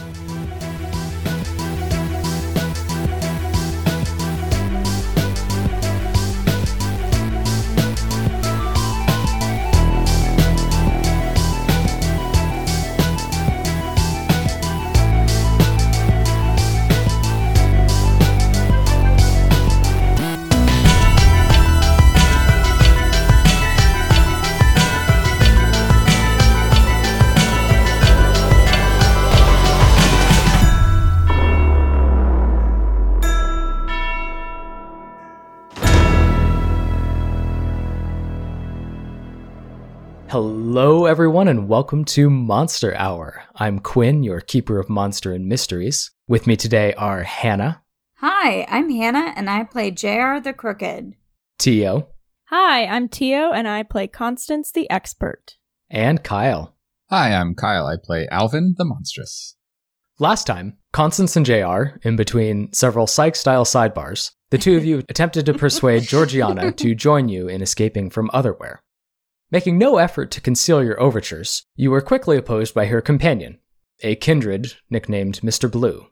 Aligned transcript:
Música 0.00 0.69
everyone, 41.10 41.48
and 41.48 41.66
welcome 41.68 42.04
to 42.04 42.30
Monster 42.30 42.94
Hour. 42.94 43.42
I'm 43.56 43.80
Quinn, 43.80 44.22
your 44.22 44.40
keeper 44.40 44.78
of 44.78 44.88
monster 44.88 45.32
and 45.32 45.48
mysteries. 45.48 46.12
With 46.28 46.46
me 46.46 46.54
today 46.54 46.94
are 46.94 47.24
Hannah, 47.24 47.82
Hi, 48.18 48.64
I'm 48.68 48.88
Hannah, 48.90 49.32
and 49.34 49.50
I 49.50 49.64
play 49.64 49.90
JR 49.90 50.38
the 50.38 50.54
Crooked. 50.56 51.14
Tio, 51.58 52.06
Hi, 52.44 52.86
I'm 52.86 53.08
Tio, 53.08 53.50
and 53.50 53.66
I 53.66 53.82
play 53.82 54.06
Constance 54.06 54.70
the 54.70 54.88
Expert. 54.88 55.56
and 55.90 56.22
Kyle. 56.22 56.76
Hi, 57.10 57.32
I'm 57.34 57.56
Kyle. 57.56 57.86
I 57.86 57.96
play 58.00 58.28
Alvin 58.28 58.76
the 58.78 58.84
Monstrous. 58.84 59.56
Last 60.20 60.46
time, 60.46 60.76
Constance 60.92 61.34
and 61.34 61.44
JR, 61.44 61.98
in 62.04 62.14
between 62.14 62.72
several 62.72 63.08
psych 63.08 63.34
style 63.34 63.64
sidebars, 63.64 64.30
the 64.50 64.58
two 64.58 64.76
of 64.76 64.84
you 64.84 64.98
attempted 65.08 65.44
to 65.46 65.54
persuade 65.54 66.04
Georgiana 66.04 66.70
to 66.70 66.94
join 66.94 67.28
you 67.28 67.48
in 67.48 67.62
escaping 67.62 68.10
from 68.10 68.30
Otherwhere. 68.32 68.78
Making 69.52 69.78
no 69.78 69.96
effort 69.96 70.30
to 70.30 70.40
conceal 70.40 70.82
your 70.82 71.00
overtures, 71.00 71.64
you 71.74 71.90
were 71.90 72.00
quickly 72.00 72.36
opposed 72.36 72.72
by 72.72 72.86
her 72.86 73.00
companion, 73.00 73.58
a 74.00 74.14
kindred 74.14 74.74
nicknamed 74.88 75.40
Mr. 75.40 75.70
Blue. 75.70 76.06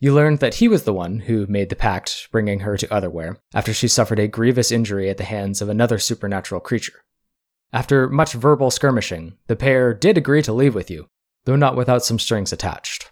You 0.00 0.12
learned 0.12 0.40
that 0.40 0.56
he 0.56 0.68
was 0.68 0.82
the 0.82 0.92
one 0.92 1.20
who 1.20 1.46
made 1.46 1.70
the 1.70 1.76
pact 1.76 2.28
bringing 2.30 2.60
her 2.60 2.76
to 2.76 2.92
Otherwhere 2.92 3.38
after 3.54 3.72
she 3.72 3.88
suffered 3.88 4.18
a 4.18 4.28
grievous 4.28 4.70
injury 4.70 5.08
at 5.08 5.16
the 5.16 5.24
hands 5.24 5.62
of 5.62 5.70
another 5.70 5.98
supernatural 5.98 6.60
creature. 6.60 7.04
After 7.72 8.08
much 8.10 8.34
verbal 8.34 8.70
skirmishing, 8.70 9.38
the 9.46 9.56
pair 9.56 9.94
did 9.94 10.18
agree 10.18 10.42
to 10.42 10.52
leave 10.52 10.74
with 10.74 10.90
you, 10.90 11.08
though 11.44 11.56
not 11.56 11.76
without 11.76 12.04
some 12.04 12.18
strings 12.18 12.52
attached. 12.52 13.10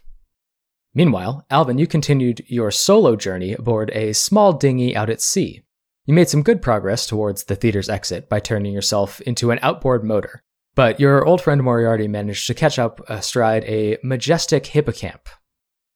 Meanwhile, 0.94 1.46
Alvin, 1.50 1.78
you 1.78 1.86
continued 1.86 2.44
your 2.46 2.70
solo 2.70 3.16
journey 3.16 3.54
aboard 3.54 3.90
a 3.94 4.12
small 4.12 4.52
dinghy 4.52 4.94
out 4.94 5.08
at 5.08 5.22
sea. 5.22 5.62
You 6.04 6.14
made 6.14 6.28
some 6.28 6.42
good 6.42 6.60
progress 6.60 7.06
towards 7.06 7.44
the 7.44 7.54
theater's 7.54 7.88
exit 7.88 8.28
by 8.28 8.40
turning 8.40 8.72
yourself 8.72 9.20
into 9.20 9.52
an 9.52 9.60
outboard 9.62 10.02
motor, 10.02 10.42
but 10.74 10.98
your 10.98 11.24
old 11.24 11.40
friend 11.40 11.62
Moriarty 11.62 12.08
managed 12.08 12.48
to 12.48 12.54
catch 12.54 12.76
up 12.76 13.00
astride 13.08 13.64
a 13.64 13.98
majestic 14.02 14.64
hippocamp. 14.64 15.28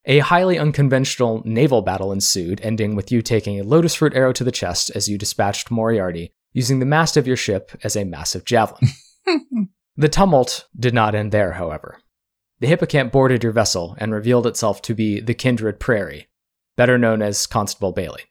A 0.05 0.21
highly 0.21 0.61
unconventional 0.61 1.43
naval 1.45 1.83
battle 1.83 2.13
ensued, 2.13 2.61
ending 2.61 2.95
with 2.95 3.11
you 3.11 3.21
taking 3.21 3.59
a 3.59 3.65
lotus 3.65 3.97
fruit 3.97 4.15
arrow 4.15 4.33
to 4.35 4.45
the 4.45 4.53
chest 4.53 4.93
as 4.95 5.09
you 5.09 5.19
dispatched 5.19 5.73
Moriarty, 5.73 6.33
using 6.53 6.79
the 6.79 6.87
mast 6.87 7.17
of 7.17 7.27
your 7.27 7.37
ship 7.37 7.73
as 7.83 7.97
a 7.97 8.05
massive 8.05 8.45
javelin. 8.45 8.89
the 9.97 10.09
tumult 10.09 10.69
did 10.79 10.95
not 10.95 11.17
end 11.17 11.33
there, 11.33 11.55
however. 11.55 11.99
The 12.61 12.69
hippocamp 12.69 13.11
boarded 13.11 13.43
your 13.43 13.53
vessel 13.53 13.97
and 13.99 14.15
revealed 14.15 14.47
itself 14.47 14.81
to 14.83 14.95
be 14.95 15.19
the 15.19 15.35
Kindred 15.35 15.81
Prairie, 15.81 16.29
better 16.77 16.97
known 16.97 17.21
as 17.21 17.49
Constable 17.49 17.91
Bailey. 17.91 18.23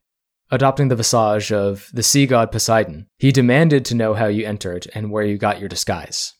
Adopting 0.51 0.89
the 0.89 0.95
visage 0.95 1.51
of 1.51 1.89
the 1.93 2.03
sea 2.03 2.27
god 2.27 2.51
Poseidon, 2.51 3.07
he 3.17 3.31
demanded 3.31 3.83
to 3.85 3.95
know 3.95 4.13
how 4.13 4.27
you 4.27 4.45
entered 4.45 4.87
and 4.93 5.09
where 5.11 5.25
you 5.25 5.37
got 5.37 5.59
your 5.59 5.69
disguise. 5.69 6.33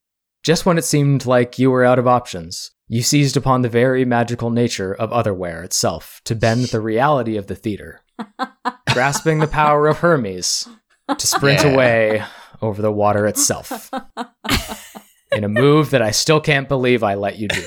Just 0.44 0.66
when 0.66 0.78
it 0.78 0.86
seemed 0.86 1.26
like 1.26 1.58
you 1.58 1.72
were 1.72 1.84
out 1.84 1.98
of 1.98 2.08
options, 2.08 2.72
you 2.88 3.02
seized 3.02 3.36
upon 3.36 3.62
the 3.64 3.70
very 3.70 4.06
magical 4.06 4.52
nature 4.52 4.94
of 4.94 5.10
Otherwhere 5.12 5.64
itself 5.64 6.22
to 6.26 6.36
bend 6.36 6.66
the 6.66 6.80
reality 6.82 7.36
of 7.36 7.48
the 7.48 7.56
theater, 7.56 8.02
grasping 8.94 9.40
the 9.40 9.48
power 9.48 9.88
of 9.88 9.98
Hermes 10.00 10.68
to 11.18 11.26
sprint 11.28 11.64
Yeah. 11.64 11.74
away 11.74 12.24
over 12.62 12.84
the 12.84 12.92
water 12.92 13.26
itself. 13.26 13.90
In 15.32 15.44
a 15.44 15.50
move 15.50 15.90
that 15.90 16.04
I 16.04 16.12
still 16.12 16.40
can't 16.40 16.70
believe 16.70 17.02
I 17.04 17.16
let 17.16 17.40
you 17.40 17.48
do. 17.48 17.62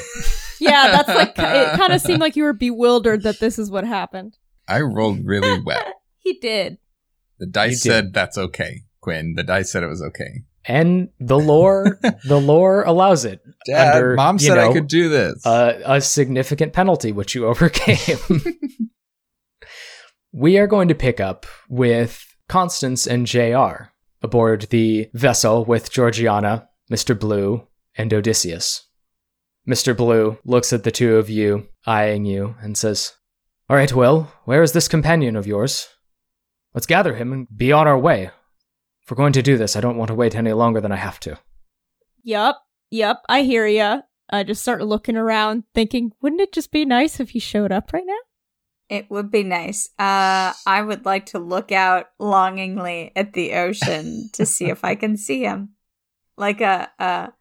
Yeah, 0.61 0.93
that's 0.93 1.09
like, 1.09 1.31
it 1.37 1.77
kind 1.79 1.93
of 1.93 2.01
seemed 2.01 2.21
like 2.21 2.37
you 2.37 2.45
were 2.45 2.53
bewildered 2.53 3.23
that 3.25 3.41
this 3.41 3.59
is 3.59 3.71
what 3.73 3.85
happened. 3.85 4.39
I 4.69 4.81
rolled 4.83 5.25
really 5.27 5.61
well. 5.61 5.83
He 6.29 6.39
did. 6.39 6.77
The 7.39 7.47
dice 7.47 7.83
did. 7.83 7.91
said 7.91 8.13
that's 8.13 8.37
okay, 8.37 8.83
Quinn. 9.01 9.33
The 9.35 9.43
dice 9.43 9.73
said 9.73 9.83
it 9.83 9.89
was 9.89 10.03
okay. 10.03 10.43
And 10.67 11.09
the 11.19 11.39
lore, 11.39 11.99
the 12.27 12.39
lore 12.39 12.83
allows 12.83 13.25
it. 13.25 13.41
Dad, 13.65 13.97
Under, 13.97 14.15
mom 14.15 14.39
said 14.39 14.57
know, 14.57 14.69
I 14.69 14.73
could 14.75 14.89
do 14.89 15.09
this. 15.09 15.41
a, 15.47 15.81
a 15.87 16.01
significant 16.03 16.75
penalty, 16.75 17.13
which 17.13 17.35
you 17.35 17.47
overcame. 17.47 18.19
we 20.33 20.59
are 20.59 20.67
going 20.67 20.89
to 20.89 20.95
pick 20.95 21.19
up 21.19 21.47
with 21.71 22.23
Constance 22.47 23.07
and 23.07 23.27
JR 23.27 23.89
aboard 24.21 24.67
the 24.69 25.09
vessel 25.15 25.65
with 25.65 25.91
Georgiana, 25.91 26.69
Mr. 26.93 27.19
Blue, 27.19 27.67
and 27.97 28.13
Odysseus. 28.13 28.87
Mr. 29.67 29.97
Blue 29.97 30.37
looks 30.45 30.75
at 30.75 30.85
the 30.85 30.91
two 30.91 31.17
of 31.17 31.31
you, 31.31 31.69
eyeing 31.87 32.27
you, 32.27 32.55
and 32.61 32.77
says, 32.77 33.15
All 33.71 33.77
right, 33.77 33.95
Will, 33.95 34.31
where 34.45 34.63
is 34.63 34.73
this 34.73 34.89
companion 34.89 35.35
of 35.35 35.47
yours? 35.47 35.89
Let's 36.79 36.87
gather 36.87 37.17
him 37.17 37.33
and 37.33 37.49
be 37.57 37.73
on 37.73 37.89
our 37.89 37.99
way. 37.99 38.31
If 39.03 39.11
we're 39.11 39.17
going 39.17 39.33
to 39.33 39.43
do 39.43 39.59
this, 39.59 39.75
I 39.75 39.81
don't 39.81 39.97
want 39.97 40.11
to 40.11 40.15
wait 40.15 40.37
any 40.37 40.53
longer 40.53 40.81
than 40.81 40.93
I 40.93 40.97
have 40.97 41.19
to. 41.19 41.37
Yup, 42.23 42.63
yup, 42.89 43.25
I 43.29 43.43
hear 43.43 43.67
ya. 43.67 44.03
I 44.31 44.45
just 44.45 44.63
start 44.63 44.87
looking 44.87 45.17
around, 45.17 45.65
thinking, 45.75 46.13
wouldn't 46.23 46.41
it 46.41 46.53
just 46.53 46.71
be 46.71 46.85
nice 46.85 47.19
if 47.19 47.31
he 47.31 47.41
showed 47.41 47.73
up 47.73 47.93
right 47.93 48.05
now? 48.07 48.21
It 48.89 49.11
would 49.11 49.29
be 49.29 49.43
nice. 49.43 49.89
Uh, 49.99 50.53
I 50.69 50.81
would 50.81 51.05
like 51.05 51.27
to 51.27 51.41
look 51.41 51.73
out 51.73 52.11
longingly 52.21 53.11
at 53.17 53.33
the 53.33 53.55
ocean 53.55 54.31
to 54.35 54.47
see 54.47 54.67
if 54.67 54.85
I 54.85 54.95
can 54.95 55.17
see 55.17 55.43
him, 55.43 55.71
like 56.37 56.61
a, 56.61 56.89
a 57.01 57.33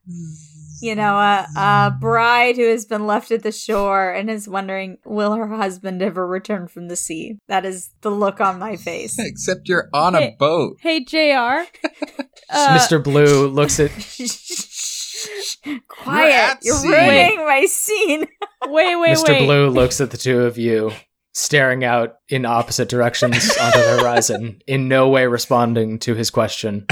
you 0.81 0.95
know, 0.95 1.17
a, 1.17 1.47
a 1.55 1.97
bride 1.99 2.55
who 2.57 2.69
has 2.69 2.85
been 2.85 3.07
left 3.07 3.31
at 3.31 3.43
the 3.43 3.51
shore 3.51 4.11
and 4.11 4.29
is 4.29 4.47
wondering, 4.47 4.97
will 5.05 5.33
her 5.33 5.47
husband 5.47 6.01
ever 6.01 6.27
return 6.27 6.67
from 6.67 6.87
the 6.87 6.95
sea? 6.95 7.37
That 7.47 7.65
is 7.65 7.89
the 8.01 8.09
look 8.09 8.39
on 8.41 8.59
my 8.59 8.75
face. 8.75 9.17
Except 9.19 9.67
you're 9.67 9.89
on 9.93 10.15
a 10.15 10.35
boat. 10.37 10.77
Hey, 10.81 11.03
JR. 11.03 11.67
Uh, 12.49 12.77
Mr. 12.79 13.03
Blue 13.03 13.47
looks 13.49 13.77
at 13.77 13.91
Quiet! 15.89 16.33
at 16.33 16.59
You're 16.61 16.81
ruining 16.81 17.37
my 17.45 17.65
scene. 17.65 18.21
Wait, 18.67 18.95
wait, 18.95 19.17
Mr. 19.17 19.29
wait. 19.29 19.45
Blue 19.45 19.69
looks 19.69 19.99
at 19.99 20.11
the 20.11 20.17
two 20.17 20.43
of 20.43 20.57
you, 20.57 20.93
staring 21.33 21.83
out 21.83 22.13
in 22.29 22.45
opposite 22.45 22.87
directions 22.87 23.49
onto 23.57 23.79
the 23.79 23.99
horizon, 23.99 24.61
in 24.65 24.87
no 24.87 25.09
way 25.09 25.27
responding 25.27 25.99
to 25.99 26.15
his 26.15 26.29
question. 26.29 26.85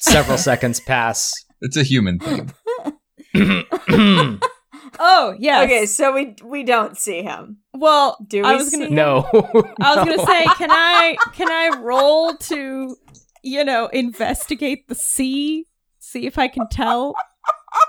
Several 0.00 0.36
seconds 0.36 0.80
pass. 0.80 1.32
It's 1.62 1.78
a 1.78 1.82
human 1.82 2.18
thing. 2.18 2.52
Oh, 5.00 5.34
yeah. 5.38 5.62
Okay, 5.62 5.86
so 5.86 6.12
we 6.12 6.36
we 6.44 6.62
don't 6.62 6.96
see 6.96 7.22
him. 7.22 7.58
Well, 7.72 8.16
Do 8.26 8.44
I 8.44 8.52
we 8.52 8.56
was 8.58 8.70
gonna 8.70 8.86
see- 8.88 8.94
no. 8.94 9.26
I 9.80 9.96
was 9.96 10.04
gonna 10.06 10.24
say, 10.26 10.44
can 10.56 10.70
I 10.70 11.16
can 11.32 11.50
I 11.50 11.76
roll 11.80 12.36
to, 12.36 12.96
you 13.42 13.64
know, 13.64 13.86
investigate 13.88 14.86
the 14.88 14.94
sea, 14.94 15.66
see 15.98 16.26
if 16.26 16.38
I 16.38 16.46
can 16.48 16.68
tell 16.70 17.14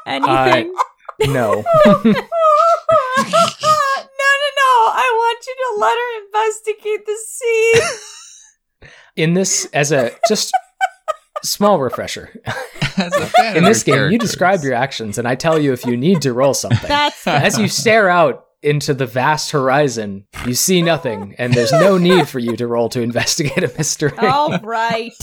anything? 0.07 0.73
Uh, 1.21 1.25
no. 1.27 1.63
no, 1.85 1.93
no, 2.03 2.11
no! 4.61 4.71
I 4.97 5.07
want 5.15 5.45
you 5.47 5.55
to 5.55 5.79
let 5.79 5.95
her 5.95 6.11
investigate 6.25 7.05
the 7.05 7.17
sea. 7.27 8.89
In 9.15 9.33
this, 9.33 9.65
as 9.73 9.91
a 9.91 10.11
just 10.27 10.51
small 11.49 11.79
refresher, 11.79 12.33
As 12.97 13.13
a 13.15 13.25
fan 13.37 13.57
in 13.57 13.63
this 13.63 13.85
your 13.85 14.05
game, 14.05 14.13
you 14.13 14.19
describe 14.19 14.63
your 14.63 14.73
actions, 14.73 15.17
and 15.17 15.27
I 15.27 15.35
tell 15.35 15.59
you 15.59 15.73
if 15.73 15.85
you 15.85 15.97
need 15.97 16.21
to 16.23 16.33
roll 16.33 16.53
something. 16.53 16.87
That's 16.87 17.27
As 17.27 17.57
you 17.57 17.67
stare 17.67 18.09
out 18.09 18.45
into 18.61 18.93
the 18.93 19.05
vast 19.05 19.51
horizon, 19.51 20.25
you 20.45 20.53
see 20.53 20.81
nothing, 20.81 21.35
and 21.37 21.53
there's 21.53 21.71
no 21.71 21.97
need 21.99 22.27
for 22.27 22.39
you 22.39 22.55
to 22.55 22.67
roll 22.67 22.89
to 22.89 23.01
investigate 23.01 23.63
a 23.63 23.71
mystery. 23.77 24.13
all 24.17 24.57
right. 24.59 25.13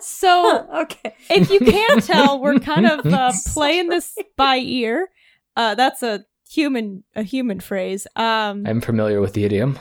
So 0.00 0.68
okay. 0.82 1.14
if 1.30 1.50
you 1.50 1.58
can 1.58 2.00
tell, 2.00 2.40
we're 2.40 2.58
kind 2.60 2.86
of 2.86 3.06
uh, 3.06 3.32
playing 3.52 3.88
this 3.88 4.16
by 4.36 4.56
ear. 4.58 5.08
Uh, 5.56 5.74
that's 5.74 6.02
a 6.02 6.24
human 6.48 7.02
a 7.14 7.22
human 7.22 7.60
phrase. 7.60 8.06
Um, 8.14 8.64
I'm 8.66 8.80
familiar 8.80 9.20
with 9.20 9.32
the 9.32 9.44
idiom. 9.44 9.78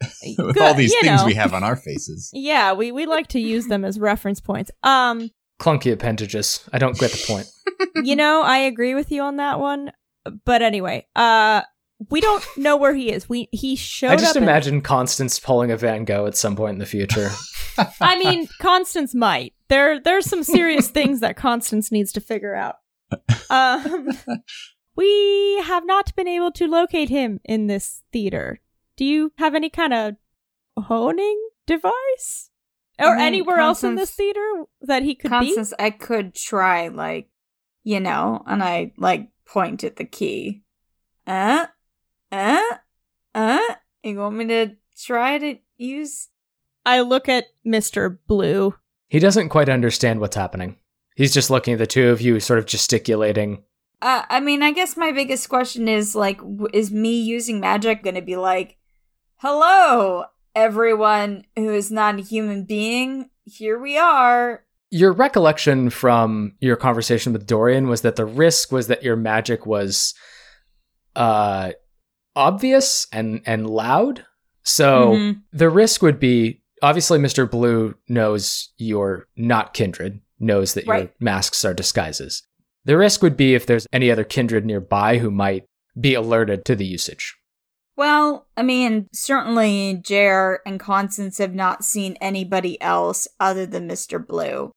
With 0.38 0.54
good, 0.54 0.62
all 0.62 0.74
these 0.74 0.94
things 1.00 1.20
know. 1.20 1.26
we 1.26 1.34
have 1.34 1.54
on 1.54 1.64
our 1.64 1.76
faces. 1.76 2.30
yeah, 2.34 2.72
we 2.72 2.92
we 2.92 3.06
like 3.06 3.28
to 3.28 3.40
use 3.40 3.66
them 3.66 3.84
as 3.84 3.98
reference 3.98 4.40
points. 4.40 4.70
Um, 4.82 5.30
Clunky 5.60 5.92
appendages. 5.92 6.68
I 6.72 6.78
don't 6.78 6.98
get 6.98 7.12
the 7.12 7.24
point. 7.26 7.46
you 8.06 8.14
know, 8.14 8.42
I 8.42 8.58
agree 8.58 8.94
with 8.94 9.10
you 9.10 9.22
on 9.22 9.36
that 9.36 9.58
one. 9.58 9.92
but 10.44 10.60
anyway, 10.60 11.06
uh, 11.16 11.62
we 12.10 12.20
don't 12.20 12.44
know 12.58 12.76
where 12.76 12.94
he 12.94 13.10
is. 13.10 13.28
We 13.28 13.48
he 13.52 13.74
showed 13.74 14.10
I 14.10 14.16
just 14.16 14.32
up. 14.32 14.36
in- 14.36 14.42
imagine 14.42 14.80
Constance 14.82 15.40
pulling 15.40 15.70
a 15.70 15.76
Van 15.76 16.04
Gogh 16.04 16.26
at 16.26 16.36
some 16.36 16.56
point 16.56 16.74
in 16.74 16.78
the 16.78 16.86
future. 16.86 17.30
I 18.00 18.18
mean, 18.18 18.48
Constance 18.60 19.14
might. 19.14 19.54
There, 19.68 20.00
there's 20.00 20.26
some 20.26 20.42
serious 20.42 20.88
things 20.88 21.20
that 21.20 21.36
Constance 21.36 21.90
needs 21.90 22.12
to 22.12 22.20
figure 22.20 22.54
out. 22.54 22.76
Um, 23.50 24.10
we 24.96 25.60
have 25.64 25.86
not 25.86 26.14
been 26.16 26.28
able 26.28 26.50
to 26.52 26.66
locate 26.66 27.08
him 27.08 27.40
in 27.44 27.66
this 27.66 28.02
theater. 28.12 28.60
Do 28.96 29.04
you 29.04 29.32
have 29.38 29.54
any 29.54 29.70
kind 29.70 29.92
of 29.92 30.14
honing 30.78 31.48
device, 31.66 32.50
or 32.98 33.08
I 33.08 33.16
mean, 33.16 33.26
anywhere 33.26 33.58
else 33.58 33.84
in 33.84 33.94
this 33.94 34.10
theater 34.10 34.64
that 34.82 35.02
he 35.02 35.14
could 35.14 35.30
Constance, 35.30 35.74
I 35.78 35.90
could 35.90 36.34
try, 36.34 36.88
like, 36.88 37.28
you 37.84 38.00
know, 38.00 38.42
and 38.46 38.62
I, 38.62 38.92
like, 38.96 39.28
point 39.46 39.84
at 39.84 39.96
the 39.96 40.04
key. 40.04 40.62
Uh? 41.26 41.66
Uh? 42.32 42.62
Uh? 43.34 43.74
You 44.02 44.18
want 44.18 44.36
me 44.36 44.46
to 44.46 44.76
try 44.98 45.38
to 45.38 45.56
use. 45.76 46.28
I 46.84 47.00
look 47.00 47.28
at 47.28 47.46
Mister 47.64 48.08
Blue. 48.26 48.74
he 49.08 49.18
doesn't 49.18 49.48
quite 49.48 49.68
understand 49.68 50.20
what's 50.20 50.36
happening. 50.36 50.76
He's 51.16 51.34
just 51.34 51.50
looking 51.50 51.74
at 51.74 51.78
the 51.78 51.86
two 51.86 52.08
of 52.10 52.20
you, 52.20 52.38
sort 52.40 52.58
of 52.58 52.66
gesticulating. 52.66 53.62
Uh, 54.02 54.22
I 54.28 54.40
mean, 54.40 54.62
I 54.62 54.72
guess 54.72 54.96
my 54.96 55.10
biggest 55.12 55.48
question 55.48 55.88
is, 55.88 56.14
like, 56.14 56.38
w- 56.38 56.68
is 56.72 56.90
me 56.90 57.20
using 57.20 57.60
magic 57.60 58.02
gonna 58.02 58.22
be 58.22 58.36
like, 58.36 58.76
hello, 59.38 60.24
everyone 60.54 61.44
who 61.56 61.70
is 61.72 61.90
not 61.90 62.18
a 62.18 62.22
human 62.22 62.64
being? 62.64 63.30
Here 63.44 63.78
we 63.78 63.96
are. 63.98 64.64
Your 64.90 65.12
recollection 65.12 65.90
from 65.90 66.52
your 66.60 66.76
conversation 66.76 67.32
with 67.32 67.46
Dorian 67.46 67.88
was 67.88 68.02
that 68.02 68.16
the 68.16 68.24
risk 68.24 68.72
was 68.72 68.86
that 68.86 69.02
your 69.02 69.16
magic 69.16 69.66
was 69.66 70.14
uh 71.14 71.72
obvious 72.34 73.06
and 73.12 73.40
and 73.46 73.68
loud. 73.68 74.24
So 74.62 75.12
Mhm. 75.12 75.42
the 75.52 75.70
risk 75.70 76.02
would 76.02 76.20
be 76.20 76.62
obviously 76.82 77.18
Mr. 77.18 77.50
Blue 77.50 77.94
knows 78.08 78.72
you're 78.78 79.26
not 79.36 79.74
kindred, 79.74 80.20
knows 80.38 80.74
that 80.74 80.86
your 80.86 81.10
masks 81.20 81.64
are 81.64 81.74
disguises. 81.74 82.42
The 82.84 82.96
risk 82.96 83.22
would 83.22 83.36
be 83.36 83.54
if 83.54 83.66
there's 83.66 83.86
any 83.92 84.10
other 84.10 84.24
kindred 84.24 84.64
nearby 84.66 85.18
who 85.18 85.30
might 85.30 85.64
be 85.98 86.14
alerted 86.14 86.64
to 86.66 86.76
the 86.76 86.84
usage. 86.86 87.34
Well, 87.96 88.46
I 88.56 88.62
mean, 88.62 89.08
certainly 89.12 90.00
Jer 90.04 90.60
and 90.66 90.78
Constance 90.78 91.38
have 91.38 91.54
not 91.54 91.84
seen 91.84 92.16
anybody 92.20 92.80
else 92.80 93.26
other 93.40 93.64
than 93.64 93.88
Mr. 93.88 94.24
Blue. 94.24 94.72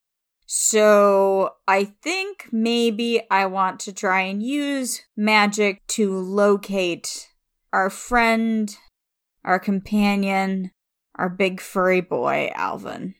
So 0.46 1.50
I 1.68 1.92
think 2.02 2.48
maybe 2.50 3.22
I 3.30 3.46
want 3.46 3.78
to 3.80 3.92
try 3.92 4.22
and 4.22 4.42
use 4.42 5.02
magic 5.16 5.86
to 5.88 6.12
locate 6.18 7.28
our 7.72 7.90
friend, 7.90 8.74
our 9.44 9.60
companion, 9.60 10.72
our 11.14 11.28
big 11.28 11.60
furry 11.60 12.00
boy, 12.00 12.50
Alvin. 12.54 13.14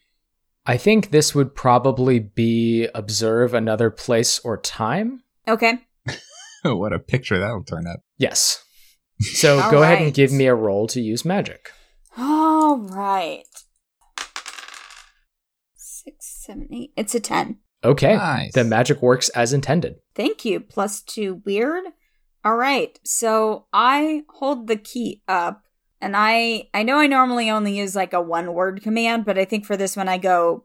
I 0.66 0.76
think 0.76 1.10
this 1.10 1.34
would 1.34 1.54
probably 1.54 2.18
be 2.18 2.88
observe 2.94 3.54
another 3.54 3.90
place 3.90 4.38
or 4.40 4.56
time. 4.56 5.22
Okay. 5.46 5.78
what 6.64 6.92
a 6.92 6.98
picture 6.98 7.38
that'll 7.38 7.64
turn 7.64 7.86
up. 7.86 8.00
Yes. 8.18 8.64
So 9.20 9.60
All 9.62 9.70
go 9.70 9.82
ahead 9.82 10.02
and 10.02 10.14
give 10.14 10.32
me 10.32 10.46
a 10.46 10.54
roll 10.54 10.86
to 10.88 11.00
use 11.00 11.24
magic. 11.24 11.70
All 12.16 12.78
right. 12.78 13.44
Six, 15.74 16.44
seven, 16.44 16.68
eight. 16.72 16.92
It's 16.96 17.14
a 17.14 17.20
10. 17.20 17.58
Okay. 17.84 18.16
Nice. 18.16 18.52
The 18.52 18.64
magic 18.64 19.00
works 19.02 19.28
as 19.30 19.52
intended. 19.52 19.96
Thank 20.14 20.44
you. 20.44 20.60
Plus 20.60 21.02
two 21.02 21.42
weird. 21.44 21.84
All 22.44 22.56
right. 22.56 22.98
So 23.04 23.66
I 23.72 24.22
hold 24.28 24.66
the 24.66 24.76
key 24.76 25.22
up 25.28 25.62
and 26.00 26.14
I 26.16 26.68
I 26.72 26.82
know 26.82 26.96
I 26.96 27.06
normally 27.06 27.50
only 27.50 27.76
use 27.76 27.94
like 27.94 28.12
a 28.12 28.20
one 28.20 28.54
word 28.54 28.82
command, 28.82 29.24
but 29.24 29.38
I 29.38 29.44
think 29.44 29.64
for 29.64 29.76
this 29.76 29.96
one 29.96 30.08
I 30.08 30.18
go 30.18 30.64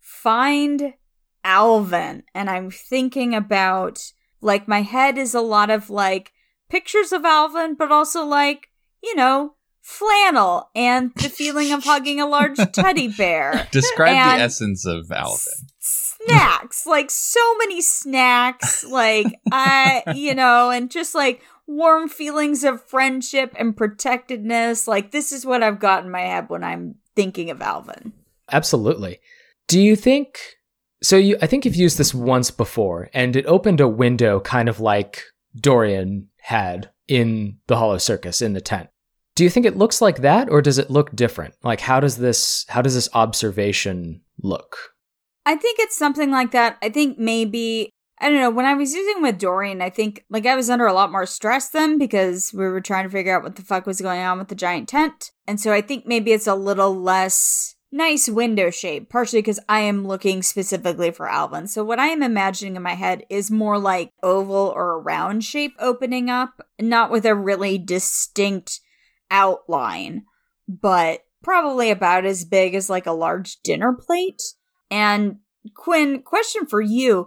find 0.00 0.94
Alvin 1.42 2.22
and 2.34 2.48
I'm 2.48 2.70
thinking 2.70 3.34
about 3.34 4.00
like 4.40 4.68
my 4.68 4.82
head 4.82 5.18
is 5.18 5.34
a 5.34 5.40
lot 5.40 5.70
of 5.70 5.90
like 5.90 6.32
pictures 6.74 7.12
of 7.12 7.24
Alvin, 7.24 7.74
but 7.74 7.92
also 7.92 8.24
like, 8.24 8.68
you 9.02 9.14
know, 9.14 9.54
flannel 9.80 10.70
and 10.74 11.12
the 11.16 11.28
feeling 11.28 11.70
of 11.72 11.84
hugging 11.84 12.18
a 12.20 12.26
large 12.26 12.56
teddy 12.72 13.06
bear 13.08 13.68
Describe 13.70 14.14
And- 14.16 14.40
the 14.40 14.44
essence 14.44 14.86
of 14.86 15.12
Alvin. 15.12 15.68
snacks 15.78 16.86
like 16.86 17.10
so 17.10 17.40
many 17.58 17.82
snacks 17.82 18.82
like 18.84 19.26
i 19.52 20.02
you 20.14 20.34
know 20.34 20.70
and 20.70 20.90
just 20.90 21.14
like 21.14 21.42
warm 21.66 22.08
feelings 22.08 22.64
of 22.64 22.82
friendship 22.82 23.54
and 23.58 23.76
protectedness 23.76 24.88
like 24.88 25.10
this 25.10 25.32
is 25.32 25.44
what 25.44 25.62
i've 25.62 25.78
got 25.80 26.02
in 26.02 26.10
my 26.10 26.20
head 26.22 26.48
when 26.48 26.64
i'm 26.64 26.94
thinking 27.14 27.50
of 27.50 27.60
alvin 27.60 28.12
Absolutely. 28.52 29.20
Do 29.68 29.80
you 29.80 29.96
think 29.96 30.38
so 31.02 31.16
you 31.16 31.36
I 31.42 31.46
think 31.46 31.64
you've 31.64 31.76
used 31.76 31.96
this 31.98 32.12
once 32.14 32.50
before 32.50 33.08
and 33.14 33.36
it 33.36 33.46
opened 33.46 33.80
a 33.80 33.88
window 33.88 34.40
kind 34.40 34.68
of 34.68 34.80
like 34.80 35.22
Dorian 35.58 36.28
had 36.44 36.90
in 37.08 37.58
the 37.66 37.76
Hollow 37.76 37.98
Circus 37.98 38.40
in 38.40 38.52
the 38.52 38.60
tent. 38.60 38.88
Do 39.34 39.44
you 39.44 39.50
think 39.50 39.66
it 39.66 39.76
looks 39.76 40.00
like 40.00 40.18
that 40.18 40.48
or 40.48 40.62
does 40.62 40.78
it 40.78 40.90
look 40.90 41.14
different? 41.14 41.54
Like 41.62 41.80
how 41.80 42.00
does 42.00 42.16
this 42.16 42.64
how 42.68 42.82
does 42.82 42.94
this 42.94 43.08
observation 43.14 44.22
look? 44.42 44.94
i 45.46 45.56
think 45.56 45.78
it's 45.78 45.96
something 45.96 46.30
like 46.30 46.50
that 46.52 46.76
i 46.82 46.88
think 46.88 47.18
maybe 47.18 47.90
i 48.20 48.28
don't 48.28 48.40
know 48.40 48.50
when 48.50 48.66
i 48.66 48.74
was 48.74 48.94
using 48.94 49.22
with 49.22 49.38
dorian 49.38 49.82
i 49.82 49.90
think 49.90 50.24
like 50.30 50.46
i 50.46 50.56
was 50.56 50.70
under 50.70 50.86
a 50.86 50.92
lot 50.92 51.12
more 51.12 51.26
stress 51.26 51.70
then 51.70 51.98
because 51.98 52.52
we 52.52 52.64
were 52.64 52.80
trying 52.80 53.04
to 53.04 53.10
figure 53.10 53.36
out 53.36 53.42
what 53.42 53.56
the 53.56 53.62
fuck 53.62 53.86
was 53.86 54.00
going 54.00 54.20
on 54.20 54.38
with 54.38 54.48
the 54.48 54.54
giant 54.54 54.88
tent 54.88 55.32
and 55.46 55.60
so 55.60 55.72
i 55.72 55.80
think 55.80 56.06
maybe 56.06 56.32
it's 56.32 56.46
a 56.46 56.54
little 56.54 56.94
less 56.94 57.73
nice 57.94 58.28
window 58.28 58.70
shape 58.70 59.08
partially 59.08 59.38
because 59.38 59.60
i 59.68 59.80
am 59.80 60.06
looking 60.06 60.42
specifically 60.42 61.10
for 61.10 61.28
alvin 61.28 61.66
so 61.66 61.84
what 61.84 61.98
i 61.98 62.08
am 62.08 62.22
imagining 62.22 62.76
in 62.76 62.82
my 62.82 62.94
head 62.94 63.24
is 63.30 63.50
more 63.50 63.78
like 63.78 64.10
oval 64.22 64.72
or 64.74 64.92
a 64.92 64.98
round 64.98 65.44
shape 65.44 65.74
opening 65.78 66.28
up 66.28 66.66
not 66.80 67.10
with 67.10 67.24
a 67.24 67.34
really 67.34 67.78
distinct 67.78 68.80
outline 69.30 70.24
but 70.68 71.24
probably 71.42 71.90
about 71.90 72.24
as 72.24 72.44
big 72.44 72.74
as 72.74 72.90
like 72.90 73.06
a 73.06 73.12
large 73.12 73.60
dinner 73.62 73.92
plate 73.92 74.42
and 74.90 75.38
Quinn, 75.72 76.22
question 76.22 76.66
for 76.66 76.80
you. 76.80 77.26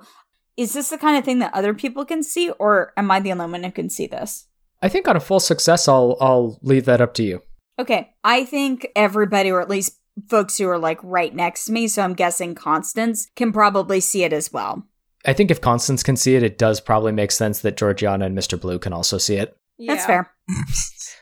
Is 0.56 0.74
this 0.74 0.90
the 0.90 0.98
kind 0.98 1.18
of 1.18 1.26
thing 1.26 1.40
that 1.40 1.54
other 1.54 1.74
people 1.74 2.06
can 2.06 2.24
see, 2.24 2.50
or 2.52 2.94
am 2.98 3.10
I 3.10 3.20
the 3.20 3.32
only 3.32 3.46
one 3.46 3.64
who 3.64 3.72
can 3.72 3.90
see 3.90 4.08
this? 4.08 4.48
I 4.82 4.90
think 4.90 5.08
on 5.08 5.16
a 5.16 5.22
full 5.22 5.40
success 5.40 5.88
I'll 5.88 6.18
I'll 6.20 6.60
leave 6.62 6.86
that 6.86 7.02
up 7.02 7.14
to 7.16 7.24
you. 7.24 7.42
Okay, 7.80 8.14
I 8.24 8.46
think 8.46 8.88
everybody, 8.96 9.52
or 9.52 9.62
at 9.62 9.70
least 9.70 10.00
folks 10.30 10.58
who 10.58 10.68
are 10.68 10.80
like 10.80 11.00
right 11.04 11.34
next 11.34 11.66
to 11.66 11.72
me, 11.72 11.88
so 11.88 12.02
I'm 12.04 12.14
guessing 12.14 12.56
Constance, 12.56 13.28
can 13.36 13.52
probably 13.52 14.00
see 14.00 14.24
it 14.24 14.34
as 14.34 14.52
well. 14.52 14.84
I 15.26 15.34
think 15.34 15.52
if 15.52 15.62
Constance 15.62 16.04
can 16.04 16.16
see 16.16 16.36
it, 16.36 16.44
it 16.44 16.58
does 16.58 16.80
probably 16.80 17.12
make 17.12 17.32
sense 17.32 17.62
that 17.62 17.78
Georgiana 17.78 18.26
and 18.26 18.38
Mr. 18.38 18.60
Blue 18.60 18.80
can 18.80 18.94
also 18.94 19.18
see 19.18 19.36
it. 19.36 19.58
That's 19.80 20.06
fair. 20.06 20.32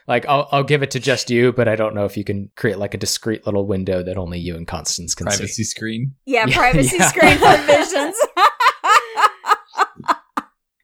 Like 0.08 0.24
I'll 0.28 0.46
I'll 0.52 0.62
give 0.62 0.84
it 0.84 0.92
to 0.92 1.00
just 1.00 1.30
you, 1.30 1.52
but 1.52 1.66
I 1.66 1.74
don't 1.74 1.92
know 1.92 2.04
if 2.04 2.16
you 2.16 2.22
can 2.22 2.48
create 2.54 2.78
like 2.78 2.94
a 2.94 2.96
discreet 2.96 3.44
little 3.44 3.66
window 3.66 4.04
that 4.04 4.16
only 4.16 4.38
you 4.38 4.54
and 4.54 4.64
Constance 4.64 5.16
can 5.16 5.26
Privacy 5.26 5.48
see. 5.48 5.64
screen. 5.64 6.14
Yeah, 6.26 6.44
Yeah, 6.48 6.56
privacy 6.56 6.96
yeah. 6.96 7.08
screen 7.08 7.38
for 7.38 7.56
visions. 7.66 8.16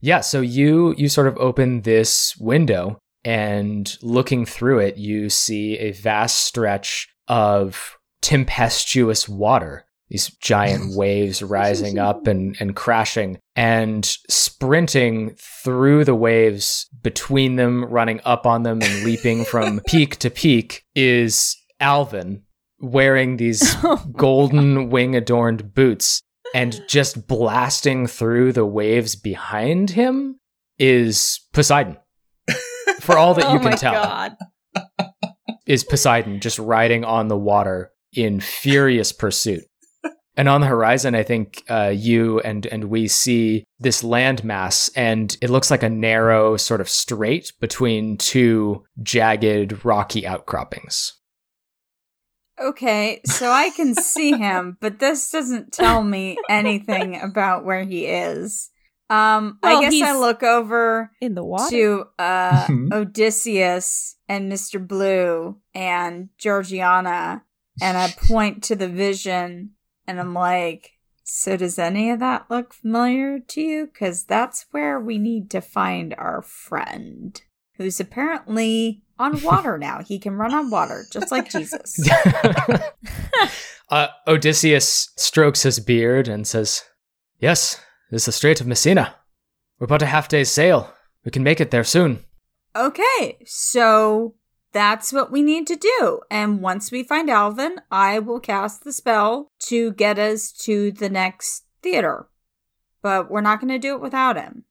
Yeah, 0.01 0.21
so 0.21 0.41
you 0.41 0.95
you 0.99 1.09
sort 1.09 1.29
of 1.29 1.37
open 1.37 1.83
this 1.83 2.37
window 2.37 2.99
and 3.25 3.97
looking 4.03 4.45
through 4.45 4.81
it, 4.81 4.97
you 4.97 5.31
see 5.31 5.79
a 5.79 5.93
vast 5.93 6.41
stretch 6.41 7.07
of 7.29 7.97
tempestuous 8.23 9.29
water. 9.29 9.85
These 10.09 10.29
giant 10.41 10.95
waves 10.97 11.43
rising 11.43 11.99
up 11.99 12.27
and, 12.27 12.57
and 12.61 12.75
crashing 12.75 13.39
and 13.55 14.05
sprinting 14.31 15.35
through 15.39 16.05
the 16.05 16.15
waves 16.15 16.87
between 17.03 17.57
them, 17.57 17.85
running 17.85 18.21
up 18.25 18.47
on 18.47 18.63
them 18.63 18.81
and 18.83 19.05
leaping 19.05 19.45
from 19.51 19.81
peak 19.87 20.17
to 20.17 20.31
peak 20.31 20.85
is 20.95 21.57
Alvin 21.81 22.43
wearing 22.81 23.37
these 23.37 23.75
golden 24.13 24.91
wing 24.91 25.15
adorned 25.15 25.75
boots 25.75 26.23
and 26.55 26.83
just 26.89 27.27
blasting 27.27 28.07
through 28.07 28.53
the 28.53 28.67
waves 28.67 29.17
behind 29.17 29.91
him 29.91 30.39
is 30.79 31.41
Poseidon. 31.53 31.97
For 33.01 33.17
all 33.17 33.35
that 33.35 33.53
you 33.53 33.59
oh 33.59 33.63
can 33.63 33.79
tell, 33.79 33.95
God. 33.95 34.37
is 35.67 35.85
Poseidon 35.85 36.41
just 36.41 36.59
riding 36.59 37.05
on 37.05 37.29
the 37.29 37.37
water 37.37 37.93
in 38.15 38.41
furious 38.41 39.13
pursuit. 39.13 39.65
And 40.35 40.49
on 40.49 40.63
the 40.63 40.67
horizon, 40.67 41.15
I 41.15 41.23
think 41.25 41.63
uh, 41.69 41.93
you 41.95 42.41
and 42.41 42.65
and 42.67 42.85
we 42.85 43.07
see 43.07 43.65
this 43.79 44.03
landmass, 44.03 44.91
and 44.97 45.37
it 45.43 45.51
looks 45.51 45.71
like 45.71 45.83
a 45.83 45.91
narrow 45.91 46.57
sort 46.57 46.81
of 46.81 46.89
strait 46.89 47.53
between 47.61 48.17
two 48.17 48.83
jagged, 49.03 49.85
rocky 49.85 50.27
outcroppings. 50.27 51.13
okay, 52.61 53.21
so 53.27 53.51
I 53.51 53.71
can 53.71 53.95
see 53.95 54.33
him, 54.39 54.79
but 54.81 54.99
this 55.01 55.31
doesn't 55.31 55.73
tell 55.73 56.03
me 56.03 56.39
anything 56.49 57.21
about 57.21 57.65
where 57.65 57.85
he 57.85 58.07
is. 58.07 58.71
Um, 59.11 59.59
Well, 59.63 59.79
I 59.85 59.91
guess 59.91 60.01
I 60.03 60.19
look 60.19 60.43
over 60.43 61.11
In 61.21 61.35
the 61.35 61.45
water. 61.45 61.69
to 61.71 62.05
uh 62.19 62.67
Mhm. 62.69 62.93
Odysseus 62.93 64.17
and 64.29 64.51
Mr. 64.51 64.85
Blue 64.87 65.59
and 65.75 66.31
Georgiana 66.39 67.43
and 67.81 67.97
I 67.97 68.11
point 68.11 68.63
to 68.65 68.77
the 68.77 68.89
vision 68.89 69.71
and 70.07 70.21
I'm 70.21 70.35
like, 70.35 70.93
so 71.25 71.57
does 71.57 71.79
any 71.79 72.11
of 72.11 72.21
that 72.21 72.51
look 72.51 72.75
familiar 72.75 73.39
to 73.39 73.61
you? 73.61 73.89
Cause 73.99 74.25
that's 74.25 74.67
where 74.73 75.01
we 75.01 75.19
need 75.19 75.51
to 75.51 75.61
find 75.61 76.15
our 76.19 76.43
friend. 76.43 77.41
Who's 77.77 78.01
apparently 78.01 79.03
on 79.23 79.41
water 79.43 79.79
now. 79.79 80.03
He 80.03 80.19
can 80.19 80.35
run 80.35 80.53
on 80.53 80.71
water, 80.71 81.05
just 81.11 81.31
like 81.31 81.51
Jesus. 81.51 81.99
uh, 83.89 84.09
Odysseus 84.27 85.11
strokes 85.17 85.63
his 85.63 85.81
beard 85.81 86.29
and 86.29 86.47
says, 86.47 86.83
Yes, 87.39 87.81
this 88.11 88.23
is 88.23 88.27
the 88.27 88.33
Strait 88.33 88.61
of 88.61 88.67
Messina. 88.67 89.15
We're 89.79 89.87
about 89.87 90.03
a 90.03 90.07
half 90.07 90.29
day's 90.29 90.51
sail. 90.51 90.93
We 91.25 91.31
can 91.31 91.43
make 91.43 91.61
it 91.61 91.71
there 91.71 91.85
soon. 91.85 92.25
Okay, 92.75 93.39
so 93.45 94.35
that's 94.73 95.13
what 95.13 95.31
we 95.31 95.43
need 95.43 95.67
to 95.69 95.77
do. 95.77 96.21
And 96.31 96.61
once 96.61 96.91
we 96.91 97.03
find 97.03 97.31
Alvin, 97.31 97.81
I 97.91 98.19
will 98.19 98.41
cast 98.41 98.85
the 98.85 98.93
spell 98.93 99.51
to 99.67 99.93
get 99.93 100.19
us 100.19 100.53
to 100.65 100.91
the 100.93 101.11
next 101.11 101.65
theater. 101.83 102.29
But 103.03 103.31
we're 103.31 103.41
not 103.41 103.61
going 103.61 103.73
to 103.73 103.79
do 103.79 103.95
it 103.95 104.01
without 104.01 104.37
him. 104.37 104.65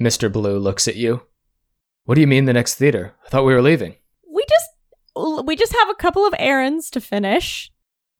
Mr. 0.00 0.32
Blue 0.32 0.58
looks 0.58 0.88
at 0.88 0.96
you. 0.96 1.22
What 2.04 2.14
do 2.14 2.20
you 2.20 2.26
mean 2.26 2.46
the 2.46 2.52
next 2.52 2.76
theater? 2.76 3.14
I 3.26 3.28
thought 3.28 3.44
we 3.44 3.54
were 3.54 3.62
leaving. 3.62 3.96
we 4.26 4.44
just 4.48 5.44
we 5.44 5.56
just 5.56 5.74
have 5.74 5.90
a 5.90 5.94
couple 5.94 6.26
of 6.26 6.34
errands 6.38 6.88
to 6.90 7.00
finish 7.00 7.70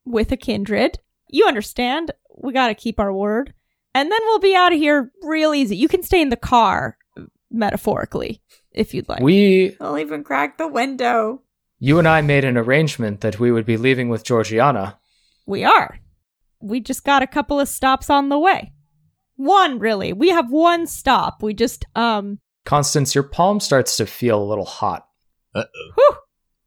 with 0.05 0.31
a 0.33 0.37
kindred. 0.37 0.99
You 1.29 1.47
understand? 1.47 2.11
We 2.43 2.53
got 2.53 2.69
to 2.69 2.75
keep 2.75 3.01
our 3.01 3.13
word. 3.13 3.55
And 3.95 4.11
then 4.11 4.21
we'll 4.25 4.39
be 4.39 4.55
out 4.55 4.73
of 4.73 4.79
here 4.79 5.11
real 5.23 5.55
easy. 5.55 5.77
You 5.77 5.89
can 5.89 6.03
stay 6.03 6.21
in 6.21 6.29
the 6.29 6.37
car 6.37 6.97
metaphorically 7.51 8.41
if 8.73 8.95
you'd 8.95 9.09
like. 9.09 9.21
We, 9.23 9.77
I'll 9.81 9.99
even 9.99 10.23
crack 10.25 10.59
the 10.59 10.69
window. 10.69 11.43
you 11.79 11.99
and 11.99 12.07
I 12.09 12.21
made 12.21 12.45
an 12.45 12.57
arrangement 12.57 13.21
that 13.23 13.41
we 13.41 13.51
would 13.51 13.67
be 13.67 13.77
leaving 13.77 14.09
with 14.09 14.25
Georgiana. 14.25 14.99
We 15.47 15.65
are. 15.65 15.99
We 16.61 16.81
just 16.81 17.05
got 17.05 17.23
a 17.23 17.27
couple 17.27 17.59
of 17.59 17.69
stops 17.69 18.11
on 18.11 18.29
the 18.29 18.39
way. 18.39 18.73
One 19.37 19.79
really. 19.79 20.13
We 20.13 20.29
have 20.29 20.51
one 20.51 20.87
stop. 20.87 21.43
We 21.43 21.55
just 21.55 21.85
um 21.97 22.39
Constance, 22.67 23.15
your 23.15 23.25
palm 23.25 23.59
starts 23.59 23.97
to 23.97 24.07
feel 24.07 24.41
a 24.43 24.45
little 24.45 24.67
hot. 24.67 25.07
Uh-oh. 25.55 25.93
whew, 25.97 26.17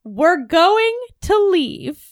we're 0.03 0.43
going 0.45 0.97
to 1.21 1.49
leave. 1.51 2.03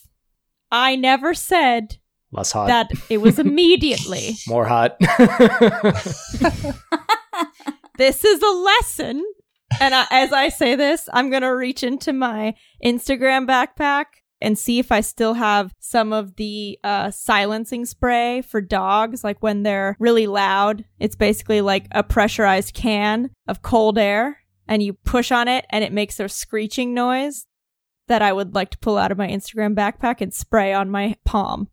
I 0.72 0.96
never 0.96 1.34
said 1.34 1.98
Less 2.32 2.52
hot. 2.54 2.68
that 2.68 2.92
it 3.10 3.18
was 3.20 3.40
immediately. 3.40 4.38
More 4.48 4.66
hot. 4.66 4.96
this 7.98 8.24
is 8.24 8.42
a 8.42 8.50
lesson. 8.50 9.24
And 9.80 9.96
I, 9.96 10.06
as 10.12 10.34
I 10.34 10.50
say 10.50 10.76
this, 10.76 11.08
I'm 11.14 11.30
going 11.30 11.44
to 11.44 11.56
reach 11.56 11.84
into 11.84 12.14
my 12.14 12.56
Instagram 12.84 13.48
backpack 13.48 14.06
and 14.42 14.58
see 14.58 14.80
if 14.80 14.92
I 14.92 15.02
still 15.02 15.36
have 15.36 15.74
some 15.80 16.12
of 16.12 16.36
the 16.36 16.80
uh, 16.84 17.12
silencing 17.12 17.86
spray 17.86 18.42
for 18.42 18.60
dogs, 18.60 19.24
like 19.24 19.42
when 19.42 19.64
they're 19.64 19.96
really 20.00 20.28
loud. 20.28 20.84
It's 21.00 21.16
basically 21.16 21.62
like 21.62 21.86
a 21.92 22.04
pressurized 22.04 22.74
can 22.74 23.30
of 23.48 23.62
cold 23.62 23.98
air, 23.98 24.40
and 24.68 24.82
you 24.82 24.94
push 24.94 25.32
on 25.32 25.48
it, 25.48 25.66
and 25.70 25.84
it 25.84 25.94
makes 25.94 26.20
a 26.20 26.28
screeching 26.28 26.94
noise 26.94 27.46
that 28.08 28.22
I 28.22 28.34
would 28.34 28.56
like 28.56 28.72
to 28.72 28.80
pull 28.80 28.98
out 28.98 29.12
of 29.12 29.18
my 29.18 29.28
Instagram 29.28 29.76
backpack 29.76 30.22
and 30.22 30.34
spray 30.34 30.74
on 30.74 30.90
my 30.90 31.16
palm. 31.24 31.70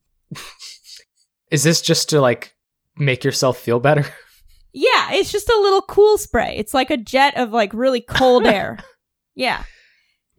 Is 1.50 1.62
this 1.62 1.80
just 1.80 2.10
to 2.10 2.20
like 2.20 2.54
make 2.96 3.24
yourself 3.24 3.58
feel 3.58 3.80
better? 3.80 4.04
Yeah, 4.78 5.10
it's 5.14 5.32
just 5.32 5.48
a 5.48 5.60
little 5.60 5.82
cool 5.82 6.18
spray. 6.18 6.54
It's 6.56 6.72
like 6.72 6.90
a 6.90 6.96
jet 6.96 7.36
of 7.36 7.50
like 7.50 7.74
really 7.74 8.00
cold 8.00 8.46
air. 8.46 8.78
Yeah. 9.34 9.64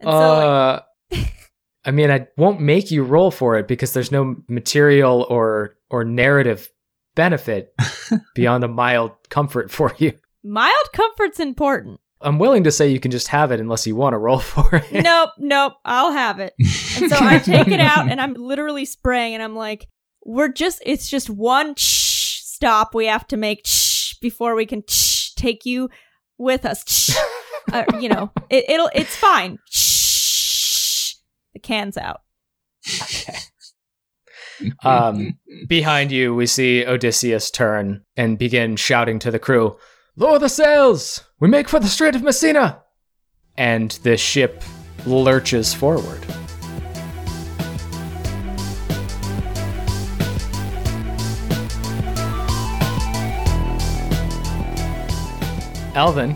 And 0.00 0.08
so, 0.08 0.82
like, 1.10 1.20
uh, 1.20 1.26
I 1.84 1.90
mean, 1.90 2.10
I 2.10 2.26
won't 2.38 2.58
make 2.58 2.90
you 2.90 3.02
roll 3.02 3.30
for 3.30 3.58
it 3.58 3.68
because 3.68 3.92
there's 3.92 4.10
no 4.10 4.36
material 4.48 5.26
or 5.28 5.76
or 5.90 6.04
narrative 6.04 6.70
benefit 7.14 7.74
beyond 8.34 8.64
a 8.64 8.68
mild 8.68 9.12
comfort 9.28 9.70
for 9.70 9.94
you. 9.98 10.14
mild 10.42 10.92
comfort's 10.94 11.38
important. 11.38 12.00
I'm 12.22 12.38
willing 12.38 12.64
to 12.64 12.70
say 12.70 12.88
you 12.88 13.00
can 13.00 13.10
just 13.10 13.28
have 13.28 13.52
it 13.52 13.60
unless 13.60 13.86
you 13.86 13.94
want 13.94 14.14
to 14.14 14.18
roll 14.18 14.38
for 14.38 14.76
it. 14.76 15.04
nope, 15.04 15.30
nope, 15.38 15.74
I'll 15.84 16.12
have 16.12 16.38
it. 16.38 16.54
And 16.96 17.10
so 17.10 17.16
I 17.18 17.38
take 17.38 17.68
it 17.68 17.80
out 17.80 18.10
and 18.10 18.20
I'm 18.20 18.34
literally 18.34 18.84
spraying 18.86 19.34
and 19.34 19.42
I'm 19.42 19.56
like, 19.56 19.86
we're 20.24 20.52
just, 20.52 20.82
it's 20.84 21.08
just 21.10 21.28
one 21.28 21.74
shh 21.76 22.40
stop 22.42 22.94
we 22.94 23.06
have 23.06 23.26
to 23.26 23.38
make 23.38 23.66
shh 23.66 23.79
before 24.20 24.54
we 24.54 24.66
can 24.66 24.82
shh 24.88 25.32
take 25.34 25.64
you 25.64 25.90
with 26.38 26.64
us. 26.64 26.84
Shh. 26.88 27.16
Uh, 27.70 27.84
you 28.00 28.08
know, 28.08 28.32
it, 28.48 28.64
it'll, 28.68 28.90
it's 28.94 29.14
fine. 29.14 29.58
Shh. 29.70 31.14
The 31.52 31.60
can's 31.60 31.96
out. 31.96 32.22
Um, 34.82 35.38
behind 35.68 36.10
you, 36.10 36.34
we 36.34 36.46
see 36.46 36.84
Odysseus 36.84 37.50
turn 37.50 38.02
and 38.16 38.38
begin 38.38 38.76
shouting 38.76 39.18
to 39.20 39.30
the 39.30 39.38
crew, 39.38 39.76
Lower 40.16 40.38
the 40.38 40.48
sails! 40.48 41.24
We 41.38 41.48
make 41.48 41.68
for 41.68 41.80
the 41.80 41.88
Strait 41.88 42.14
of 42.14 42.22
Messina! 42.22 42.82
And 43.56 43.92
the 44.02 44.16
ship 44.16 44.62
lurches 45.06 45.72
forward. 45.72 46.26
Alvin, 56.00 56.34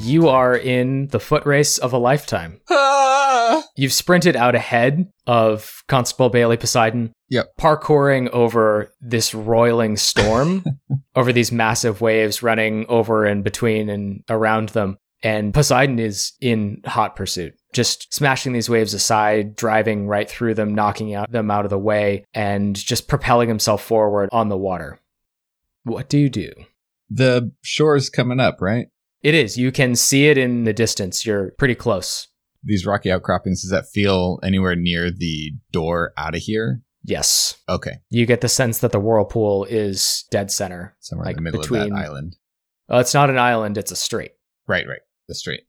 you 0.00 0.28
are 0.28 0.54
in 0.54 1.06
the 1.06 1.18
foot 1.18 1.46
race 1.46 1.78
of 1.78 1.94
a 1.94 1.98
lifetime. 1.98 2.60
Ah! 2.68 3.62
You've 3.74 3.94
sprinted 3.94 4.36
out 4.36 4.54
ahead 4.54 5.10
of 5.26 5.82
Constable 5.88 6.28
Bailey 6.28 6.58
Poseidon. 6.58 7.14
Yep. 7.30 7.46
Parkouring 7.58 8.28
over 8.28 8.92
this 9.00 9.34
roiling 9.34 9.96
storm, 9.96 10.66
over 11.16 11.32
these 11.32 11.50
massive 11.50 12.02
waves 12.02 12.42
running 12.42 12.84
over 12.90 13.24
and 13.24 13.42
between 13.42 13.88
and 13.88 14.22
around 14.28 14.68
them. 14.68 14.98
And 15.22 15.54
Poseidon 15.54 15.98
is 15.98 16.34
in 16.42 16.82
hot 16.84 17.16
pursuit, 17.16 17.54
just 17.72 18.12
smashing 18.12 18.52
these 18.52 18.68
waves 18.68 18.92
aside, 18.92 19.56
driving 19.56 20.06
right 20.06 20.28
through 20.28 20.52
them, 20.56 20.74
knocking 20.74 21.14
out 21.14 21.32
them 21.32 21.50
out 21.50 21.64
of 21.64 21.70
the 21.70 21.78
way, 21.78 22.26
and 22.34 22.76
just 22.76 23.08
propelling 23.08 23.48
himself 23.48 23.82
forward 23.82 24.28
on 24.30 24.50
the 24.50 24.58
water. 24.58 25.00
What 25.84 26.10
do 26.10 26.18
you 26.18 26.28
do? 26.28 26.52
The 27.08 27.50
shore's 27.62 28.10
coming 28.10 28.40
up, 28.40 28.60
right? 28.60 28.88
It 29.22 29.34
is. 29.34 29.56
You 29.56 29.72
can 29.72 29.94
see 29.96 30.28
it 30.28 30.38
in 30.38 30.64
the 30.64 30.72
distance. 30.72 31.26
You're 31.26 31.50
pretty 31.58 31.74
close. 31.74 32.28
These 32.62 32.86
rocky 32.86 33.10
outcroppings, 33.10 33.62
does 33.62 33.70
that 33.70 33.86
feel 33.86 34.38
anywhere 34.42 34.74
near 34.76 35.10
the 35.10 35.52
door 35.72 36.12
out 36.16 36.34
of 36.34 36.42
here? 36.42 36.82
Yes. 37.04 37.56
Okay. 37.68 37.98
You 38.10 38.26
get 38.26 38.40
the 38.40 38.48
sense 38.48 38.80
that 38.80 38.90
the 38.92 38.98
whirlpool 39.00 39.64
is 39.64 40.24
dead 40.30 40.50
center. 40.50 40.96
Somewhere 41.00 41.26
Like 41.26 41.36
in 41.36 41.44
the 41.44 41.50
middle 41.50 41.60
of 41.60 41.68
between- 41.68 41.90
that 41.90 41.96
island. 41.96 42.36
Uh, 42.92 42.98
it's 42.98 43.14
not 43.14 43.30
an 43.30 43.38
island, 43.38 43.76
it's 43.78 43.90
a 43.92 43.96
strait. 43.96 44.32
Right, 44.68 44.86
right. 44.88 45.00
The 45.28 45.34
strait. 45.34 45.62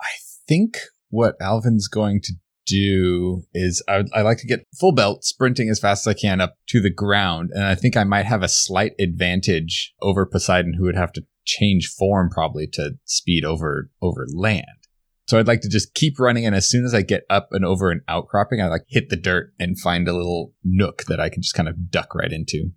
I 0.00 0.08
think 0.46 0.78
what 1.08 1.34
Alvin's 1.40 1.88
going 1.88 2.20
to 2.22 2.34
do 2.66 3.42
is 3.54 3.82
I, 3.88 4.04
I 4.12 4.22
like 4.22 4.38
to 4.38 4.46
get 4.46 4.66
full 4.78 4.92
belt, 4.92 5.24
sprinting 5.24 5.70
as 5.70 5.78
fast 5.78 6.06
as 6.06 6.10
I 6.10 6.18
can 6.18 6.40
up 6.40 6.56
to 6.68 6.80
the 6.80 6.90
ground. 6.90 7.50
And 7.52 7.64
I 7.64 7.74
think 7.74 7.96
I 7.96 8.04
might 8.04 8.26
have 8.26 8.42
a 8.42 8.48
slight 8.48 8.92
advantage 8.98 9.94
over 10.02 10.26
Poseidon, 10.26 10.74
who 10.74 10.84
would 10.84 10.96
have 10.96 11.12
to 11.14 11.24
change 11.44 11.88
form 11.88 12.28
probably 12.28 12.66
to 12.66 12.92
speed 13.04 13.44
over 13.44 13.90
over 14.02 14.26
land. 14.34 14.66
So 15.28 15.38
I'd 15.38 15.48
like 15.48 15.62
to 15.62 15.68
just 15.68 15.94
keep 15.94 16.20
running, 16.20 16.46
and 16.46 16.54
as 16.54 16.68
soon 16.68 16.84
as 16.84 16.94
I 16.94 17.02
get 17.02 17.24
up 17.28 17.48
and 17.50 17.64
over 17.64 17.90
an 17.90 18.02
outcropping, 18.06 18.60
I 18.60 18.68
like 18.68 18.84
hit 18.86 19.08
the 19.08 19.16
dirt 19.16 19.52
and 19.58 19.78
find 19.78 20.06
a 20.06 20.12
little 20.12 20.52
nook 20.62 21.04
that 21.08 21.18
I 21.18 21.28
can 21.28 21.42
just 21.42 21.54
kind 21.54 21.68
of 21.68 21.90
duck 21.90 22.14
right 22.14 22.32
into. 22.32 22.70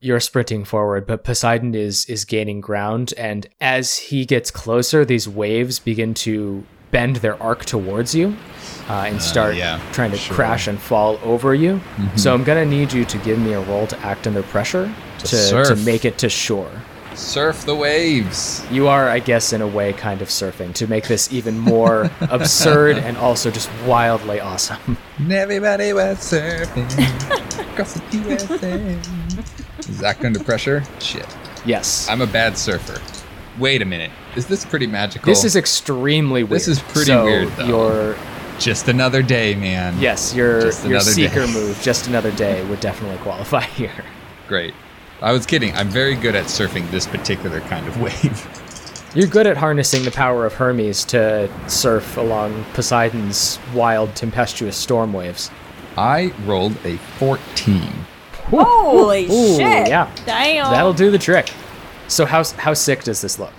You're 0.00 0.20
sprinting 0.20 0.64
forward, 0.64 1.06
but 1.06 1.24
Poseidon 1.24 1.74
is 1.74 2.06
is 2.06 2.24
gaining 2.24 2.62
ground, 2.62 3.12
and 3.18 3.46
as 3.60 3.98
he 3.98 4.24
gets 4.24 4.50
closer, 4.50 5.04
these 5.04 5.28
waves 5.28 5.78
begin 5.78 6.14
to 6.14 6.64
bend 6.90 7.16
their 7.16 7.40
arc 7.42 7.64
towards 7.64 8.14
you 8.14 8.36
uh, 8.88 9.04
and 9.06 9.16
Uh, 9.16 9.20
start 9.20 9.54
yeah, 9.54 9.78
trying 9.92 10.10
to 10.10 10.16
sure. 10.16 10.34
crash 10.34 10.66
and 10.68 10.78
fall 10.80 11.18
over 11.24 11.54
you. 11.54 11.80
Mhm. 11.98 12.18
So 12.18 12.34
I'm 12.34 12.44
gonna 12.44 12.66
need 12.66 12.92
you 12.92 13.04
to 13.04 13.18
give 13.18 13.38
me 13.38 13.52
a 13.52 13.60
roll 13.60 13.86
to 13.86 13.98
act 14.04 14.26
under 14.26 14.42
pressure 14.42 14.90
To 15.18 15.26
to, 15.26 15.64
to 15.64 15.76
make 15.76 16.04
it 16.04 16.18
to 16.18 16.28
shore. 16.28 16.70
surf 17.14 17.66
the 17.66 17.74
waves. 17.74 18.62
You 18.70 18.88
are, 18.88 19.08
I 19.08 19.18
guess, 19.18 19.52
in 19.52 19.60
a 19.60 19.66
way, 19.66 19.92
kind 19.92 20.22
of 20.22 20.28
surfing 20.28 20.72
to 20.74 20.86
make 20.86 21.06
this 21.08 21.30
even 21.32 21.58
more 21.58 22.10
absurd 22.30 22.96
and 22.98 23.16
also 23.18 23.50
just 23.50 23.68
wildly 23.86 24.40
awesome. 24.40 24.96
And 25.18 25.32
everybody 25.32 25.92
was 25.92 26.18
surfing 26.18 26.88
across 27.72 27.92
the 27.94 28.16
USA. 28.16 28.96
Is 29.88 29.98
that 29.98 30.24
under 30.24 30.42
pressure? 30.42 30.82
Shit. 31.00 31.26
Yes. 31.66 32.08
I'm 32.08 32.22
a 32.22 32.26
bad 32.26 32.56
surfer. 32.56 32.98
Wait 33.60 33.82
a 33.82 33.84
minute. 33.84 34.10
Is 34.36 34.46
this 34.46 34.64
pretty 34.64 34.86
magical? 34.88 35.26
This 35.30 35.44
is 35.44 35.54
extremely 35.54 36.42
weird. 36.42 36.56
This 36.56 36.68
is 36.68 36.80
pretty 36.80 37.06
So 37.06 37.24
weird, 37.24 37.48
though. 37.50 37.66
Your 37.66 38.16
just 38.58 38.88
another 38.88 39.22
day, 39.22 39.54
man. 39.54 39.98
yes, 40.00 40.34
your 40.34 40.60
Just 40.62 40.82
your 40.84 40.96
another 40.96 41.10
seeker 41.10 41.46
day. 41.46 41.52
move, 41.52 41.80
just 41.82 42.08
another 42.08 42.30
day, 42.32 42.64
would 42.66 42.80
definitely 42.80 43.18
qualify 43.18 43.60
here. 43.76 44.04
Great. 44.48 44.74
I 45.22 45.32
was 45.32 45.46
kidding. 45.46 45.74
I'm 45.76 45.88
very 45.88 46.14
good 46.14 46.34
at 46.34 46.46
surfing 46.46 46.90
this 46.90 47.06
particular 47.06 47.60
kind 47.60 47.86
of 47.86 48.00
wave. 48.02 49.12
You're 49.14 49.28
good 49.28 49.46
at 49.46 49.56
harnessing 49.56 50.04
the 50.04 50.10
power 50.10 50.46
of 50.46 50.54
Hermes 50.54 51.04
to 51.06 51.50
surf 51.68 52.16
along 52.16 52.64
Poseidon's 52.74 53.58
wild, 53.74 54.14
tempestuous 54.14 54.76
storm 54.76 55.12
waves. 55.12 55.50
I 55.98 56.32
rolled 56.46 56.76
a 56.84 56.96
14. 57.18 57.82
Holy 58.50 59.24
Ooh, 59.26 59.56
shit! 59.56 59.88
yeah, 59.88 60.10
Damn. 60.26 60.70
that'll 60.70 60.92
do 60.92 61.10
the 61.10 61.18
trick. 61.18 61.50
So 62.10 62.26
how 62.26 62.42
how 62.58 62.74
sick 62.74 63.04
does 63.04 63.20
this 63.20 63.38
look? 63.38 63.54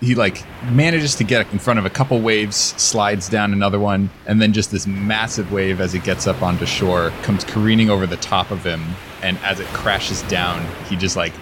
He 0.00 0.14
like 0.14 0.44
manages 0.70 1.16
to 1.16 1.24
get 1.24 1.52
in 1.52 1.58
front 1.58 1.80
of 1.80 1.84
a 1.84 1.90
couple 1.90 2.20
waves, 2.20 2.56
slides 2.56 3.28
down 3.28 3.52
another 3.52 3.80
one, 3.80 4.08
and 4.26 4.40
then 4.40 4.52
just 4.52 4.70
this 4.70 4.86
massive 4.86 5.50
wave 5.50 5.80
as 5.80 5.94
it 5.94 6.04
gets 6.04 6.28
up 6.28 6.40
onto 6.40 6.64
shore 6.64 7.10
comes 7.22 7.42
careening 7.42 7.90
over 7.90 8.06
the 8.06 8.16
top 8.18 8.52
of 8.52 8.62
him, 8.62 8.84
and 9.20 9.36
as 9.38 9.58
it 9.58 9.66
crashes 9.68 10.22
down, 10.22 10.64
he 10.88 10.94
just 10.94 11.16
like 11.16 11.32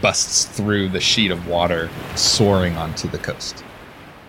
busts 0.00 0.46
through 0.46 0.88
the 0.88 1.00
sheet 1.00 1.30
of 1.30 1.46
water, 1.46 1.90
soaring 2.14 2.74
onto 2.78 3.06
the 3.06 3.18
coast. 3.18 3.62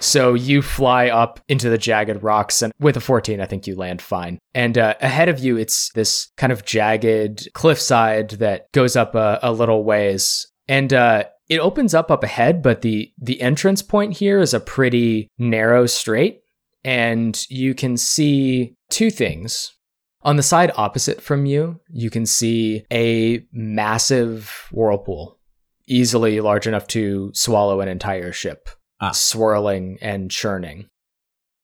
So 0.02 0.34
you 0.34 0.62
fly 0.62 1.08
up 1.08 1.40
into 1.48 1.70
the 1.70 1.78
jagged 1.78 2.22
rocks, 2.22 2.62
and 2.62 2.74
with 2.78 2.98
a 2.98 3.02
14, 3.02 3.40
I 3.40 3.46
think 3.46 3.68
you 3.68 3.78
land 3.78 4.02
fine. 4.02 4.38
And 4.54 4.78
uh, 4.78 4.96
ahead 5.00 5.30
of 5.30 5.40
you, 5.40 5.56
it's 5.56 5.92
this 5.94 6.30
kind 6.36 6.52
of 6.52 6.66
jagged 6.66 7.48
cliffside 7.54 8.32
that 8.32 8.70
goes 8.74 8.98
up 8.98 9.16
a, 9.16 9.40
a 9.42 9.54
little 9.54 9.86
ways. 9.86 10.46
And 10.68 10.94
uh, 10.94 11.24
it 11.50 11.60
opens 11.60 11.94
up 11.94 12.12
up 12.12 12.24
ahead, 12.24 12.62
but 12.62 12.82
the 12.82 13.12
the 13.18 13.42
entrance 13.42 13.82
point 13.82 14.18
here 14.18 14.40
is 14.40 14.54
a 14.54 14.60
pretty 14.60 15.28
narrow 15.38 15.86
straight, 15.88 16.42
and 16.84 17.44
you 17.50 17.74
can 17.74 17.98
see 17.98 18.76
two 18.90 19.10
things. 19.10 19.74
On 20.22 20.36
the 20.36 20.44
side 20.44 20.72
opposite 20.76 21.22
from 21.22 21.46
you, 21.46 21.80
you 21.90 22.10
can 22.10 22.26
see 22.26 22.86
a 22.92 23.42
massive 23.52 24.68
whirlpool, 24.72 25.40
easily 25.88 26.40
large 26.42 26.68
enough 26.68 26.88
to 26.88 27.32
swallow 27.34 27.82
an 27.82 27.88
entire 27.88 28.32
ship, 28.32 28.70
Ah. 29.02 29.12
swirling 29.12 29.98
and 30.02 30.30
churning. 30.30 30.88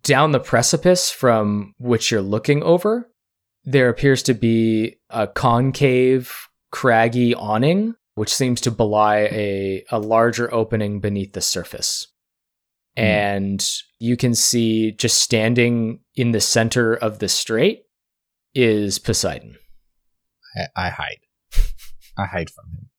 Down 0.04 0.32
the 0.32 0.40
precipice 0.40 1.12
from 1.12 1.74
which 1.78 2.12
you're 2.12 2.22
looking 2.22 2.64
over, 2.64 3.10
there 3.66 3.90
appears 3.90 4.24
to 4.24 4.34
be 4.34 4.98
a 5.10 5.28
concave, 5.28 6.32
craggy 6.72 7.36
awning 7.36 7.96
which 8.16 8.34
seems 8.34 8.62
to 8.62 8.72
belie 8.72 9.28
a, 9.32 9.86
a 9.92 10.00
larger 10.00 10.54
opening 10.54 11.00
beneath 11.00 11.34
the 11.34 11.42
surface. 11.42 12.08
Hmm. 12.98 13.04
And 13.04 13.70
you 14.00 14.18
can 14.18 14.34
see 14.34 14.92
just 14.92 15.22
standing 15.22 16.00
in 16.16 16.32
the 16.32 16.42
center 16.42 16.94
of 16.94 17.20
the 17.20 17.28
strait 17.28 17.84
is 18.54 19.00
Poseidon. 19.00 19.58
I, 20.58 20.88
I 20.88 20.90
hide. 20.90 21.20
I 22.18 22.26
hide 22.26 22.50
from 22.50 22.66
him. 22.72 22.90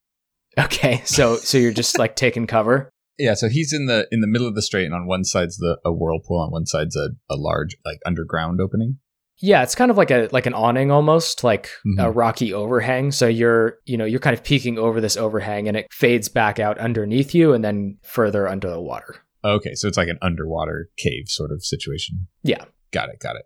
Okay, 0.58 1.02
so 1.04 1.36
so 1.36 1.58
you're 1.58 1.72
just 1.72 1.98
like 1.98 2.16
taking 2.16 2.46
cover. 2.46 2.90
Yeah, 3.18 3.32
so 3.32 3.48
he's 3.48 3.72
in 3.72 3.86
the 3.86 4.06
in 4.12 4.20
the 4.20 4.26
middle 4.26 4.46
of 4.46 4.54
the 4.54 4.60
strait, 4.60 4.84
and 4.84 4.92
on 4.92 5.06
one 5.06 5.24
side's 5.24 5.56
the 5.56 5.78
a 5.86 5.90
whirlpool, 5.90 6.38
on 6.38 6.50
one 6.50 6.66
side's 6.66 6.94
a, 6.94 7.12
a 7.30 7.34
large 7.34 7.74
like 7.82 7.96
underground 8.04 8.60
opening. 8.60 8.98
Yeah, 9.38 9.62
it's 9.62 9.74
kind 9.74 9.90
of 9.90 9.96
like 9.98 10.10
a 10.10 10.28
like 10.32 10.46
an 10.46 10.54
awning 10.54 10.90
almost, 10.90 11.44
like 11.44 11.68
a 11.98 12.04
Mhm. 12.06 12.16
rocky 12.16 12.52
overhang. 12.54 13.12
So 13.12 13.26
you're, 13.26 13.78
you 13.84 13.96
know, 13.98 14.04
you're 14.06 14.20
kind 14.20 14.34
of 14.34 14.42
peeking 14.42 14.78
over 14.78 15.00
this 15.00 15.16
overhang 15.16 15.68
and 15.68 15.76
it 15.76 15.86
fades 15.92 16.28
back 16.28 16.58
out 16.58 16.78
underneath 16.78 17.34
you 17.34 17.52
and 17.52 17.62
then 17.64 17.98
further 18.02 18.48
under 18.48 18.70
the 18.70 18.80
water. 18.80 19.16
Okay, 19.44 19.74
so 19.74 19.86
it's 19.88 19.96
like 19.98 20.08
an 20.08 20.18
underwater 20.22 20.88
cave 20.96 21.24
sort 21.28 21.52
of 21.52 21.62
situation. 21.64 22.26
Yeah. 22.42 22.64
Got 22.92 23.10
it, 23.10 23.20
got 23.20 23.36
it. 23.36 23.42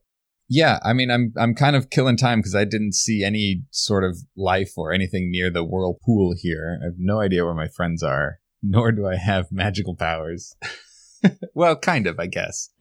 Yeah, 0.48 0.78
I 0.82 0.92
mean, 0.92 1.10
I'm 1.10 1.32
I'm 1.36 1.54
kind 1.54 1.76
of 1.76 1.90
killing 1.90 2.16
time 2.16 2.38
because 2.40 2.54
I 2.54 2.64
didn't 2.64 2.94
see 2.94 3.22
any 3.24 3.62
sort 3.70 4.04
of 4.04 4.16
life 4.36 4.72
or 4.76 4.92
anything 4.92 5.30
near 5.30 5.50
the 5.50 5.64
whirlpool 5.64 6.34
here. 6.36 6.78
I 6.80 6.86
have 6.86 6.94
no 6.98 7.20
idea 7.20 7.44
where 7.44 7.54
my 7.54 7.68
friends 7.68 8.02
are, 8.02 8.38
nor 8.62 8.90
do 8.92 9.06
I 9.06 9.16
have 9.16 9.52
magical 9.52 9.94
powers. 9.96 10.54
well, 11.54 11.76
kind 11.76 12.06
of, 12.06 12.18
I 12.18 12.26
guess. 12.26 12.70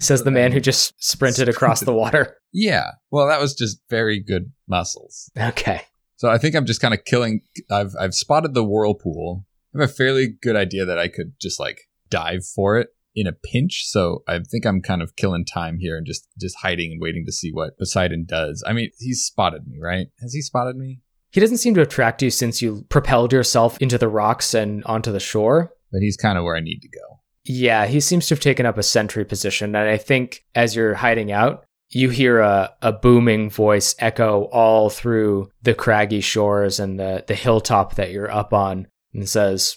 Says 0.00 0.24
the 0.24 0.30
man 0.30 0.52
who 0.52 0.60
just 0.60 0.94
sprinted 1.02 1.48
across 1.48 1.80
the 1.80 1.92
water. 1.94 2.36
Yeah. 2.52 2.90
Well, 3.12 3.28
that 3.28 3.40
was 3.40 3.54
just 3.54 3.78
very 3.88 4.18
good 4.18 4.50
muscles. 4.66 5.30
Okay. 5.38 5.82
So 6.16 6.28
I 6.28 6.36
think 6.36 6.56
I'm 6.56 6.66
just 6.66 6.80
kind 6.80 6.92
of 6.92 7.04
killing. 7.04 7.42
I've 7.70 7.94
I've 7.96 8.12
spotted 8.12 8.54
the 8.54 8.64
whirlpool. 8.64 9.46
I 9.72 9.80
have 9.80 9.88
a 9.88 9.92
fairly 9.92 10.26
good 10.26 10.56
idea 10.56 10.84
that 10.84 10.98
I 10.98 11.06
could 11.06 11.34
just 11.40 11.60
like 11.60 11.82
dive 12.08 12.44
for 12.44 12.76
it 12.76 12.88
in 13.14 13.28
a 13.28 13.32
pinch. 13.32 13.84
So 13.86 14.24
I 14.26 14.40
think 14.40 14.66
I'm 14.66 14.82
kind 14.82 15.00
of 15.00 15.14
killing 15.14 15.44
time 15.44 15.78
here 15.78 15.96
and 15.96 16.04
just 16.04 16.26
just 16.40 16.56
hiding 16.60 16.90
and 16.90 17.00
waiting 17.00 17.24
to 17.24 17.32
see 17.32 17.52
what 17.52 17.78
Poseidon 17.78 18.24
does. 18.26 18.64
I 18.66 18.72
mean, 18.72 18.90
he's 18.98 19.22
spotted 19.24 19.68
me, 19.68 19.78
right? 19.80 20.08
Has 20.20 20.34
he 20.34 20.42
spotted 20.42 20.76
me? 20.76 21.00
He 21.30 21.40
doesn't 21.40 21.58
seem 21.58 21.74
to 21.74 21.80
have 21.80 21.88
tracked 21.88 22.20
you 22.20 22.30
since 22.30 22.60
you 22.60 22.84
propelled 22.88 23.32
yourself 23.32 23.78
into 23.78 23.96
the 23.96 24.08
rocks 24.08 24.54
and 24.54 24.82
onto 24.84 25.12
the 25.12 25.20
shore. 25.20 25.72
But 25.92 26.02
he's 26.02 26.16
kind 26.16 26.36
of 26.36 26.42
where 26.42 26.56
I 26.56 26.60
need 26.60 26.80
to 26.80 26.88
go. 26.88 27.19
Yeah, 27.44 27.86
he 27.86 28.00
seems 28.00 28.26
to 28.28 28.34
have 28.34 28.40
taken 28.40 28.66
up 28.66 28.78
a 28.78 28.82
sentry 28.82 29.24
position. 29.24 29.74
And 29.74 29.88
I 29.88 29.96
think 29.96 30.44
as 30.54 30.76
you're 30.76 30.94
hiding 30.94 31.32
out, 31.32 31.64
you 31.88 32.10
hear 32.10 32.40
a, 32.40 32.72
a 32.82 32.92
booming 32.92 33.50
voice 33.50 33.94
echo 33.98 34.44
all 34.44 34.90
through 34.90 35.50
the 35.62 35.74
craggy 35.74 36.20
shores 36.20 36.78
and 36.78 37.00
the, 37.00 37.24
the 37.26 37.34
hilltop 37.34 37.96
that 37.96 38.10
you're 38.10 38.30
up 38.30 38.52
on 38.52 38.86
and 39.12 39.28
says, 39.28 39.76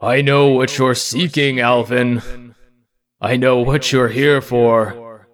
I 0.00 0.22
know 0.22 0.48
what 0.48 0.78
you're 0.78 0.94
seeking, 0.94 1.58
Alvin. 1.58 2.54
I 3.20 3.36
know 3.36 3.58
what 3.58 3.90
you're 3.90 4.08
here 4.08 4.40
for. 4.40 5.26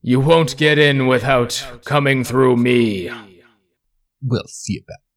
You 0.00 0.20
won't 0.20 0.56
get 0.56 0.78
in 0.78 1.06
without 1.06 1.80
coming 1.84 2.22
through 2.22 2.56
me. 2.56 3.10
We'll 4.22 4.46
see 4.46 4.78
about 4.78 4.98
that. 5.00 5.11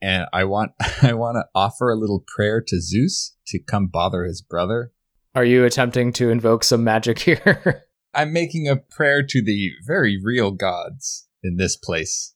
And 0.00 0.26
I 0.32 0.44
want 0.44 0.72
I 1.02 1.12
want 1.14 1.36
to 1.36 1.44
offer 1.54 1.90
a 1.90 1.96
little 1.96 2.24
prayer 2.26 2.62
to 2.66 2.80
Zeus 2.80 3.36
to 3.48 3.58
come 3.58 3.86
bother 3.86 4.24
his 4.24 4.42
brother. 4.42 4.92
Are 5.34 5.44
you 5.44 5.64
attempting 5.64 6.12
to 6.14 6.30
invoke 6.30 6.64
some 6.64 6.84
magic 6.84 7.18
here? 7.20 7.84
I'm 8.14 8.32
making 8.32 8.68
a 8.68 8.76
prayer 8.76 9.22
to 9.22 9.42
the 9.42 9.70
very 9.86 10.18
real 10.22 10.50
gods 10.50 11.28
in 11.42 11.56
this 11.56 11.76
place. 11.76 12.34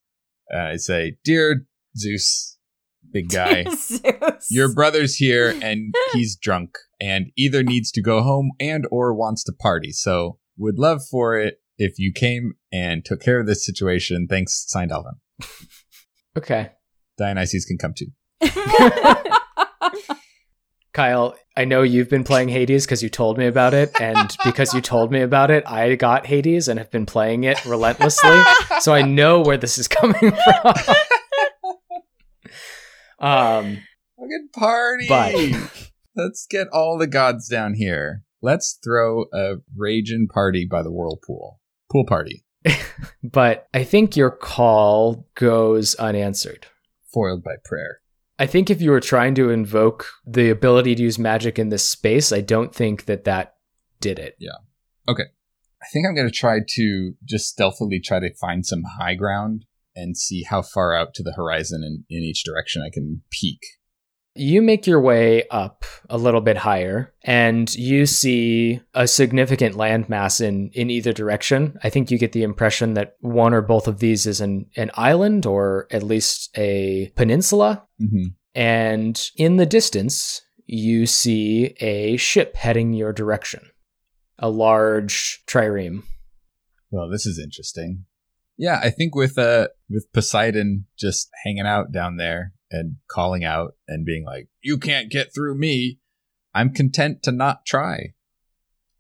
Uh, 0.53 0.59
I 0.59 0.77
say, 0.77 1.16
Dear 1.25 1.66
Zeus, 1.96 2.59
big 3.11 3.29
guy, 3.31 3.64
Zeus. 3.64 4.48
your 4.51 4.72
brother's 4.72 5.16
here 5.16 5.55
and 5.62 5.94
he's 6.12 6.37
drunk 6.37 6.77
and 7.01 7.27
either 7.37 7.62
needs 7.62 7.90
to 7.92 8.03
go 8.03 8.22
home 8.22 8.53
and 8.61 8.87
or 8.90 9.14
wants 9.14 9.42
to 9.44 9.53
party. 9.53 9.90
So 9.92 10.38
would 10.57 10.79
love 10.79 11.01
for 11.11 11.37
it 11.38 11.61
if 11.79 11.98
you 11.98 12.12
came 12.12 12.53
and 12.70 13.05
took 13.05 13.20
care 13.20 13.40
of 13.40 13.46
this 13.46 13.64
situation. 13.64 14.27
Thanks, 14.29 14.64
signed 14.68 14.92
Alvin. 14.92 15.14
okay. 16.37 16.72
Dionysus 17.18 17.64
can 17.64 17.79
come 17.79 17.94
too. 17.94 18.07
Kyle, 20.92 21.35
I 21.57 21.64
know 21.64 21.83
you've 21.83 22.11
been 22.11 22.22
playing 22.25 22.51
Hades 22.51 22.85
because 22.85 23.03
you 23.03 23.09
told 23.09 23.38
me 23.38 23.46
about 23.46 23.72
it, 23.72 23.98
and 23.98 24.37
because 24.44 24.75
you 24.75 24.83
told 24.83 25.11
me 25.11 25.22
about 25.22 25.51
it, 25.51 25.64
I 25.66 25.94
got 25.94 26.27
Hades 26.27 26.68
and 26.68 26.79
have 26.79 26.90
been 26.90 27.07
playing 27.07 27.44
it 27.44 27.64
relentlessly. 27.64 28.42
so 28.81 28.92
I 28.92 29.01
know 29.01 29.40
where 29.40 29.57
this 29.57 29.79
is 29.79 29.88
coming 29.88 30.14
from. 30.20 30.75
um, 33.18 33.79
Fucking 34.18 34.48
party! 34.55 35.07
But- 35.09 35.88
Let's 36.14 36.46
get 36.51 36.68
all 36.75 36.98
the 36.98 37.07
gods 37.07 37.48
down 37.48 37.72
here. 37.72 38.22
Let's 38.42 38.79
throw 38.85 39.25
a 39.33 39.55
raging 39.75 40.29
party 40.29 40.66
by 40.70 40.83
the 40.83 40.92
whirlpool. 40.92 41.59
Pool 41.90 42.05
party. 42.07 42.44
but 43.25 43.66
I 43.72 43.85
think 43.85 44.14
your 44.14 44.31
call 44.31 45.27
goes 45.37 45.94
unanswered. 45.94 46.66
Foiled 47.12 47.42
by 47.42 47.57
prayer. 47.64 48.01
I 48.38 48.46
think 48.46 48.70
if 48.70 48.81
you 48.81 48.90
were 48.90 49.01
trying 49.01 49.35
to 49.37 49.51
invoke 49.51 50.07
the 50.27 50.51
ability 50.51 50.94
to 50.96 51.03
use 51.03 51.18
magic 51.18 51.59
in 51.59 51.68
this 51.68 51.88
space, 51.88 52.33
I 52.33 52.40
don't 52.40 52.75
think 52.75 53.05
that 53.05 53.25
that 53.25 53.55
did 54.01 54.18
it. 54.18 54.37
Yeah. 54.38 54.57
Okay. 55.09 55.25
I 55.83 55.87
think 55.92 56.07
I'm 56.07 56.14
going 56.14 56.29
to 56.29 56.35
try 56.35 56.61
to 56.66 57.14
just 57.25 57.48
stealthily 57.48 58.01
try 58.01 58.20
to 58.20 58.35
find 58.35 58.64
some 58.64 58.83
high 58.98 59.14
ground 59.14 59.64
and 59.94 60.16
see 60.16 60.44
how 60.44 60.62
far 60.62 60.94
out 60.94 61.12
to 61.14 61.22
the 61.22 61.33
horizon 61.33 61.83
in, 61.85 62.05
in 62.09 62.22
each 62.22 62.44
direction 62.44 62.83
I 62.83 62.90
can 62.92 63.22
peek. 63.31 63.61
You 64.35 64.62
make 64.62 64.87
your 64.87 65.01
way 65.01 65.47
up 65.51 65.85
a 66.09 66.16
little 66.16 66.40
bit 66.40 66.57
higher 66.57 67.12
and 67.23 67.73
you 67.75 68.07
see 68.07 68.81
a 68.95 69.07
significant 69.07 69.75
landmass 69.75 70.40
in, 70.40 70.71
in 70.71 70.88
either 70.88 71.12
direction. 71.12 71.79
I 71.83 71.90
think 71.90 72.11
you 72.11 72.18
get 72.18 72.33
the 72.33 72.42
impression 72.42 72.95
that 72.95 73.16
one 73.21 73.53
or 73.53 73.61
both 73.61 73.87
of 73.87 73.99
these 73.99 74.27
is 74.27 74.40
an, 74.40 74.66
an 74.77 74.90
island 74.95 75.45
or 75.45 75.87
at 75.90 76.03
least 76.03 76.51
a 76.57 77.12
peninsula. 77.14 77.85
Mm-hmm. 78.01 78.29
And 78.55 79.23
in 79.37 79.57
the 79.57 79.66
distance, 79.66 80.40
you 80.64 81.07
see 81.07 81.75
a 81.81 82.16
ship 82.16 82.57
heading 82.57 82.95
your 82.95 83.12
direction, 83.12 83.71
a 84.38 84.49
large 84.49 85.42
trireme. 85.47 86.05
Well, 86.90 87.11
this 87.11 87.27
is 87.27 87.38
interesting. 87.38 88.07
Yeah, 88.57 88.81
I 88.83 88.90
think 88.90 89.14
with 89.14 89.38
uh 89.38 89.68
with 89.88 90.12
Poseidon 90.12 90.87
just 90.99 91.29
hanging 91.45 91.66
out 91.66 91.90
down 91.90 92.16
there 92.16 92.53
and 92.72 92.96
calling 93.08 93.44
out 93.44 93.76
and 93.87 94.04
being 94.04 94.24
like, 94.24 94.48
"You 94.62 94.78
can't 94.78 95.11
get 95.11 95.32
through 95.35 95.56
me," 95.56 96.00
I'm 96.54 96.72
content 96.72 97.22
to 97.22 97.32
not 97.32 97.64
try. 97.64 98.14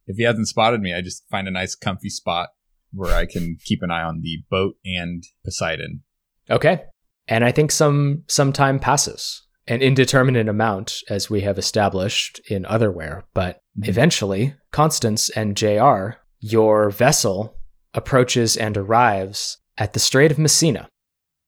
If 0.06 0.16
he 0.16 0.22
hasn't 0.24 0.48
spotted 0.48 0.80
me, 0.80 0.94
I 0.94 1.00
just 1.00 1.28
find 1.28 1.48
a 1.48 1.52
nice 1.52 1.74
comfy 1.74 2.10
spot 2.10 2.50
where 2.92 3.14
I 3.14 3.26
can 3.26 3.56
keep 3.64 3.82
an 3.82 3.90
eye 3.90 4.02
on 4.02 4.20
the 4.20 4.44
boat 4.50 4.76
and 4.84 5.24
Poseidon. 5.44 6.02
Okay. 6.50 6.84
And 7.28 7.44
I 7.44 7.52
think 7.52 7.70
some 7.70 8.24
some 8.28 8.52
time 8.52 8.78
passes, 8.78 9.46
an 9.66 9.80
indeterminate 9.80 10.48
amount, 10.48 10.98
as 11.08 11.30
we 11.30 11.42
have 11.42 11.56
established 11.58 12.40
in 12.50 12.64
Otherwhere. 12.64 13.22
But 13.32 13.60
Mhm. 13.78 13.88
eventually, 13.88 14.54
Constance 14.72 15.30
and 15.30 15.56
JR, 15.56 16.20
your 16.40 16.90
vessel 16.90 17.56
approaches 17.94 18.56
and 18.56 18.76
arrives 18.76 19.58
at 19.78 19.92
the 19.92 20.00
Strait 20.00 20.30
of 20.30 20.38
Messina. 20.38 20.88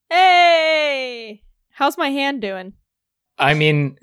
Hey! 0.08 0.63
How's 1.74 1.98
my 1.98 2.10
hand 2.10 2.40
doing? 2.40 2.72
I 3.36 3.54
mean, 3.54 3.96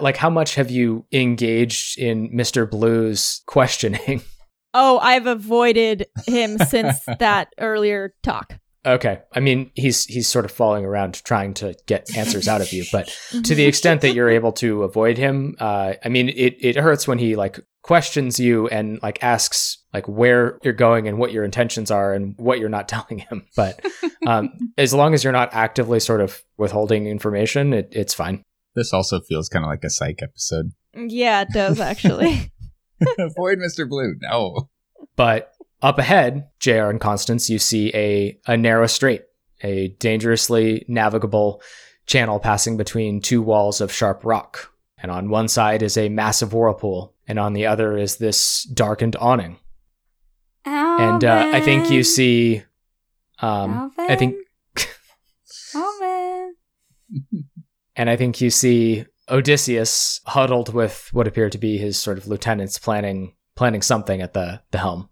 like, 0.00 0.16
how 0.16 0.30
much 0.30 0.56
have 0.56 0.68
you 0.68 1.06
engaged 1.12 1.96
in 1.96 2.30
Mr. 2.30 2.68
Blue's 2.68 3.42
questioning? 3.46 4.22
Oh, 4.76 4.98
I've 4.98 5.28
avoided 5.28 6.08
him 6.26 6.58
since 6.58 6.98
that 7.20 7.46
earlier 7.60 8.12
talk. 8.24 8.58
Okay. 8.84 9.20
I 9.32 9.38
mean, 9.38 9.70
he's 9.76 10.04
he's 10.04 10.26
sort 10.26 10.44
of 10.44 10.50
falling 10.50 10.84
around 10.84 11.22
trying 11.22 11.54
to 11.54 11.76
get 11.86 12.16
answers 12.16 12.48
out 12.48 12.60
of 12.60 12.72
you, 12.72 12.84
but 12.90 13.06
to 13.30 13.54
the 13.54 13.64
extent 13.68 14.00
that 14.00 14.14
you're 14.14 14.28
able 14.28 14.50
to 14.54 14.82
avoid 14.82 15.16
him, 15.16 15.54
uh, 15.60 15.94
I 16.04 16.08
mean, 16.08 16.28
it 16.28 16.56
it 16.58 16.74
hurts 16.74 17.06
when 17.06 17.18
he 17.18 17.36
like 17.36 17.60
questions 17.84 18.40
you 18.40 18.66
and 18.68 18.98
like 19.02 19.22
asks 19.22 19.78
like 19.92 20.08
where 20.08 20.58
you're 20.64 20.72
going 20.72 21.06
and 21.06 21.18
what 21.18 21.32
your 21.32 21.44
intentions 21.44 21.90
are 21.90 22.14
and 22.14 22.34
what 22.38 22.58
you're 22.58 22.70
not 22.70 22.88
telling 22.94 23.18
him. 23.18 23.46
But 23.54 23.84
um, 24.26 24.50
as 24.78 24.92
long 24.92 25.14
as 25.14 25.22
you're 25.22 25.32
not 25.32 25.54
actively 25.54 26.00
sort 26.00 26.20
of 26.20 26.42
withholding 26.56 27.06
information, 27.06 27.72
it, 27.72 27.88
it's 27.92 28.14
fine. 28.14 28.42
This 28.74 28.92
also 28.92 29.20
feels 29.20 29.48
kind 29.48 29.64
of 29.64 29.68
like 29.68 29.84
a 29.84 29.90
psych 29.90 30.20
episode. 30.22 30.72
Yeah, 30.96 31.42
it 31.42 31.48
does 31.52 31.78
actually. 31.78 32.50
Avoid 33.18 33.58
Mr. 33.58 33.88
Blue. 33.88 34.14
No. 34.20 34.70
But 35.14 35.52
up 35.82 35.98
ahead, 35.98 36.48
JR 36.60 36.88
and 36.88 37.00
Constance, 37.00 37.50
you 37.50 37.58
see 37.58 37.92
a, 37.94 38.38
a 38.46 38.56
narrow 38.56 38.86
strait, 38.86 39.22
a 39.60 39.88
dangerously 39.98 40.84
navigable 40.88 41.62
channel 42.06 42.40
passing 42.40 42.76
between 42.76 43.20
two 43.20 43.42
walls 43.42 43.80
of 43.80 43.92
sharp 43.92 44.24
rock. 44.24 44.72
And 44.98 45.10
on 45.10 45.28
one 45.28 45.48
side 45.48 45.82
is 45.82 45.98
a 45.98 46.08
massive 46.08 46.54
whirlpool, 46.54 47.13
and 47.26 47.38
on 47.38 47.52
the 47.52 47.66
other 47.66 47.96
is 47.96 48.16
this 48.16 48.64
darkened 48.64 49.16
awning. 49.20 49.58
And 50.66 51.24
uh, 51.24 51.50
I 51.52 51.60
think 51.60 51.90
you 51.90 52.02
see. 52.04 52.62
Um, 53.40 53.92
I 53.98 54.14
think, 54.16 54.36
Alvin. 55.74 56.54
and 57.96 58.08
I 58.08 58.16
think 58.16 58.40
you 58.40 58.48
see 58.48 59.04
Odysseus 59.28 60.20
huddled 60.26 60.72
with 60.72 61.08
what 61.12 61.26
appear 61.26 61.50
to 61.50 61.58
be 61.58 61.76
his 61.78 61.98
sort 61.98 62.16
of 62.16 62.28
lieutenants, 62.28 62.78
planning 62.78 63.34
planning 63.56 63.82
something 63.82 64.22
at 64.22 64.34
the 64.34 64.62
the 64.70 64.78
helm. 64.78 65.08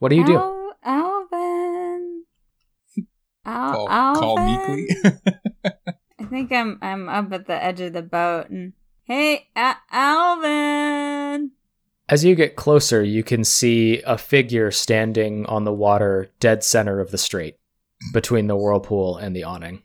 What 0.00 0.08
do 0.10 0.16
you 0.16 0.26
do? 0.26 0.36
Al- 0.36 0.74
Alvin. 0.82 2.24
Al- 3.46 3.72
Call, 3.72 3.88
Alvin. 3.88 4.20
call 4.20 4.36
meekly. 4.38 4.88
I 6.18 6.24
think 6.28 6.52
I'm 6.52 6.78
I'm 6.82 7.08
up 7.08 7.32
at 7.32 7.46
the 7.46 7.62
edge 7.62 7.80
of 7.80 7.92
the 7.92 8.02
boat 8.02 8.50
and 8.50 8.72
hey, 9.12 9.46
A- 9.54 9.76
Alvin. 9.90 11.50
As 12.08 12.24
you 12.24 12.34
get 12.34 12.56
closer, 12.56 13.02
you 13.02 13.22
can 13.22 13.44
see 13.44 14.00
a 14.06 14.16
figure 14.16 14.70
standing 14.70 15.44
on 15.46 15.64
the 15.64 15.72
water, 15.72 16.30
dead 16.40 16.64
center 16.64 16.98
of 16.98 17.10
the 17.10 17.18
strait, 17.18 17.58
between 18.14 18.46
the 18.46 18.56
whirlpool 18.56 19.18
and 19.18 19.36
the 19.36 19.44
awning. 19.44 19.82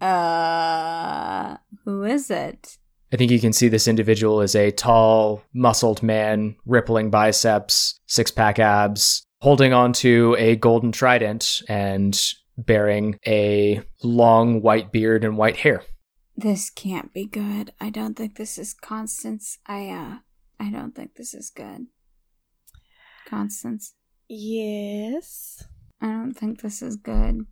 Uh, 0.00 1.58
who 1.84 2.02
is 2.02 2.28
it? 2.28 2.78
I 3.12 3.16
think 3.16 3.30
you 3.30 3.38
can 3.38 3.52
see 3.52 3.68
this 3.68 3.86
individual 3.86 4.40
is 4.40 4.56
a 4.56 4.72
tall, 4.72 5.42
muscled 5.54 6.02
man, 6.02 6.56
rippling 6.66 7.10
biceps, 7.10 8.00
six 8.06 8.32
pack 8.32 8.58
abs, 8.58 9.24
holding 9.42 9.72
onto 9.72 10.34
a 10.38 10.56
golden 10.56 10.90
trident 10.90 11.62
and 11.68 12.20
bearing 12.58 13.20
a 13.26 13.80
long 14.02 14.60
white 14.60 14.90
beard 14.90 15.24
and 15.24 15.36
white 15.38 15.56
hair. 15.56 15.84
This 16.36 16.68
can't 16.70 17.12
be 17.12 17.24
good. 17.26 17.72
I 17.80 17.90
don't 17.90 18.14
think 18.14 18.36
this 18.36 18.58
is 18.58 18.74
Constance. 18.74 19.58
I 19.66 19.88
uh 19.88 20.16
I 20.60 20.70
don't 20.70 20.94
think 20.94 21.14
this 21.14 21.34
is 21.34 21.50
good. 21.50 21.86
Constance, 23.26 23.94
yes. 24.28 25.64
I 26.00 26.06
don't 26.06 26.34
think 26.34 26.60
this 26.60 26.82
is 26.82 26.96
good. 26.96 27.46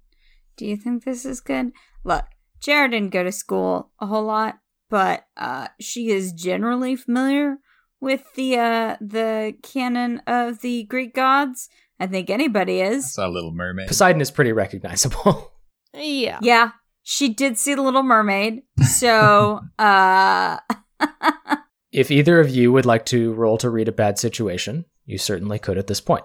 Do 0.57 0.67
you 0.67 0.77
think 0.77 1.05
this 1.05 1.25
is 1.25 1.41
good? 1.41 1.73
Look, 2.05 2.25
Jared 2.61 2.93
didn't 2.93 3.11
go 3.13 3.25
to 3.25 3.33
school 3.33 3.91
a 4.01 4.07
whole 4.07 4.25
lot, 4.25 4.59
but 4.91 5.25
uh 5.37 5.69
she 5.81 6.11
is 6.11 6.33
generally 6.33 6.95
familiar 6.97 7.57
with 8.01 8.23
the 8.35 8.59
uh 8.59 8.97
the 9.01 9.55
canon 9.63 10.21
of 10.27 10.61
the 10.61 10.85
Greek 10.85 11.15
gods. 11.15 11.69
I 11.99 12.07
think 12.07 12.29
anybody 12.29 12.83
I 12.83 12.89
is. 12.89 13.15
saw 13.15 13.29
Little 13.29 13.53
Mermaid. 13.53 13.89
Poseidon 13.89 14.21
is 14.21 14.31
pretty 14.31 14.53
recognizable. 14.53 15.53
Yeah. 15.97 16.41
Yeah, 16.43 16.71
she 17.05 17.29
did 17.29 17.57
see 17.57 17.75
the 17.75 17.83
Little 17.83 18.03
Mermaid. 18.03 18.63
So, 18.83 19.61
uh 19.79 20.59
if 21.93 22.11
either 22.11 22.41
of 22.41 22.51
you 22.51 22.73
would 22.73 22.87
like 22.87 23.07
to 23.07 23.33
roll 23.35 23.57
to 23.59 23.71
read 23.71 23.87
a 23.89 23.93
bad 23.93 24.19
situation, 24.19 24.87
you 25.07 25.19
certainly 25.19 25.59
could 25.61 25.79
at 25.79 25.87
this 25.87 26.01
point. 26.01 26.25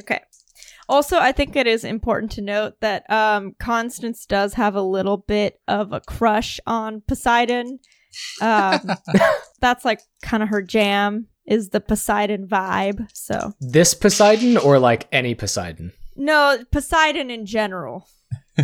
Okay. 0.00 0.20
Also, 0.88 1.18
I 1.18 1.32
think 1.32 1.54
it 1.56 1.66
is 1.66 1.84
important 1.84 2.32
to 2.32 2.40
note 2.40 2.80
that 2.80 3.08
um, 3.10 3.54
Constance 3.58 4.24
does 4.24 4.54
have 4.54 4.74
a 4.74 4.80
little 4.82 5.18
bit 5.18 5.60
of 5.68 5.92
a 5.92 6.00
crush 6.00 6.60
on 6.66 7.02
Poseidon. 7.06 7.78
Um, 8.40 8.80
that's 9.60 9.84
like 9.84 10.00
kind 10.22 10.42
of 10.42 10.48
her 10.48 10.62
jam 10.62 11.26
is 11.44 11.70
the 11.70 11.80
Poseidon 11.80 12.46
vibe. 12.46 13.06
So 13.12 13.52
This 13.60 13.92
Poseidon 13.94 14.56
or 14.56 14.78
like 14.78 15.08
any 15.12 15.34
Poseidon? 15.34 15.92
no, 16.16 16.58
Poseidon 16.72 17.30
in 17.30 17.44
general. 17.46 18.08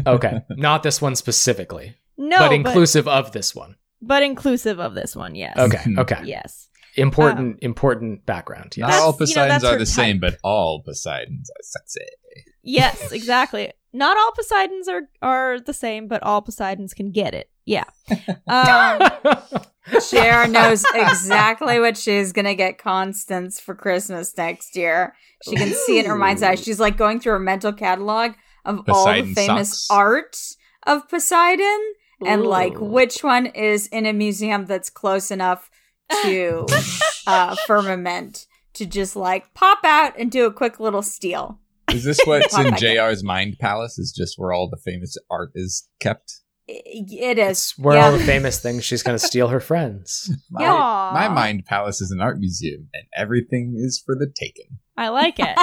Okay, 0.07 0.41
not 0.51 0.83
this 0.83 1.01
one 1.01 1.15
specifically, 1.17 1.95
No, 2.17 2.39
but 2.39 2.53
inclusive 2.53 3.07
of 3.09 3.33
this 3.33 3.55
one. 3.55 3.77
but 4.03 4.23
inclusive 4.23 4.81
of 4.81 4.95
this 4.95 5.15
one. 5.17 5.35
Yes. 5.35 5.57
Okay, 5.57 5.83
okay. 5.99 6.21
Yes. 6.25 6.69
Important, 6.97 7.59
important 7.63 8.25
background. 8.27 8.75
Not 8.77 8.93
all 8.95 9.13
That's- 9.13 9.31
you 9.31 9.37
know, 9.37 9.43
Poseidons 9.43 9.65
are 9.65 9.73
her 9.73 9.79
the 9.79 9.87
same, 9.87 10.21
but 10.21 10.39
all 10.45 10.83
Poseidons 10.83 11.51
are 11.51 11.63
sexy. 11.63 12.01
Yes. 12.63 13.13
Exactly. 13.13 13.73
Not 13.93 14.17
all 14.17 14.33
Poseidons 14.33 14.89
are 14.89 15.03
are 15.23 15.61
the 15.61 15.73
same, 15.75 16.09
but 16.09 16.23
all 16.23 16.41
Poseidons 16.43 16.95
can 16.95 17.11
get 17.13 17.35
it. 17.35 17.49
Yeah. 17.65 17.85
Um, 18.49 19.09
Cher 20.09 20.49
knows 20.49 20.85
exactly 20.95 21.79
what 21.79 21.97
she's 21.97 22.33
gonna 22.33 22.55
get 22.55 22.79
Constance 22.79 23.61
for 23.61 23.75
Christmas 23.75 24.37
next 24.37 24.77
year. 24.77 25.15
She 25.49 25.57
can 25.57 25.73
see 25.73 25.99
it 25.99 26.05
in 26.07 26.11
her 26.11 26.17
mind's 26.17 26.43
eye. 26.43 26.55
She's 26.57 26.81
like 26.81 26.97
going 26.97 27.21
through 27.21 27.33
her 27.35 27.39
mental 27.39 27.73
catalog 27.73 28.33
of 28.65 28.85
all 28.89 29.07
the 29.07 29.35
famous 29.35 29.87
socks. 29.87 29.91
art 29.91 30.37
of 30.87 31.09
Poseidon 31.09 31.93
and 32.27 32.43
like 32.43 32.75
which 32.81 33.23
one 33.23 33.47
is 33.47 33.87
in 33.89 34.07
a 34.07 34.13
museum 34.13 34.67
that's 34.67 34.91
close 34.91 35.31
enough 35.31 35.71
to 36.23 36.67
uh, 37.27 37.57
firmament 37.67 38.47
to 38.75 38.87
just 38.87 39.17
like 39.17 39.53
pop 39.55 39.79
out 39.85 40.19
and 40.19 40.31
do 40.31 40.47
a 40.47 40.53
quick 40.53 40.81
little 40.81 41.03
steal. 41.03 41.61
Is 41.93 42.05
this 42.05 42.19
what's 42.25 42.57
in 42.57 42.71
back 42.71 42.83
in. 42.83 42.97
JR's 42.97 43.23
mind 43.23 43.57
palace? 43.61 43.99
Is 43.99 44.13
just 44.17 44.39
where 44.39 44.53
all 44.53 44.69
the 44.69 44.77
famous 44.79 45.17
art 45.31 45.51
is 45.55 45.89
kept? 46.01 46.41
It 46.67 47.39
is 47.39 47.51
It's 47.51 47.79
where 47.79 47.97
yeah. 47.97 48.07
all 48.07 48.13
the 48.13 48.25
famous 48.25 48.59
things 48.59 48.85
she's 48.87 49.03
going 49.03 49.19
to 49.19 49.25
steal 49.25 49.49
her 49.49 49.61
friends. 49.61 50.31
My, 50.51 50.63
Yeah. 50.63 51.11
my 51.13 51.29
mind 51.29 51.67
palace 51.67 52.01
is 52.01 52.11
an 52.11 52.23
art 52.23 52.39
museum, 52.39 52.89
and 52.95 53.05
everything 53.15 53.75
is 53.77 54.03
for 54.05 54.15
the 54.15 54.33
taking. 54.35 54.79
I 54.97 55.09
like 55.11 55.37
it. 55.39 55.59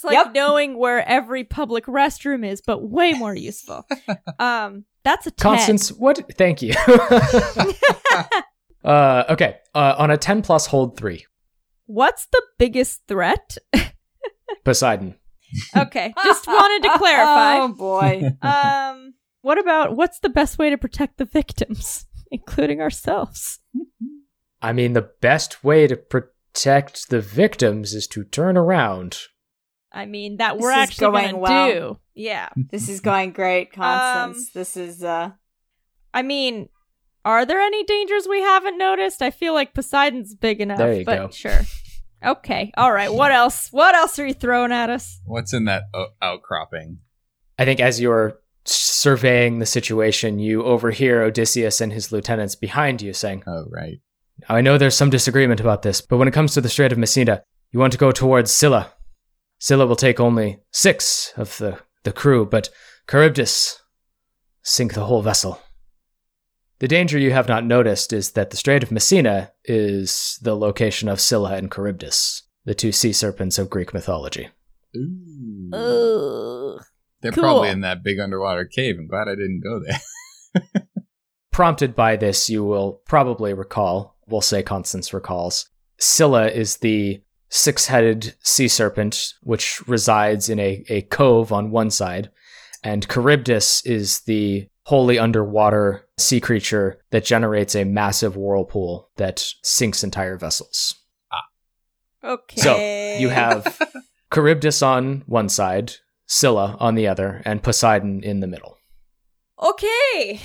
It's 0.00 0.04
like 0.06 0.14
Yep. 0.14 0.34
knowing 0.34 0.78
where 0.78 1.06
every 1.06 1.44
public 1.44 1.84
restroom 1.84 2.42
is, 2.42 2.62
but 2.62 2.82
way 2.82 3.12
more 3.12 3.34
useful. 3.34 3.86
Um, 4.38 4.86
that's 5.04 5.26
a 5.26 5.30
10. 5.30 5.42
Constance, 5.42 5.92
what? 5.92 6.24
Thank 6.38 6.62
you. 6.62 6.72
uh, 8.84 9.24
okay, 9.28 9.58
uh, 9.74 9.94
on 9.98 10.10
a 10.10 10.16
10 10.16 10.40
plus, 10.40 10.64
hold 10.66 10.96
three. 10.96 11.26
What's 11.84 12.26
the 12.32 12.42
biggest 12.58 13.02
threat? 13.08 13.58
Poseidon. 14.64 15.16
Okay, 15.76 16.14
just 16.24 16.46
wanted 16.46 16.88
to 16.88 16.96
clarify. 16.98 17.58
Oh 17.58 17.68
boy. 17.68 18.22
Um, 18.40 19.12
what 19.42 19.58
about 19.58 19.94
what's 19.96 20.20
the 20.20 20.30
best 20.30 20.58
way 20.58 20.70
to 20.70 20.78
protect 20.78 21.18
the 21.18 21.26
victims, 21.26 22.06
including 22.30 22.80
ourselves? 22.80 23.60
I 24.62 24.72
mean, 24.72 24.94
the 24.94 25.10
best 25.20 25.62
way 25.62 25.86
to 25.86 25.96
protect 25.96 27.10
the 27.10 27.20
victims 27.20 27.92
is 27.92 28.06
to 28.08 28.24
turn 28.24 28.56
around. 28.56 29.18
I 29.92 30.06
mean, 30.06 30.36
that 30.36 30.54
This 30.54 30.62
we're 30.62 30.70
is 30.72 30.76
actually 30.76 31.10
going 31.12 31.24
gonna 31.32 31.38
well. 31.38 31.70
do. 31.72 31.98
Yeah. 32.14 32.48
This 32.70 32.88
is 32.88 33.00
going 33.00 33.32
great, 33.32 33.72
Constance. 33.72 34.52
this 34.52 34.76
is 34.76 35.02
uh 35.02 35.30
I 36.14 36.22
mean, 36.22 36.68
are 37.24 37.44
there 37.46 37.60
any 37.60 37.84
dangers 37.84 38.26
we 38.28 38.40
haven't 38.40 38.78
noticed? 38.78 39.22
I 39.22 39.30
feel 39.30 39.52
like 39.54 39.74
Poseidon's 39.74 40.34
big 40.34 40.60
enough. 40.60 40.78
There 40.78 40.94
you 40.94 41.04
but 41.04 41.16
go. 41.16 41.30
Sure. 41.30 41.60
Okay. 42.24 42.72
All 42.76 42.92
right. 42.92 43.12
What 43.12 43.32
else? 43.32 43.68
What 43.70 43.94
else 43.94 44.18
are 44.18 44.26
you 44.26 44.34
throwing 44.34 44.72
at 44.72 44.90
us? 44.90 45.20
What's 45.24 45.52
in 45.52 45.64
that 45.66 45.84
o- 45.94 46.08
outcropping? 46.20 46.98
I 47.58 47.64
think 47.64 47.80
as 47.80 48.00
you're 48.00 48.38
surveying 48.64 49.58
the 49.58 49.66
situation, 49.66 50.38
you 50.38 50.62
overhear 50.64 51.22
Odysseus 51.22 51.80
and 51.80 51.92
his 51.92 52.12
lieutenants 52.12 52.54
behind 52.54 53.00
you 53.02 53.12
saying, 53.12 53.42
Oh, 53.46 53.64
right. 53.70 54.00
Now, 54.48 54.56
I 54.56 54.60
know 54.60 54.78
there's 54.78 54.94
some 54.96 55.10
disagreement 55.10 55.60
about 55.60 55.82
this, 55.82 56.00
but 56.00 56.16
when 56.18 56.28
it 56.28 56.34
comes 56.34 56.54
to 56.54 56.60
the 56.60 56.68
Strait 56.68 56.92
of 56.92 56.98
Messina, 56.98 57.42
you 57.72 57.78
want 57.78 57.92
to 57.92 57.98
go 57.98 58.10
towards 58.12 58.50
Scylla. 58.50 58.92
Scylla 59.60 59.86
will 59.86 59.94
take 59.94 60.18
only 60.18 60.58
six 60.72 61.34
of 61.36 61.58
the, 61.58 61.78
the 62.02 62.12
crew, 62.12 62.46
but 62.46 62.70
Charybdis, 63.08 63.80
sink 64.62 64.94
the 64.94 65.04
whole 65.04 65.20
vessel. 65.20 65.60
The 66.78 66.88
danger 66.88 67.18
you 67.18 67.32
have 67.32 67.46
not 67.46 67.66
noticed 67.66 68.10
is 68.14 68.32
that 68.32 68.50
the 68.50 68.56
Strait 68.56 68.82
of 68.82 68.90
Messina 68.90 69.52
is 69.66 70.38
the 70.40 70.56
location 70.56 71.10
of 71.10 71.20
Scylla 71.20 71.56
and 71.56 71.70
Charybdis, 71.70 72.42
the 72.64 72.74
two 72.74 72.90
sea 72.90 73.12
serpents 73.12 73.58
of 73.58 73.68
Greek 73.68 73.92
mythology. 73.92 74.48
Ooh. 74.96 75.70
Ugh. 75.74 76.82
They're 77.20 77.32
cool. 77.32 77.42
probably 77.42 77.68
in 77.68 77.82
that 77.82 78.02
big 78.02 78.18
underwater 78.18 78.64
cave. 78.64 78.96
I'm 78.98 79.08
glad 79.08 79.28
I 79.28 79.34
didn't 79.34 79.60
go 79.62 79.78
there. 79.86 80.86
Prompted 81.52 81.94
by 81.94 82.16
this, 82.16 82.48
you 82.48 82.64
will 82.64 83.02
probably 83.06 83.52
recall, 83.52 84.16
we'll 84.26 84.40
say 84.40 84.62
Constance 84.62 85.12
recalls, 85.12 85.68
Scylla 85.98 86.48
is 86.48 86.78
the 86.78 87.20
six 87.50 87.86
headed 87.86 88.34
sea 88.40 88.68
serpent 88.68 89.34
which 89.42 89.86
resides 89.86 90.48
in 90.48 90.58
a, 90.58 90.84
a 90.88 91.02
cove 91.02 91.52
on 91.52 91.70
one 91.70 91.90
side, 91.90 92.30
and 92.82 93.06
Charybdis 93.08 93.84
is 93.84 94.20
the 94.20 94.68
wholly 94.84 95.18
underwater 95.18 96.06
sea 96.18 96.40
creature 96.40 96.98
that 97.10 97.24
generates 97.24 97.74
a 97.74 97.84
massive 97.84 98.36
whirlpool 98.36 99.10
that 99.16 99.44
sinks 99.62 100.02
entire 100.02 100.36
vessels. 100.38 100.94
Ah. 101.32 102.32
Okay. 102.32 102.60
So 102.60 103.18
you 103.20 103.28
have 103.28 103.78
Charybdis 104.34 104.82
on 104.82 105.22
one 105.26 105.48
side, 105.48 105.94
Scylla 106.26 106.76
on 106.80 106.94
the 106.94 107.06
other, 107.06 107.42
and 107.44 107.62
Poseidon 107.62 108.22
in 108.22 108.40
the 108.40 108.46
middle. 108.46 108.78
Okay. 109.62 110.40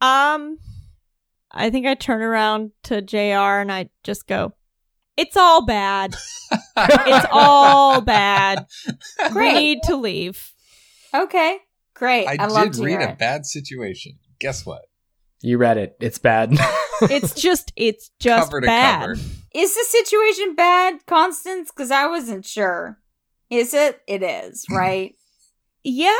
Um 0.00 0.58
I 1.50 1.70
think 1.70 1.86
I 1.86 1.94
turn 1.94 2.20
around 2.20 2.72
to 2.84 3.00
JR 3.00 3.60
and 3.60 3.70
I 3.70 3.90
just 4.02 4.26
go, 4.26 4.54
It's 5.16 5.36
all 5.36 5.64
bad. 5.64 6.14
It's 6.76 7.26
all 7.30 8.00
bad. 8.00 8.66
We 9.26 9.30
Great. 9.30 9.54
need 9.54 9.78
to 9.84 9.96
leave. 9.96 10.52
Okay. 11.14 11.58
Great. 11.94 12.26
I, 12.26 12.36
I, 12.40 12.46
love 12.46 12.64
did 12.64 12.74
to 12.74 12.82
read 12.84 13.00
a 13.00 13.10
it. 13.10 13.18
bad 13.18 13.46
situation. 13.46 14.18
Guess 14.40 14.66
what? 14.66 14.82
You 15.40 15.58
read 15.58 15.76
it. 15.78 15.96
It's 16.00 16.18
bad. 16.18 16.56
It's 17.02 17.34
just 17.34 17.72
it's 17.74 18.10
just 18.20 18.46
cover 18.46 18.60
to 18.60 18.66
bad. 18.68 19.00
cover. 19.00 19.12
Is 19.52 19.74
the 19.74 19.84
situation 19.90 20.54
bad, 20.54 21.04
Constance? 21.06 21.70
Because 21.70 21.90
I 21.90 22.06
wasn't 22.06 22.46
sure. 22.46 23.00
Is 23.50 23.74
it? 23.74 24.00
It 24.06 24.22
is, 24.22 24.64
right? 24.70 25.14
Yeah. 25.82 26.16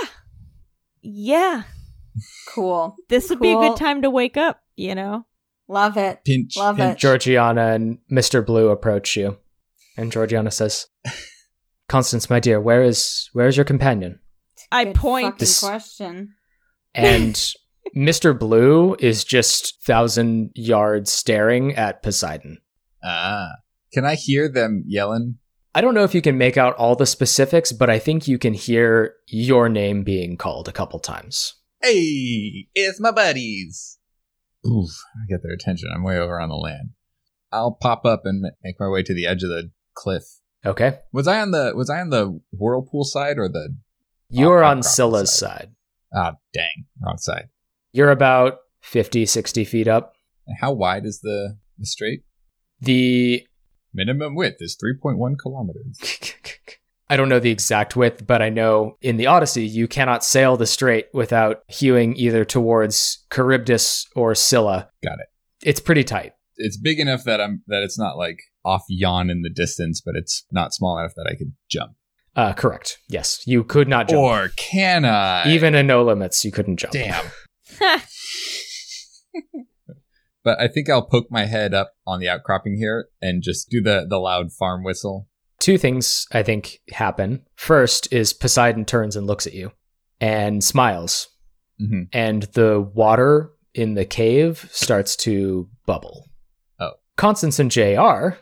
Yeah. 1.00 1.62
cool. 2.48 2.96
This 3.08 3.30
would 3.30 3.38
be 3.40 3.52
a 3.52 3.56
good 3.56 3.76
time 3.76 4.02
to 4.02 4.10
wake 4.10 4.36
up, 4.36 4.62
you 4.76 4.94
know? 4.96 5.26
Love 5.68 5.96
it. 5.96 6.24
Pinch. 6.24 6.56
Love 6.56 6.76
pinch. 6.76 6.96
it. 6.96 7.00
Georgiana 7.00 7.68
and 7.72 7.98
Mr. 8.12 8.44
Blue 8.44 8.68
approach 8.68 9.16
you. 9.16 9.38
And 9.96 10.12
Georgiana 10.12 10.50
says, 10.50 10.88
Constance, 11.88 12.28
my 12.30 12.40
dear, 12.40 12.60
where 12.60 12.82
is 12.82 13.28
where 13.32 13.46
is 13.46 13.56
your 13.56 13.64
companion? 13.64 14.20
I 14.72 14.84
Good 14.84 14.94
point 14.96 15.26
fucking 15.26 15.38
This- 15.38 15.60
question. 15.60 16.34
And 16.94 17.34
Mr. 17.96 18.38
Blue 18.38 18.96
is 18.98 19.24
just 19.24 19.82
thousand 19.84 20.50
yards 20.54 21.12
staring 21.12 21.74
at 21.74 22.02
Poseidon. 22.02 22.58
Ah. 23.02 23.48
Can 23.92 24.04
I 24.04 24.14
hear 24.16 24.48
them 24.48 24.82
yelling? 24.86 25.38
I 25.74 25.80
don't 25.80 25.94
know 25.94 26.04
if 26.04 26.14
you 26.14 26.22
can 26.22 26.38
make 26.38 26.56
out 26.56 26.76
all 26.76 26.94
the 26.96 27.06
specifics, 27.06 27.72
but 27.72 27.90
I 27.90 27.98
think 27.98 28.26
you 28.28 28.38
can 28.38 28.54
hear 28.54 29.14
your 29.28 29.68
name 29.68 30.02
being 30.04 30.36
called 30.36 30.68
a 30.68 30.72
couple 30.72 30.98
times. 31.00 31.54
Hey, 31.82 32.68
it's 32.74 33.00
my 33.00 33.10
buddies. 33.10 33.98
Oof, 34.66 34.90
I 35.16 35.26
get 35.28 35.42
their 35.42 35.52
attention. 35.52 35.90
I'm 35.94 36.02
way 36.02 36.18
over 36.18 36.40
on 36.40 36.48
the 36.48 36.54
land. 36.56 36.90
I'll 37.52 37.72
pop 37.72 38.04
up 38.04 38.22
and 38.24 38.42
make 38.62 38.80
my 38.80 38.88
way 38.88 39.02
to 39.02 39.14
the 39.14 39.26
edge 39.26 39.42
of 39.42 39.48
the 39.50 39.70
cliff. 39.94 40.24
Okay. 40.66 40.98
Was 41.12 41.28
I 41.28 41.40
on 41.40 41.50
the 41.50 41.72
was 41.76 41.90
I 41.90 42.00
on 42.00 42.10
the 42.10 42.40
whirlpool 42.52 43.04
side 43.04 43.38
or 43.38 43.48
the 43.48 43.76
You're 44.30 44.64
on 44.64 44.78
cross 44.78 44.96
Scylla's 44.96 45.32
side. 45.32 45.58
side. 45.58 45.74
ah 46.14 46.32
dang 46.52 46.86
wrong 47.04 47.18
side? 47.18 47.48
You're 47.92 48.10
about 48.10 48.58
50, 48.80 49.26
60 49.26 49.64
feet 49.64 49.86
up. 49.86 50.14
And 50.46 50.56
how 50.60 50.72
wide 50.72 51.04
is 51.06 51.20
the 51.20 51.58
the 51.78 51.86
strait? 51.86 52.22
The 52.80 53.46
Minimum 53.92 54.34
width 54.34 54.56
is 54.60 54.76
3.1 54.76 55.38
kilometers. 55.38 56.00
I 57.08 57.16
don't 57.16 57.28
know 57.28 57.38
the 57.40 57.50
exact 57.50 57.96
width, 57.96 58.26
but 58.26 58.40
I 58.40 58.48
know 58.48 58.96
in 59.02 59.16
the 59.16 59.26
Odyssey 59.26 59.66
you 59.66 59.86
cannot 59.86 60.24
sail 60.24 60.56
the 60.56 60.66
strait 60.66 61.06
without 61.12 61.62
hewing 61.68 62.16
either 62.16 62.44
towards 62.44 63.24
Charybdis 63.32 64.06
or 64.16 64.34
Scylla. 64.34 64.88
Got 65.02 65.18
it. 65.20 65.26
It's 65.62 65.80
pretty 65.80 66.04
tight. 66.04 66.32
It's 66.56 66.76
big 66.76 67.00
enough 67.00 67.24
that 67.24 67.40
I'm 67.40 67.62
that 67.66 67.82
it's 67.82 67.98
not 67.98 68.16
like 68.16 68.38
off 68.64 68.84
yawn 68.88 69.28
in 69.28 69.42
the 69.42 69.50
distance, 69.50 70.00
but 70.00 70.14
it's 70.16 70.44
not 70.50 70.72
small 70.72 70.98
enough 70.98 71.14
that 71.16 71.28
I 71.30 71.34
could 71.34 71.52
jump. 71.68 71.92
Uh, 72.36 72.52
correct. 72.52 72.98
Yes, 73.08 73.42
you 73.46 73.64
could 73.64 73.88
not 73.88 74.08
jump. 74.08 74.20
Or 74.20 74.48
can 74.56 75.04
I? 75.04 75.52
Even 75.52 75.74
in 75.74 75.86
no 75.86 76.02
limits, 76.02 76.44
you 76.44 76.50
couldn't 76.50 76.78
jump. 76.78 76.92
damn. 76.92 77.24
But 80.44 80.60
I 80.60 80.68
think 80.68 80.90
I'll 80.90 81.06
poke 81.06 81.28
my 81.30 81.46
head 81.46 81.72
up 81.72 81.94
on 82.06 82.20
the 82.20 82.28
outcropping 82.28 82.76
here 82.76 83.08
and 83.20 83.42
just 83.42 83.70
do 83.70 83.80
the 83.80 84.06
the 84.08 84.18
loud 84.18 84.52
farm 84.52 84.84
whistle. 84.84 85.26
Two 85.60 85.78
things 85.78 86.26
I 86.32 86.42
think 86.42 86.80
happen. 86.90 87.44
First 87.56 88.12
is 88.12 88.32
Poseidon 88.32 88.84
turns 88.84 89.16
and 89.16 89.26
looks 89.26 89.46
at 89.46 89.54
you 89.54 89.72
and 90.20 90.62
smiles, 90.62 91.28
hmm 91.78 92.02
and 92.12 92.44
the 92.54 92.80
water 92.80 93.50
in 93.74 93.94
the 93.94 94.04
cave 94.04 94.68
starts 94.70 95.16
to 95.16 95.68
bubble. 95.86 96.28
Oh. 96.78 96.92
Constance 97.16 97.58
and 97.58 97.70
JR 97.70 98.36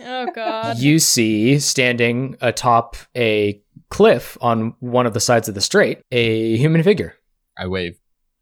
oh 0.00 0.26
god. 0.34 0.78
you 0.78 0.98
see 0.98 1.58
standing 1.58 2.36
atop 2.40 2.96
a 3.16 3.60
cliff 3.90 4.36
on 4.40 4.74
one 4.80 5.06
of 5.06 5.14
the 5.14 5.20
sides 5.20 5.48
of 5.48 5.54
the 5.54 5.60
strait 5.60 6.00
a 6.12 6.56
human 6.56 6.82
figure 6.82 7.14
I 7.56 7.66
wave. 7.66 7.98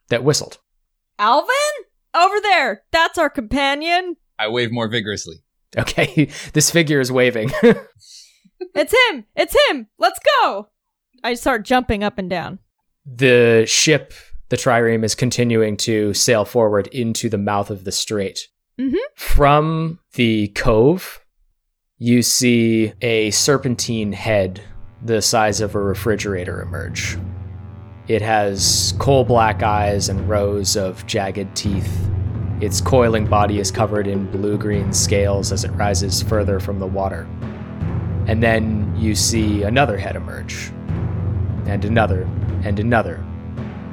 that 0.08 0.24
whistled. 0.24 0.58
Alvin? 1.18 1.48
Over 2.14 2.40
there. 2.42 2.82
That's 2.92 3.18
our 3.18 3.30
companion. 3.30 4.16
I 4.38 4.48
wave 4.48 4.70
more 4.72 4.88
vigorously. 4.88 5.36
Okay, 5.82 6.28
this 6.54 6.70
figure 6.70 7.00
is 7.00 7.12
waving. 7.12 7.50
It's 8.74 8.94
him. 9.10 9.24
It's 9.36 9.54
him. 9.68 9.86
Let's 9.98 10.18
go. 10.42 10.68
I 11.22 11.34
start 11.34 11.62
jumping 11.64 12.02
up 12.02 12.18
and 12.18 12.28
down. 12.30 12.58
the 13.04 13.64
ship, 13.66 14.14
the 14.48 14.56
trireme, 14.56 15.04
is 15.04 15.14
continuing 15.14 15.76
to 15.78 16.14
sail 16.14 16.44
forward 16.46 16.86
into 16.88 17.28
the 17.28 17.36
mouth 17.38 17.68
of 17.70 17.84
the 17.84 17.92
strait. 17.92 18.48
Mhm. 18.80 18.96
From 19.14 19.98
the 20.14 20.48
cove, 20.48 21.20
you 21.98 22.22
see 22.22 22.92
a 23.02 23.30
serpentine 23.30 24.12
head 24.12 24.62
the 25.02 25.20
size 25.20 25.60
of 25.60 25.74
a 25.74 25.80
refrigerator 25.80 26.62
emerge. 26.62 27.18
It 28.08 28.22
has 28.22 28.94
coal 28.98 29.24
black 29.24 29.62
eyes 29.62 30.08
and 30.08 30.28
rows 30.28 30.76
of 30.76 31.06
jagged 31.06 31.54
teeth. 31.54 32.08
Its 32.60 32.80
coiling 32.80 33.26
body 33.26 33.58
is 33.58 33.70
covered 33.70 34.06
in 34.06 34.30
blue 34.30 34.56
green 34.56 34.92
scales 34.92 35.52
as 35.52 35.64
it 35.64 35.70
rises 35.72 36.22
further 36.22 36.58
from 36.58 36.78
the 36.78 36.86
water. 36.86 37.28
And 38.26 38.42
then 38.42 38.94
you 38.96 39.14
see 39.14 39.62
another 39.62 39.98
head 39.98 40.16
emerge, 40.16 40.72
and 41.66 41.84
another, 41.84 42.22
and 42.64 42.80
another, 42.80 43.24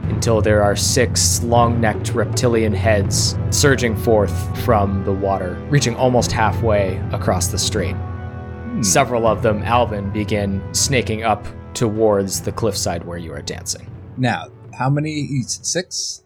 until 0.04 0.42
there 0.42 0.64
are 0.64 0.76
six 0.76 1.44
long 1.44 1.82
necked 1.82 2.14
reptilian 2.14 2.74
heads 2.74 3.38
surging 3.52 3.98
forth 3.98 4.64
from 4.64 5.04
the 5.04 5.12
water, 5.12 5.56
reaching 5.70 5.96
almost 5.96 6.32
halfway 6.32 6.98
across 7.12 7.48
the 7.48 7.60
strait. 7.60 7.96
Hmm. 7.96 8.82
Several 8.82 9.28
of 9.28 9.44
them, 9.44 9.62
Alvin, 9.64 10.10
begin 10.12 10.64
snaking 10.74 11.24
up 11.24 11.46
towards 11.74 12.42
the 12.42 12.52
cliffside 12.52 13.04
where 13.04 13.18
you 13.18 13.34
are 13.34 13.42
dancing. 13.42 13.90
Now, 14.18 14.48
how 14.78 14.90
many? 14.90 15.42
Six? 15.44 16.23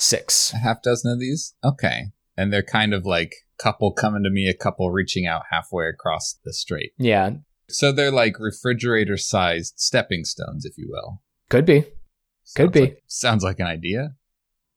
Six. 0.00 0.52
A 0.54 0.58
half 0.58 0.82
dozen 0.82 1.12
of 1.12 1.20
these? 1.20 1.54
Okay. 1.62 2.06
And 2.36 2.52
they're 2.52 2.62
kind 2.62 2.94
of 2.94 3.04
like 3.04 3.34
couple 3.58 3.92
coming 3.92 4.22
to 4.22 4.30
me, 4.30 4.48
a 4.48 4.54
couple 4.54 4.90
reaching 4.90 5.26
out 5.26 5.42
halfway 5.50 5.86
across 5.86 6.38
the 6.44 6.52
strait. 6.54 6.92
Yeah, 6.98 7.30
So 7.68 7.92
they're 7.92 8.10
like 8.10 8.38
refrigerator 8.40 9.16
sized 9.18 9.74
stepping 9.76 10.24
stones, 10.24 10.64
if 10.64 10.78
you 10.78 10.88
will. 10.90 11.22
could 11.50 11.66
be. 11.66 11.84
Could 12.56 12.72
be. 12.72 12.80
like- 12.80 13.02
sounds 13.06 13.44
like 13.44 13.60
an 13.60 13.66
idea. 13.66 14.14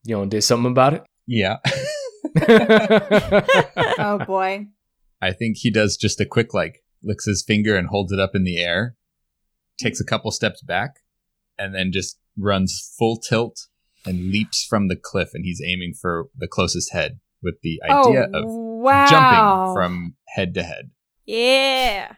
You 0.04 0.18
want 0.18 0.32
to 0.32 0.38
do 0.38 0.42
something 0.42 0.72
about 0.72 0.94
it? 0.96 1.04
Yeah. 1.26 1.58
Oh 3.98 4.20
boy. 4.26 4.68
I 5.22 5.32
think 5.32 5.58
he 5.60 5.72
does 5.72 5.96
just 5.98 6.20
a 6.20 6.26
quick 6.26 6.54
like 6.54 6.84
licks 7.02 7.26
his 7.26 7.44
finger 7.46 7.76
and 7.78 7.88
holds 7.88 8.12
it 8.12 8.20
up 8.20 8.32
in 8.36 8.44
the 8.44 8.58
air, 8.58 8.96
takes 9.80 10.00
a 10.02 10.06
couple 10.06 10.32
steps 10.32 10.62
back, 10.62 10.96
and 11.58 11.74
then 11.74 11.92
just 11.92 12.20
runs 12.38 12.94
full 12.98 13.18
tilt 13.18 13.68
and 14.06 14.32
leaps 14.32 14.66
from 14.66 14.88
the 14.88 14.96
cliff. 14.96 15.30
And 15.34 15.46
he's 15.46 15.62
aiming 15.66 15.94
for 16.00 16.26
the 16.36 16.48
closest 16.48 16.94
head 16.94 17.20
with 17.42 17.56
the 17.62 17.82
oh, 17.90 18.10
idea 18.10 18.28
oh, 18.34 18.40
of 18.40 18.46
wow. 18.82 19.06
jumping 19.10 19.74
from 19.76 20.16
head 20.30 20.54
to 20.56 20.64
head. 20.64 20.92
Yeah. 21.26 22.14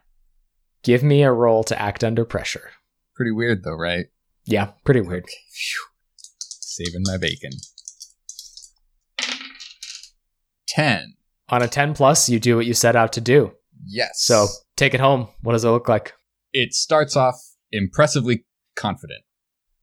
Give 0.84 1.04
me 1.04 1.24
a 1.24 1.32
roll 1.32 1.64
to 1.66 1.82
act 1.82 2.04
under 2.04 2.26
pressure. 2.26 2.72
Pretty 3.16 3.32
weird 3.32 3.64
though, 3.64 3.78
right? 3.78 4.06
Yeah, 4.46 4.72
pretty 4.84 5.02
weird. 5.02 5.24
Okay. 5.24 5.34
Saving 6.40 7.04
my 7.06 7.18
bacon. 7.18 7.52
Ten. 10.68 11.16
On 11.50 11.62
a 11.62 11.68
10 11.68 11.94
plus, 11.94 12.28
you 12.28 12.40
do 12.40 12.56
what 12.56 12.66
you 12.66 12.74
set 12.74 12.96
out 12.96 13.14
to 13.14 13.22
do. 13.22 13.52
Yes. 13.86 14.22
So 14.22 14.48
take 14.76 14.94
it 14.94 15.00
home. 15.00 15.30
What 15.42 15.54
does 15.54 15.64
it 15.64 15.70
look 15.70 15.88
like? 15.88 16.14
it 16.56 16.74
starts 16.74 17.18
off 17.18 17.36
impressively 17.72 18.46
confident. 18.78 19.25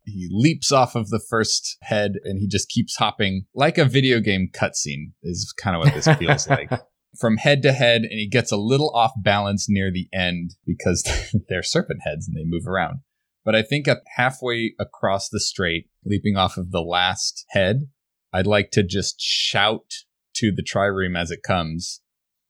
He 0.04 0.28
leaps 0.30 0.72
off 0.72 0.94
of 0.94 1.10
the 1.10 1.20
first 1.30 1.76
head 1.82 2.14
and 2.24 2.38
he 2.38 2.48
just 2.48 2.68
keeps 2.68 2.96
hopping 2.96 3.46
like 3.54 3.78
a 3.78 3.84
video 3.84 4.20
game 4.20 4.48
cutscene, 4.52 5.12
is 5.22 5.54
kind 5.56 5.76
of 5.76 5.82
what 5.82 5.94
this 5.94 6.08
feels 6.18 6.48
like. 6.48 6.70
From 7.20 7.36
head 7.36 7.60
to 7.62 7.72
head, 7.72 8.02
and 8.02 8.12
he 8.12 8.26
gets 8.26 8.50
a 8.52 8.56
little 8.56 8.90
off 8.94 9.12
balance 9.18 9.66
near 9.68 9.92
the 9.92 10.08
end 10.14 10.54
because 10.64 11.06
they're 11.48 11.62
serpent 11.62 12.00
heads 12.04 12.26
and 12.26 12.34
they 12.34 12.44
move 12.44 12.66
around. 12.66 13.00
But 13.44 13.54
I 13.54 13.62
think 13.62 13.86
at 13.86 13.98
halfway 14.16 14.74
across 14.80 15.28
the 15.28 15.38
straight, 15.38 15.90
leaping 16.06 16.36
off 16.36 16.56
of 16.56 16.70
the 16.70 16.80
last 16.80 17.44
head, 17.50 17.88
I'd 18.32 18.46
like 18.46 18.70
to 18.72 18.82
just 18.82 19.20
shout 19.20 19.92
to 20.36 20.52
the 20.52 20.62
trireme 20.62 21.18
as 21.18 21.30
it 21.30 21.42
comes. 21.42 22.00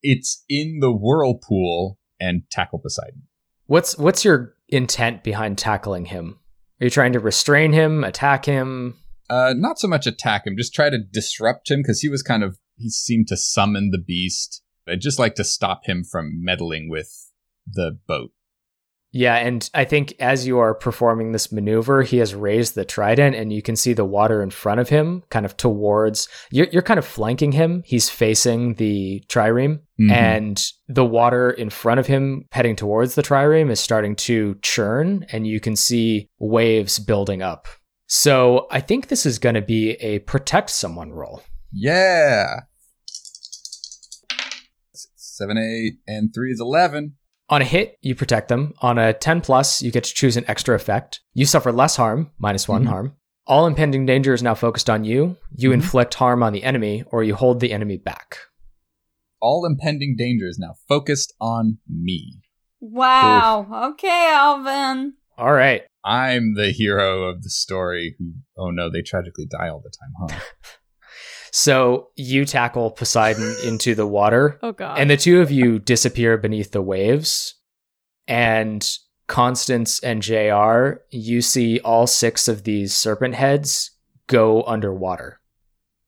It's 0.02 0.44
in 0.48 0.78
the 0.80 0.92
whirlpool 0.92 1.98
and 2.20 2.42
tackle 2.50 2.78
Poseidon. 2.78 3.22
What's 3.66 3.96
what's 3.98 4.24
your 4.24 4.54
intent 4.68 5.24
behind 5.24 5.58
tackling 5.58 6.06
him? 6.06 6.38
Are 6.82 6.86
you 6.86 6.90
trying 6.90 7.12
to 7.12 7.20
restrain 7.20 7.72
him, 7.72 8.02
attack 8.02 8.44
him? 8.44 8.98
Uh, 9.30 9.54
not 9.56 9.78
so 9.78 9.86
much 9.86 10.04
attack 10.04 10.48
him, 10.48 10.56
just 10.56 10.74
try 10.74 10.90
to 10.90 10.98
disrupt 10.98 11.70
him 11.70 11.78
because 11.78 12.00
he 12.00 12.08
was 12.08 12.24
kind 12.24 12.42
of 12.42 12.58
he 12.76 12.90
seemed 12.90 13.28
to 13.28 13.36
summon 13.36 13.90
the 13.92 14.02
beast. 14.04 14.64
I'd 14.88 15.00
just 15.00 15.16
like 15.16 15.36
to 15.36 15.44
stop 15.44 15.82
him 15.84 16.02
from 16.02 16.42
meddling 16.42 16.90
with 16.90 17.30
the 17.72 17.96
boat. 18.08 18.32
Yeah, 19.14 19.36
and 19.36 19.68
I 19.74 19.84
think 19.84 20.14
as 20.20 20.46
you 20.46 20.58
are 20.58 20.74
performing 20.74 21.32
this 21.32 21.52
maneuver, 21.52 22.00
he 22.02 22.16
has 22.16 22.34
raised 22.34 22.74
the 22.74 22.86
trident, 22.86 23.36
and 23.36 23.52
you 23.52 23.60
can 23.60 23.76
see 23.76 23.92
the 23.92 24.06
water 24.06 24.42
in 24.42 24.48
front 24.48 24.80
of 24.80 24.88
him, 24.88 25.22
kind 25.28 25.44
of 25.44 25.54
towards. 25.58 26.28
You're, 26.50 26.68
you're 26.72 26.80
kind 26.80 26.96
of 26.96 27.04
flanking 27.04 27.52
him. 27.52 27.82
He's 27.84 28.08
facing 28.08 28.76
the 28.76 29.22
trireme, 29.28 29.80
Mhm. 30.00 30.10
and 30.10 30.64
the 30.88 31.04
water 31.04 31.50
in 31.50 31.68
front 31.68 32.00
of 32.00 32.06
him, 32.06 32.46
heading 32.52 32.74
towards 32.74 33.14
the 33.14 33.22
trireme, 33.22 33.70
is 33.70 33.80
starting 33.80 34.16
to 34.16 34.56
churn, 34.62 35.26
and 35.30 35.46
you 35.46 35.60
can 35.60 35.76
see 35.76 36.30
waves 36.38 36.98
building 36.98 37.42
up. 37.42 37.66
So 38.06 38.66
I 38.70 38.80
think 38.80 39.08
this 39.08 39.26
is 39.26 39.38
going 39.38 39.56
to 39.56 39.62
be 39.62 39.90
a 40.00 40.20
protect 40.20 40.70
someone 40.70 41.12
roll. 41.12 41.42
Yeah. 41.70 42.60
Seven, 45.16 45.58
eight, 45.58 45.94
and 46.06 46.32
three 46.34 46.52
is 46.52 46.60
eleven. 46.60 47.16
On 47.48 47.60
a 47.60 47.64
hit, 47.64 47.98
you 48.00 48.14
protect 48.14 48.48
them. 48.48 48.72
On 48.80 48.98
a 48.98 49.12
10 49.12 49.40
plus, 49.42 49.82
you 49.82 49.90
get 49.90 50.04
to 50.04 50.14
choose 50.14 50.36
an 50.36 50.44
extra 50.48 50.74
effect. 50.74 51.20
You 51.34 51.44
suffer 51.44 51.72
less 51.72 51.96
harm, 51.96 52.30
minus 52.38 52.66
one 52.68 52.84
Mhm. 52.84 52.88
harm. 52.88 53.16
All 53.46 53.66
impending 53.66 54.06
danger 54.06 54.32
is 54.32 54.42
now 54.42 54.54
focused 54.54 54.88
on 54.88 55.04
you. 55.04 55.36
You 55.54 55.70
Mhm. 55.70 55.74
inflict 55.74 56.14
harm 56.14 56.42
on 56.42 56.52
the 56.52 56.62
enemy, 56.62 57.02
or 57.10 57.22
you 57.24 57.34
hold 57.34 57.60
the 57.60 57.72
enemy 57.72 57.96
back. 57.98 58.38
All 59.40 59.66
impending 59.66 60.14
danger 60.16 60.46
is 60.46 60.58
now 60.58 60.74
focused 60.88 61.34
on 61.40 61.78
me. 61.88 62.42
Wow. 62.80 63.90
Okay, 63.92 64.28
Alvin. 64.32 65.14
All 65.36 65.52
right. 65.52 65.82
I'm 66.04 66.54
the 66.54 66.70
hero 66.72 67.24
of 67.24 67.42
the 67.42 67.50
story 67.50 68.16
who, 68.18 68.34
oh 68.56 68.70
no, 68.70 68.90
they 68.90 69.02
tragically 69.02 69.46
die 69.46 69.68
all 69.68 69.80
the 69.80 69.90
time, 69.90 70.12
huh? 70.20 70.40
So 71.54 72.08
you 72.16 72.44
tackle 72.46 72.90
Poseidon 72.90 73.54
into 73.64 73.94
the 73.94 74.06
water, 74.06 74.58
Oh 74.62 74.72
god. 74.72 74.98
and 74.98 75.08
the 75.10 75.16
two 75.16 75.40
of 75.40 75.50
you 75.50 75.78
disappear 75.78 76.36
beneath 76.38 76.72
the 76.72 76.82
waves. 76.82 77.54
And 78.26 78.88
Constance 79.28 79.98
and 80.00 80.22
JR, 80.22 81.02
you 81.10 81.42
see 81.42 81.78
all 81.80 82.06
six 82.06 82.48
of 82.48 82.64
these 82.64 82.94
serpent 82.94 83.34
heads 83.34 83.90
go 84.28 84.62
underwater, 84.64 85.40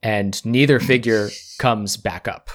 and 0.02 0.44
neither 0.46 0.80
figure 0.92 1.28
comes 1.59 1.96
back 1.96 2.26
up. 2.26 2.48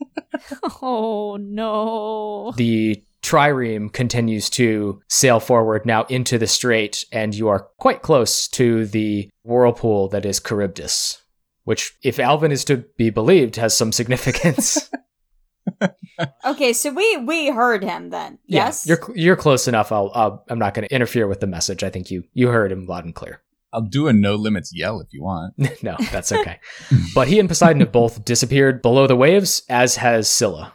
oh 0.82 1.36
no. 1.40 2.52
The 2.56 3.02
trireme 3.22 3.92
continues 3.92 4.48
to 4.50 5.00
sail 5.08 5.40
forward 5.40 5.86
now 5.86 6.04
into 6.04 6.38
the 6.38 6.46
strait, 6.46 7.04
and 7.12 7.34
you 7.34 7.48
are 7.48 7.68
quite 7.78 8.02
close 8.02 8.48
to 8.48 8.86
the 8.86 9.30
whirlpool 9.44 10.08
that 10.08 10.24
is 10.26 10.40
Charybdis, 10.40 11.22
which, 11.66 11.96
if 12.02 12.20
Alvin 12.20 12.52
is 12.52 12.64
to 12.64 12.84
be 12.96 13.10
believed, 13.10 13.56
has 13.56 13.76
some 13.76 13.92
significance. 13.92 14.88
Okay, 16.46 16.72
so 16.72 16.92
we 16.92 17.16
we 17.18 17.50
heard 17.50 17.82
him 17.82 18.08
then. 18.10 18.38
Yes. 18.46 18.86
Yeah, 18.86 18.94
you're 18.94 19.16
you're 19.16 19.36
close 19.36 19.68
enough. 19.68 19.92
I'll, 19.92 20.10
I'll 20.14 20.44
I'm 20.48 20.58
not 20.58 20.72
going 20.72 20.86
to 20.86 20.94
interfere 20.94 21.26
with 21.26 21.40
the 21.40 21.46
message. 21.46 21.82
I 21.82 21.90
think 21.90 22.10
you 22.10 22.24
you 22.32 22.48
heard 22.48 22.72
him 22.72 22.86
loud 22.86 23.04
and 23.04 23.14
clear. 23.14 23.42
I'll 23.72 23.82
do 23.82 24.06
a 24.06 24.12
no 24.12 24.36
limits 24.36 24.70
yell 24.74 25.00
if 25.00 25.08
you 25.12 25.22
want. 25.22 25.54
no, 25.82 25.96
that's 26.10 26.32
okay. 26.32 26.58
but 27.14 27.28
he 27.28 27.38
and 27.38 27.48
Poseidon 27.48 27.80
have 27.80 27.92
both 27.92 28.24
disappeared 28.24 28.80
below 28.80 29.06
the 29.06 29.16
waves, 29.16 29.62
as 29.68 29.96
has 29.96 30.30
Scylla. 30.30 30.72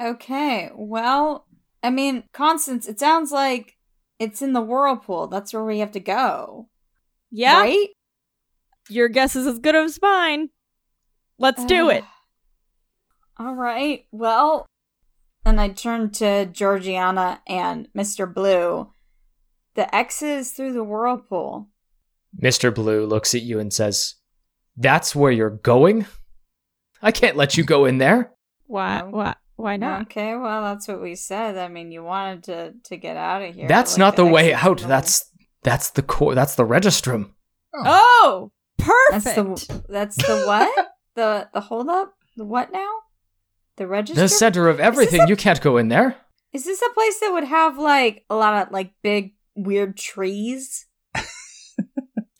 Okay. 0.00 0.70
Well, 0.74 1.46
I 1.82 1.90
mean, 1.90 2.24
Constance, 2.32 2.86
it 2.86 3.00
sounds 3.00 3.32
like 3.32 3.76
it's 4.20 4.42
in 4.42 4.52
the 4.52 4.60
whirlpool. 4.60 5.26
That's 5.26 5.52
where 5.52 5.64
we 5.64 5.80
have 5.80 5.92
to 5.92 6.00
go. 6.00 6.68
Yeah. 7.30 7.60
Right? 7.60 7.88
Your 8.88 9.08
guess 9.08 9.36
is 9.36 9.46
as 9.46 9.58
good 9.58 9.74
as 9.74 10.00
mine. 10.00 10.50
Let's 11.38 11.64
do 11.64 11.88
it. 11.90 12.04
All 13.38 13.54
right. 13.54 14.04
Well, 14.12 14.66
and 15.44 15.60
I 15.60 15.68
turn 15.68 16.10
to 16.12 16.46
Georgiana 16.46 17.40
and 17.46 17.88
Mr. 17.96 18.32
Blue. 18.32 18.92
The 19.74 19.92
X 19.94 20.22
is 20.22 20.52
through 20.52 20.74
the 20.74 20.84
whirlpool. 20.84 21.68
Mr. 22.40 22.74
Blue 22.74 23.06
looks 23.06 23.34
at 23.34 23.42
you 23.42 23.58
and 23.58 23.72
says, 23.72 24.14
"That's 24.76 25.14
where 25.14 25.32
you're 25.32 25.50
going. 25.50 26.06
I 27.00 27.10
can't 27.10 27.36
let 27.36 27.56
you 27.56 27.64
go 27.64 27.84
in 27.84 27.98
there." 27.98 28.32
Why 28.66 29.02
why 29.02 29.34
why 29.56 29.76
not? 29.76 30.02
Okay, 30.02 30.34
well, 30.36 30.62
that's 30.62 30.88
what 30.88 31.02
we 31.02 31.14
said. 31.14 31.56
I 31.58 31.68
mean, 31.68 31.92
you 31.92 32.02
wanted 32.02 32.44
to 32.44 32.74
to 32.84 32.96
get 32.96 33.16
out 33.16 33.42
of 33.42 33.54
here. 33.54 33.68
That's 33.68 33.94
like 33.94 33.98
not 33.98 34.16
the 34.16 34.24
X 34.24 34.32
way 34.32 34.54
out. 34.54 34.82
in 34.82 34.88
That's 34.88 35.30
that's 35.62 35.90
the 35.90 36.02
core. 36.02 36.34
That's 36.34 36.54
the 36.54 36.64
registrum. 36.64 37.34
Oh, 37.74 38.50
that's 38.50 38.61
perfect. 38.78 39.36
the 39.36 39.82
that's 39.88 40.16
the 40.16 40.44
what? 40.46 40.88
the 41.14 41.48
the 41.52 41.60
hold 41.60 41.88
up? 41.88 42.14
The 42.36 42.44
what 42.44 42.72
now? 42.72 42.88
The 43.76 43.86
register? 43.86 44.20
The 44.20 44.28
center 44.28 44.68
of 44.68 44.80
everything. 44.80 45.28
You 45.28 45.36
can't 45.36 45.60
go 45.60 45.76
in 45.76 45.88
there. 45.88 46.16
Is 46.52 46.64
this 46.64 46.82
a 46.82 46.94
place 46.94 47.18
that 47.20 47.32
would 47.32 47.44
have 47.44 47.78
like 47.78 48.24
a 48.28 48.36
lot 48.36 48.66
of 48.66 48.72
like 48.72 48.92
big 49.02 49.34
weird 49.54 49.96
trees? 49.96 50.86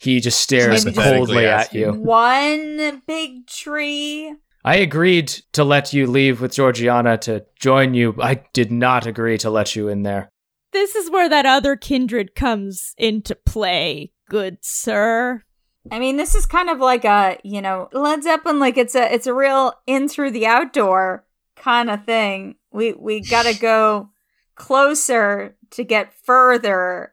He 0.02 0.18
just 0.18 0.40
stares 0.40 0.84
just- 0.84 0.96
coldly 0.96 1.46
at 1.46 1.72
you. 1.72 1.92
One 1.92 3.02
big 3.06 3.46
tree. 3.46 4.34
I 4.64 4.76
agreed 4.76 5.28
to 5.52 5.62
let 5.62 5.92
you 5.92 6.08
leave 6.08 6.40
with 6.40 6.54
Georgiana 6.54 7.18
to 7.18 7.44
join 7.58 7.94
you. 7.94 8.16
I 8.20 8.42
did 8.52 8.72
not 8.72 9.06
agree 9.06 9.38
to 9.38 9.50
let 9.50 9.76
you 9.76 9.88
in 9.88 10.02
there. 10.02 10.28
This 10.72 10.96
is 10.96 11.10
where 11.10 11.28
that 11.28 11.46
other 11.46 11.76
kindred 11.76 12.34
comes 12.34 12.94
into 12.96 13.36
play, 13.36 14.12
good 14.28 14.58
sir. 14.62 15.42
I 15.90 15.98
mean, 15.98 16.16
this 16.16 16.34
is 16.34 16.46
kind 16.46 16.70
of 16.70 16.78
like 16.78 17.04
a, 17.04 17.38
you 17.42 17.60
know, 17.60 17.88
Led 17.92 18.22
Zeppelin 18.22 18.60
like 18.60 18.76
it's 18.76 18.94
a 18.94 19.12
it's 19.12 19.26
a 19.26 19.34
real 19.34 19.72
in 19.86 20.08
through 20.08 20.30
the 20.30 20.46
outdoor 20.46 21.24
kind 21.56 21.90
of 21.90 22.04
thing. 22.04 22.56
We 22.72 22.92
we 22.92 23.20
got 23.20 23.44
to 23.46 23.58
go 23.60 24.10
closer 24.54 25.56
to 25.70 25.84
get 25.84 26.14
further. 26.14 27.12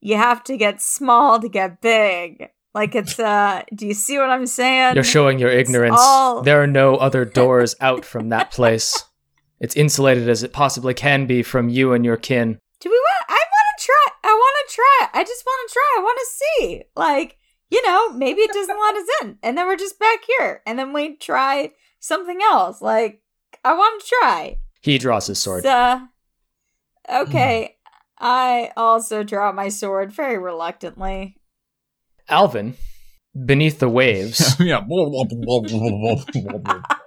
You 0.00 0.16
have 0.16 0.44
to 0.44 0.56
get 0.56 0.80
small 0.82 1.40
to 1.40 1.48
get 1.48 1.80
big. 1.80 2.50
Like 2.74 2.94
it's 2.94 3.18
uh 3.18 3.62
do 3.74 3.86
you 3.86 3.94
see 3.94 4.18
what 4.18 4.30
I'm 4.30 4.46
saying? 4.46 4.94
You're 4.94 5.02
showing 5.04 5.38
your 5.38 5.50
ignorance. 5.50 5.96
all- 5.98 6.42
There 6.42 6.62
are 6.62 6.66
no 6.66 6.96
other 6.96 7.24
doors 7.40 7.74
out 7.80 8.04
from 8.04 8.28
that 8.28 8.50
place. 8.50 9.04
It's 9.60 9.74
insulated 9.74 10.28
as 10.28 10.42
it 10.42 10.52
possibly 10.52 10.94
can 10.94 11.26
be 11.26 11.42
from 11.42 11.68
you 11.68 11.92
and 11.94 12.04
your 12.04 12.16
kin. 12.18 12.58
Do 12.80 12.90
we 12.90 12.96
want 12.96 13.24
I 13.30 13.32
want 13.34 13.78
to 13.78 13.84
try. 13.86 14.30
I 14.30 14.34
want 14.34 14.68
to 14.68 14.74
try. 14.74 15.20
I 15.20 15.24
just 15.24 15.44
want 15.44 15.68
to 15.68 15.72
try. 15.72 15.94
I 15.96 16.02
want 16.02 16.18
to 16.20 16.26
see. 16.36 16.82
Like, 16.94 17.37
you 17.70 17.86
know, 17.86 18.12
maybe 18.12 18.40
it 18.40 18.52
doesn't 18.52 18.80
let 18.80 18.96
us 18.96 19.08
in. 19.22 19.38
And 19.42 19.56
then 19.56 19.66
we're 19.66 19.76
just 19.76 19.98
back 19.98 20.20
here. 20.38 20.62
And 20.66 20.78
then 20.78 20.92
we 20.92 21.16
try 21.16 21.72
something 22.00 22.40
else. 22.42 22.80
Like, 22.80 23.22
I 23.64 23.74
want 23.74 24.02
to 24.02 24.14
try. 24.20 24.58
He 24.80 24.98
draws 24.98 25.26
his 25.26 25.38
sword. 25.38 25.64
So, 25.64 26.00
okay. 27.12 27.76
I 28.18 28.72
also 28.76 29.22
draw 29.22 29.52
my 29.52 29.68
sword 29.68 30.12
very 30.12 30.38
reluctantly. 30.38 31.36
Alvin, 32.28 32.76
beneath 33.46 33.78
the 33.78 33.88
waves, 33.88 34.56
yeah. 34.60 34.84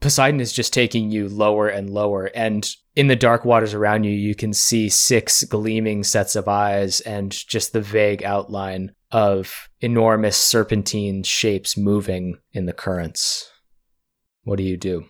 Poseidon 0.00 0.40
is 0.40 0.52
just 0.52 0.72
taking 0.72 1.10
you 1.10 1.28
lower 1.28 1.68
and 1.68 1.90
lower, 1.90 2.26
and 2.34 2.68
in 2.94 3.08
the 3.08 3.16
dark 3.16 3.44
waters 3.44 3.74
around 3.74 4.04
you, 4.04 4.12
you 4.12 4.34
can 4.34 4.52
see 4.52 4.88
six 4.88 5.42
gleaming 5.44 6.04
sets 6.04 6.36
of 6.36 6.48
eyes 6.48 7.00
and 7.02 7.30
just 7.32 7.72
the 7.72 7.80
vague 7.80 8.22
outline 8.22 8.92
of 9.10 9.68
enormous 9.80 10.36
serpentine 10.36 11.22
shapes 11.22 11.76
moving 11.76 12.38
in 12.52 12.66
the 12.66 12.72
currents. 12.72 13.50
What 14.44 14.56
do 14.56 14.62
you 14.62 14.76
do? 14.76 15.06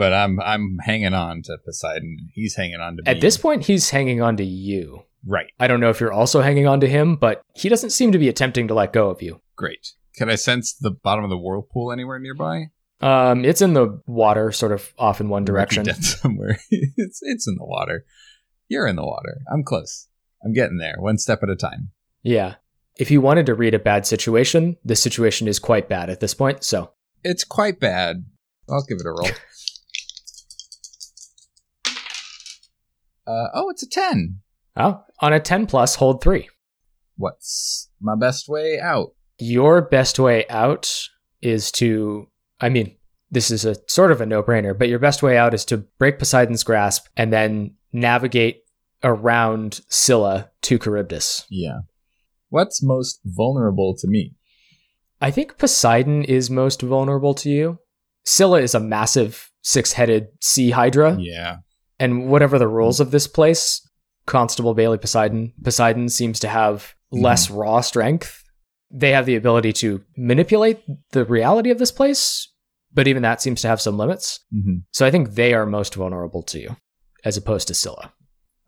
but 0.00 0.14
I'm 0.14 0.40
I'm 0.40 0.78
hanging 0.82 1.12
on 1.12 1.42
to 1.42 1.58
Poseidon. 1.62 2.16
He's 2.32 2.56
hanging 2.56 2.80
on 2.80 2.96
to 2.96 3.02
me. 3.02 3.10
At 3.10 3.20
this 3.20 3.36
point, 3.36 3.66
he's 3.66 3.90
hanging 3.90 4.22
on 4.22 4.38
to 4.38 4.44
you. 4.44 5.02
right? 5.26 5.52
I 5.60 5.66
don't 5.66 5.80
know 5.80 5.90
if 5.90 6.00
you're 6.00 6.10
also 6.12 6.40
hanging 6.40 6.66
on 6.66 6.80
to 6.80 6.88
him, 6.88 7.16
but 7.16 7.42
he 7.54 7.68
doesn't 7.68 7.90
seem 7.90 8.10
to 8.12 8.18
be 8.18 8.30
attempting 8.30 8.66
to 8.68 8.74
let 8.74 8.94
go 8.94 9.10
of 9.10 9.20
you. 9.20 9.42
Great. 9.56 9.92
Can 10.14 10.30
I 10.30 10.36
sense 10.36 10.72
the 10.72 10.90
bottom 10.90 11.22
of 11.22 11.28
the 11.28 11.36
whirlpool 11.36 11.92
anywhere 11.92 12.18
nearby? 12.18 12.68
Um, 13.00 13.44
it's 13.44 13.62
in 13.62 13.72
the 13.74 14.00
water, 14.06 14.52
sort 14.52 14.72
of 14.72 14.92
off 14.98 15.20
in 15.20 15.28
one 15.28 15.44
direction. 15.44 15.84
Somewhere. 16.02 16.58
it's 16.70 17.20
it's 17.22 17.48
in 17.48 17.54
the 17.56 17.64
water. 17.64 18.04
You're 18.68 18.86
in 18.86 18.96
the 18.96 19.04
water. 19.04 19.40
I'm 19.52 19.64
close. 19.64 20.06
I'm 20.44 20.52
getting 20.52 20.78
there, 20.78 20.94
one 20.98 21.18
step 21.18 21.42
at 21.42 21.48
a 21.50 21.56
time. 21.56 21.90
Yeah. 22.22 22.54
If 22.98 23.10
you 23.10 23.20
wanted 23.20 23.46
to 23.46 23.54
read 23.54 23.74
a 23.74 23.78
bad 23.78 24.06
situation, 24.06 24.76
the 24.84 24.96
situation 24.96 25.48
is 25.48 25.58
quite 25.58 25.88
bad 25.88 26.10
at 26.10 26.20
this 26.20 26.34
point. 26.34 26.62
So, 26.64 26.90
It's 27.24 27.44
quite 27.44 27.80
bad. 27.80 28.24
I'll 28.68 28.84
give 28.84 28.98
it 29.00 29.06
a 29.06 29.10
roll. 29.10 29.26
uh, 33.26 33.48
oh, 33.54 33.70
it's 33.70 33.82
a 33.82 33.88
10. 33.88 34.40
oh, 34.76 35.02
on 35.20 35.32
a 35.32 35.40
10 35.40 35.66
plus, 35.66 35.94
hold 35.96 36.22
three. 36.22 36.48
What's 37.16 37.88
my 38.00 38.16
best 38.16 38.48
way 38.48 38.78
out? 38.80 39.14
Your 39.38 39.82
best 39.82 40.18
way 40.18 40.46
out 40.48 41.08
is 41.42 41.70
to, 41.72 42.28
I 42.60 42.68
mean, 42.68 42.94
this 43.30 43.50
is 43.50 43.64
a 43.64 43.76
sort 43.86 44.10
of 44.10 44.20
a 44.20 44.26
no 44.26 44.42
brainer, 44.42 44.76
but 44.76 44.88
your 44.88 44.98
best 44.98 45.22
way 45.22 45.36
out 45.36 45.54
is 45.54 45.64
to 45.66 45.78
break 45.78 46.18
Poseidon's 46.18 46.64
grasp 46.64 47.06
and 47.16 47.32
then 47.32 47.74
navigate 47.92 48.62
around 49.02 49.80
Scylla 49.88 50.50
to 50.62 50.78
Charybdis. 50.78 51.46
Yeah. 51.48 51.80
What's 52.48 52.82
most 52.82 53.20
vulnerable 53.24 53.94
to 53.98 54.08
me? 54.08 54.34
I 55.20 55.30
think 55.30 55.58
Poseidon 55.58 56.24
is 56.24 56.50
most 56.50 56.82
vulnerable 56.82 57.34
to 57.34 57.50
you. 57.50 57.78
Scylla 58.24 58.60
is 58.60 58.74
a 58.74 58.80
massive 58.80 59.50
six 59.62 59.92
headed 59.92 60.28
sea 60.40 60.70
hydra. 60.70 61.16
Yeah. 61.18 61.58
And 61.98 62.28
whatever 62.28 62.58
the 62.58 62.68
rules 62.68 63.00
of 63.00 63.10
this 63.10 63.26
place, 63.26 63.86
Constable 64.26 64.74
Bailey 64.74 64.98
Poseidon, 64.98 65.52
Poseidon 65.62 66.08
seems 66.08 66.40
to 66.40 66.48
have 66.48 66.94
mm-hmm. 67.12 67.24
less 67.24 67.50
raw 67.50 67.80
strength. 67.80 68.42
They 68.90 69.12
have 69.12 69.26
the 69.26 69.36
ability 69.36 69.72
to 69.74 70.02
manipulate 70.16 70.82
the 71.12 71.24
reality 71.24 71.70
of 71.70 71.78
this 71.78 71.92
place, 71.92 72.48
but 72.92 73.06
even 73.06 73.22
that 73.22 73.40
seems 73.40 73.62
to 73.62 73.68
have 73.68 73.80
some 73.80 73.96
limits. 73.96 74.40
hmm 74.52 74.78
So 74.92 75.06
I 75.06 75.10
think 75.10 75.30
they 75.30 75.54
are 75.54 75.66
most 75.66 75.94
vulnerable 75.94 76.42
to 76.44 76.58
you, 76.58 76.76
as 77.24 77.36
opposed 77.36 77.68
to 77.68 77.74
Scylla. 77.74 78.12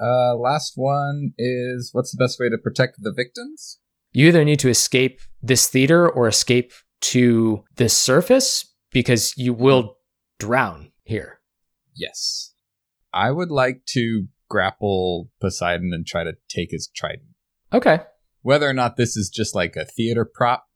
Uh, 0.01 0.35
last 0.37 0.73
one 0.77 1.33
is 1.39 1.91
what's 1.93 2.11
the 2.11 2.23
best 2.23 2.39
way 2.41 2.49
to 2.49 2.59
protect 2.59 3.03
the 3.03 3.13
victims? 3.13 3.79
You 4.13 4.29
either 4.29 4.45
need 4.45 4.59
to 4.61 4.69
escape 4.69 5.21
this 5.43 5.69
theater 5.69 6.09
or 6.09 6.29
escape 6.29 6.73
to 7.03 7.65
the 7.77 7.89
surface 7.89 8.73
because 8.91 9.33
you 9.37 9.55
will 9.55 9.97
drown 10.39 10.93
here. 11.03 11.41
Yes. 11.95 12.53
I 13.13 13.31
would 13.31 13.51
like 13.51 13.85
to 13.91 14.27
grapple 14.49 15.31
Poseidon 15.41 15.93
and 15.95 16.07
try 16.07 16.25
to 16.25 16.35
take 16.49 16.71
his 16.71 16.89
trident. 16.95 17.29
Okay. 17.73 18.01
Whether 18.43 18.69
or 18.69 18.75
not 18.75 18.97
this 18.97 19.17
is 19.17 19.31
just 19.31 19.55
like 19.55 19.77
a 19.77 19.85
theater 19.85 20.25
prop 20.25 20.67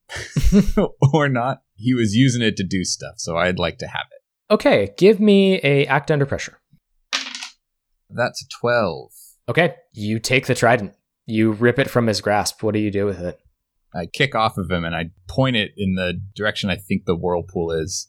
or 1.13 1.29
not, 1.29 1.63
he 1.75 1.95
was 1.95 2.15
using 2.15 2.43
it 2.43 2.57
to 2.57 2.65
do 2.65 2.85
stuff, 2.85 3.15
so 3.19 3.37
I'd 3.37 3.59
like 3.59 3.79
to 3.79 3.87
have 3.87 4.07
it. 4.13 4.53
Okay, 4.55 4.95
give 4.97 5.21
me 5.21 5.61
a 5.63 5.87
act 5.87 6.11
under 6.11 6.27
pressure. 6.27 6.61
That's 8.09 8.43
a 8.43 8.47
12. 8.61 9.11
Okay, 9.49 9.75
you 9.93 10.19
take 10.19 10.47
the 10.47 10.55
trident. 10.55 10.95
You 11.27 11.53
rip 11.53 11.79
it 11.79 11.91
from 11.91 12.07
his 12.07 12.21
grasp. 12.21 12.63
What 12.63 12.75
do 12.75 12.81
you 12.81 12.91
do 12.91 13.05
with 13.05 13.21
it? 13.21 13.41
I 13.95 14.07
kick 14.07 14.35
off 14.35 14.59
of 14.59 14.71
him 14.71 14.85
and 14.85 14.95
I 14.95 15.11
point 15.27 15.57
it 15.57 15.73
in 15.77 15.95
the 15.95 16.21
direction 16.35 16.71
I 16.71 16.77
think 16.77 17.05
the 17.05 17.17
whirlpool 17.17 17.73
is, 17.73 18.09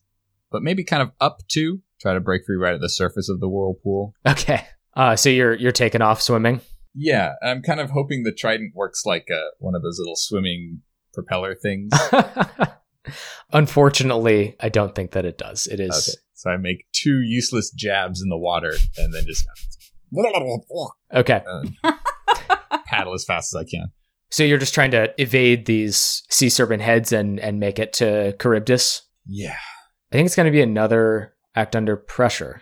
but 0.51 0.62
maybe 0.62 0.84
kind 0.84 1.01
of 1.01 1.12
up 1.20 1.39
to 1.49 1.82
try 1.99 2.14
to 2.14 2.20
break 2.20 2.45
free 2.45 2.58
right 2.58 2.74
at 2.74 2.82
the 2.82 2.89
surface 2.89 3.30
of 3.30 3.39
the 3.39 3.49
whirlpool. 3.49 4.14
Okay. 4.28 4.66
Uh, 4.95 5.16
so 5.16 5.30
you're 5.30 5.53
you're 5.53 5.72
taking 5.72 6.01
off 6.01 6.22
swimming. 6.22 6.62
Yeah, 7.00 7.34
I'm 7.43 7.62
kind 7.62 7.80
of 7.80 7.91
hoping 7.91 8.24
the 8.24 8.34
trident 8.34 8.74
works 8.76 9.06
like 9.06 9.28
uh, 9.32 9.50
one 9.60 9.76
of 9.76 9.84
those 9.84 10.00
little 10.00 10.16
swimming 10.16 10.82
propeller 11.14 11.54
things. 11.54 11.91
Unfortunately, 13.54 14.56
I 14.60 14.70
don't 14.70 14.95
think 14.95 15.12
that 15.12 15.24
it 15.24 15.38
does. 15.38 15.68
It 15.68 15.80
is 15.80 16.10
Okay. 16.10 16.18
So 16.34 16.52
I 16.52 16.58
make 16.58 16.86
two 16.93 17.22
useless 17.22 17.72
jabs 17.72 18.22
in 18.22 18.30
the 18.30 18.38
water 18.38 18.74
and 18.98 19.14
then 19.14 19.24
just 19.26 19.45
okay. 21.14 21.41
uh, 21.84 21.95
paddle 22.86 23.14
as 23.14 23.26
fast 23.26 23.56
as 23.56 23.62
I 23.62 23.70
can. 23.70 23.91
So 24.30 24.43
you're 24.43 24.58
just 24.58 24.74
trying 24.74 24.91
to 24.91 25.14
evade 25.22 25.66
these 25.66 26.24
sea 26.30 26.50
serpent 26.50 26.82
heads 26.82 27.12
and 27.12 27.39
and 27.39 27.60
make 27.60 27.80
it 27.80 27.93
to 27.93 28.34
Charybdis. 28.34 29.02
Yeah. 29.26 29.56
I 30.12 30.16
think 30.16 30.26
it's 30.26 30.36
going 30.36 30.45
to 30.45 30.52
be 30.52 30.62
another 30.62 31.34
act 31.56 31.76
under 31.76 31.98
pressure. 31.98 32.62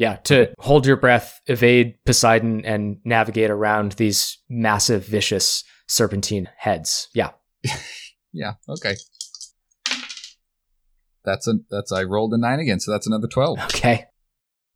Yeah, 0.00 0.16
to 0.24 0.54
hold 0.58 0.86
your 0.86 0.96
breath, 0.96 1.42
evade 1.44 1.96
Poseidon, 2.06 2.64
and 2.64 2.96
navigate 3.04 3.50
around 3.50 3.92
these 3.92 4.38
massive, 4.48 5.04
vicious 5.04 5.62
serpentine 5.88 6.48
heads. 6.56 7.08
Yeah. 7.14 7.32
Yeah. 8.32 8.52
Okay. 8.68 8.94
That's 11.24 11.48
a 11.48 11.54
that's 11.68 11.90
I 11.90 12.04
rolled 12.04 12.32
a 12.32 12.38
nine 12.38 12.60
again, 12.60 12.78
so 12.78 12.92
that's 12.92 13.08
another 13.08 13.26
twelve. 13.26 13.58
Okay. 13.58 14.06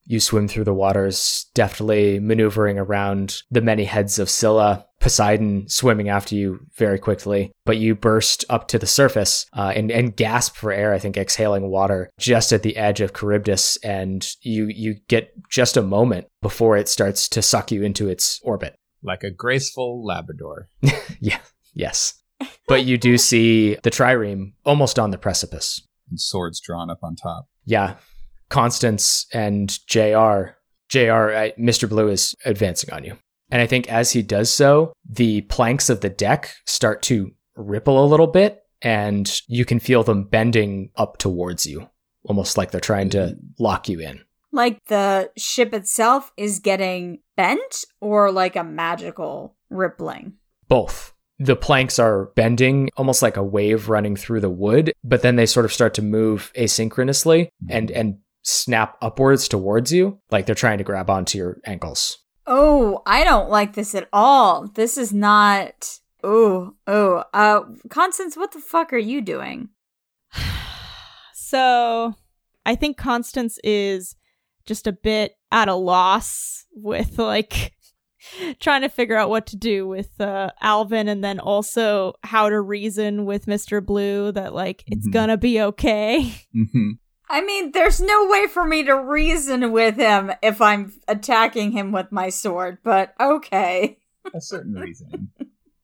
You 0.07 0.18
swim 0.18 0.49
through 0.49 0.64
the 0.64 0.75
waters, 0.75 1.47
deftly 1.55 2.18
maneuvering 2.18 2.81
around 2.81 3.43
the 3.53 3.61
many 3.61 3.85
heads 3.85 4.18
of 4.18 4.29
Scylla, 4.29 4.87
Poseidon 5.05 5.68
swimming 5.68 6.09
after 6.09 6.34
you 6.34 6.61
very 6.78 6.98
quickly. 6.98 7.52
But 7.66 7.76
you 7.76 7.94
burst 7.94 8.42
up 8.48 8.68
to 8.68 8.78
the 8.78 8.86
surface 8.86 9.44
uh, 9.52 9.70
and, 9.76 9.90
and 9.90 10.16
gasp 10.16 10.57
for 10.57 10.72
air, 10.72 10.94
I 10.94 10.98
think 10.98 11.18
exhaling 11.18 11.68
water 11.68 12.09
just 12.18 12.55
at 12.55 12.62
the 12.62 12.78
edge 12.78 13.02
of 13.02 13.12
Charybdis. 13.12 13.76
And 13.84 14.26
you, 14.40 14.66
you 14.68 14.94
get 15.09 15.30
just 15.50 15.76
a 15.76 15.82
moment 15.82 16.28
before 16.40 16.78
it 16.78 16.88
starts 16.88 17.28
to 17.28 17.42
suck 17.42 17.70
you 17.70 17.82
into 17.82 18.09
its 18.09 18.40
orbit. 18.42 18.76
Like 19.02 19.22
a 19.22 19.30
graceful 19.30 20.02
Labrador. 20.05 20.68
Yeah, 21.20 21.40
yes. 21.74 22.14
But 22.66 22.84
you 22.84 22.96
do 22.96 23.18
see 23.30 23.76
the 23.82 23.90
trireme 23.90 24.55
almost 24.64 24.98
on 24.98 25.11
the 25.11 25.18
precipice. 25.18 25.86
And 26.11 26.18
swords 26.18 26.61
drawn 26.61 26.88
up 26.90 27.00
on 27.02 27.14
top. 27.14 27.46
Yeah. 27.66 27.96
Constance 28.48 29.26
and 29.34 29.78
JR, 29.86 30.57
JR, 30.88 31.30
I- 31.34 31.55
Mr. 31.59 31.88
Blue 31.88 32.09
is 32.09 32.34
advancing 32.46 32.90
on 32.92 33.05
you. 33.05 33.18
And 33.55 33.62
I 33.62 33.68
think 33.68 33.88
as 33.88 34.11
he 34.11 34.20
does 34.20 34.50
so, 34.50 34.92
the 35.09 35.42
planks 35.42 35.88
of 35.88 36.00
the 36.00 36.09
deck 36.09 36.57
start 36.66 37.02
to 37.02 37.30
ripple 37.55 38.05
a 38.05 38.11
little 38.11 38.26
bit, 38.26 38.64
and 38.82 39.32
you 39.46 39.64
can 39.64 39.78
feel 39.78 40.02
them 40.02 40.24
bending 40.24 40.90
up 40.96 41.18
towards 41.18 41.64
you, 41.64 41.88
almost 42.24 42.59
like 42.59 42.72
they're 42.72 42.80
trying 42.80 43.11
to 43.11 43.36
lock 43.61 43.88
you 43.88 44.00
in. 44.00 44.20
Like 44.50 44.84
the 44.86 45.30
ship 45.36 45.72
itself 45.72 46.32
is 46.36 46.59
getting 46.59 47.20
bent 47.36 47.84
or 48.00 48.32
like 48.32 48.57
a 48.57 48.64
magical 48.64 49.55
rippling? 49.70 50.32
Both. 50.66 51.14
The 51.38 51.55
planks 51.55 52.00
are 52.00 52.32
bending 52.34 52.90
almost 52.96 53.22
like 53.22 53.36
a 53.36 53.44
wave 53.44 53.88
running 53.88 54.16
through 54.16 54.40
the 54.40 54.50
wood, 54.50 54.92
but 55.05 55.22
then 55.22 55.36
they 55.36 55.46
sort 55.46 55.64
of 55.64 55.72
start 55.72 55.94
to 55.94 56.02
move 56.02 56.52
asynchronously 56.57 57.50
hmm. 57.61 57.66
and, 57.70 57.90
and 57.92 58.18
snap 58.42 58.96
upwards 59.00 59.46
towards 59.46 59.92
you, 59.92 60.18
like 60.32 60.46
they're 60.46 60.57
trying 60.57 60.78
to 60.78 60.84
grab 60.84 61.09
onto 61.09 61.38
your 61.38 61.61
ankles. 61.64 62.18
Oh, 62.47 63.03
I 63.07 63.24
don't 63.24 63.49
like 63.51 63.74
this 63.74 63.95
at 63.95 64.09
all. 64.12 64.68
This 64.68 64.97
is 64.99 65.12
not. 65.12 65.99
Oh, 66.22 66.74
oh. 66.86 67.24
Uh, 67.32 67.62
Constance, 67.88 68.36
what 68.36 68.53
the 68.53 68.59
fuck 68.61 68.92
are 68.92 68.99
you 68.99 69.20
doing? 69.20 69.68
So 71.36 72.14
I 72.66 72.74
think 72.74 72.97
Constance 72.97 73.59
is 73.62 74.16
just 74.66 74.86
a 74.86 74.92
bit 74.92 75.32
at 75.53 75.68
a 75.68 75.74
loss 75.74 76.64
with 76.74 77.18
like 77.18 77.72
trying 78.61 78.80
to 78.82 78.88
figure 78.88 79.16
out 79.16 79.30
what 79.30 79.47
to 79.49 79.57
do 79.57 79.86
with 79.86 80.20
uh, 80.20 80.51
Alvin 80.61 81.07
and 81.09 81.22
then 81.22 81.38
also 81.38 82.14
how 82.24 82.49
to 82.49 82.61
reason 82.61 83.24
with 83.24 83.47
Mr. 83.47 83.84
Blue 83.84 84.32
that 84.32 84.55
like 84.55 84.82
it's 84.86 85.07
Mhm. 85.09 85.12
gonna 85.12 85.36
be 85.36 85.61
okay. 85.61 86.34
Mm-hmm. 86.57 86.90
I 87.29 87.43
mean, 87.43 87.72
there's 87.72 88.01
no 88.01 88.27
way 88.29 88.47
for 88.47 88.64
me 88.64 88.85
to 88.85 88.93
reason 88.95 89.72
with 89.72 89.97
him 89.97 90.33
if 90.43 90.61
I'm 90.61 90.93
attacking 91.09 91.72
him 91.72 91.91
with 91.93 92.12
my 92.12 92.29
sword, 92.29 92.79
but 92.85 93.14
okay. 93.18 93.99
A 94.35 94.41
certain 94.41 94.75
reasoning. 94.75 95.29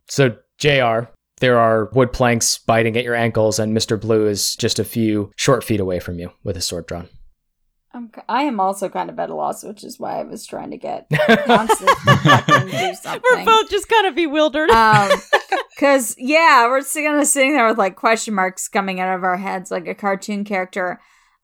So, 0.07 0.37
JR, 0.59 1.09
there 1.39 1.57
are 1.57 1.89
wood 1.93 2.13
planks 2.13 2.59
biting 2.59 2.97
at 2.97 3.05
your 3.05 3.15
ankles, 3.15 3.61
and 3.61 3.77
Mr. 3.77 3.99
Blue 4.01 4.27
is 4.27 4.57
just 4.57 4.81
a 4.81 4.85
few 4.85 5.31
short 5.37 5.63
feet 5.63 5.79
away 5.79 6.01
from 6.01 6.19
you 6.19 6.33
with 6.43 6.57
his 6.57 6.67
sword 6.67 6.87
drawn. 6.87 7.09
I'm, 7.95 8.11
I 8.29 8.43
am 8.43 8.59
also 8.59 8.89
kind 8.89 9.09
of 9.09 9.21
at 9.21 9.31
a 9.31 9.37
loss, 9.37 9.63
which 9.63 9.85
is 9.85 10.01
why 10.01 10.19
I 10.19 10.25
was 10.25 10.45
trying 10.47 10.73
to 10.73 10.77
get 10.77 11.07
Constance 11.47 11.93
to 12.05 12.95
something. 13.01 13.23
We're 13.23 13.45
both 13.45 13.71
just 13.71 13.89
kind 13.89 14.07
of 14.09 14.17
bewildered. 14.17 14.71
um 14.71 15.11
because 15.77 16.15
yeah 16.19 16.67
we're 16.67 16.81
just 16.81 16.95
kind 16.95 17.21
of 17.21 17.27
sitting 17.27 17.55
there 17.55 17.69
with 17.69 17.79
like 17.79 17.97
question 17.97 18.35
marks 18.35 18.69
coming 18.69 19.01
out 19.01 19.15
of 19.15 19.23
our 19.25 19.37
heads 19.37 19.71
like 19.71 19.87
a 19.87 19.95
cartoon 19.95 20.45
character 20.45 21.01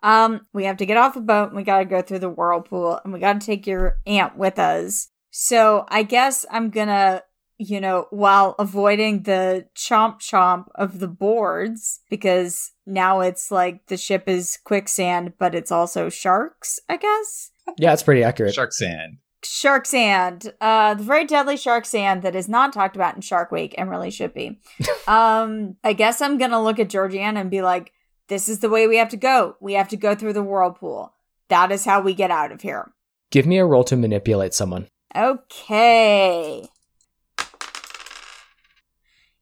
um 0.07 0.41
we 0.55 0.65
have 0.65 0.77
to 0.79 0.87
get 0.87 0.97
off 0.97 1.15
the 1.15 1.21
boat 1.21 1.49
and 1.49 1.57
we 1.57 1.63
gotta 1.63 1.85
go 1.85 2.01
through 2.01 2.19
the 2.21 2.31
whirlpool 2.31 3.01
and 3.05 3.13
we 3.13 3.19
gotta 3.21 3.39
take 3.41 3.67
your 3.67 3.99
aunt 4.07 4.37
with 4.39 4.59
us 4.59 5.09
so 5.31 5.85
i 5.89 6.03
guess 6.03 6.47
i'm 6.51 6.71
gonna 6.71 7.23
you 7.59 7.81
know 7.81 8.07
while 8.11 8.55
avoiding 8.59 9.23
the 9.25 9.67
chomp 9.75 10.21
chomp 10.21 10.67
of 10.75 11.01
the 11.01 11.09
boards 11.09 12.01
because 12.09 12.73
now 12.87 13.21
it's 13.21 13.51
like 13.51 13.87
the 13.89 13.97
ship 13.97 14.29
is 14.29 14.59
quicksand 14.65 15.33
but 15.39 15.55
it's 15.55 15.73
also 15.73 16.09
sharks 16.09 16.79
i 16.89 16.97
guess 16.97 17.51
Yeah, 17.79 17.93
it's 17.93 18.05
pretty 18.05 18.23
accurate. 18.23 18.55
Shark 18.55 18.73
sand. 18.73 19.19
Shark 19.43 19.87
sand, 19.87 20.53
uh, 20.61 20.95
the 20.95 21.03
very 21.03 21.25
deadly 21.25 21.57
shark 21.57 21.85
sand 21.85 22.23
that 22.23 22.37
is 22.37 22.49
not 22.49 22.73
talked 22.73 22.95
about 22.95 23.17
in 23.17 23.23
Shark 23.23 23.51
Week 23.51 23.75
and 23.77 23.91
really 23.91 24.11
should 24.11 24.33
be. 24.33 24.61
um, 25.09 25.77
I 25.83 25.93
guess 25.93 26.21
I'm 26.21 26.39
gonna 26.39 26.63
look 26.63 26.79
at 26.79 26.89
Georgiana 26.89 27.41
and 27.41 27.51
be 27.51 27.63
like, 27.63 27.93
"This 28.29 28.49
is 28.49 28.59
the 28.61 28.69
way 28.71 28.87
we 28.87 28.97
have 28.97 29.09
to 29.11 29.17
go. 29.17 29.57
We 29.61 29.75
have 29.75 29.89
to 29.89 29.97
go 29.97 30.15
through 30.15 30.33
the 30.35 30.43
whirlpool. 30.43 31.15
That 31.49 31.71
is 31.71 31.85
how 31.85 32.01
we 32.01 32.15
get 32.15 32.31
out 32.31 32.53
of 32.53 32.63
here." 32.63 32.93
Give 33.31 33.47
me 33.47 33.59
a 33.59 33.67
roll 33.67 33.85
to 33.85 33.97
manipulate 33.97 34.55
someone. 34.55 34.89
Okay. 35.17 36.69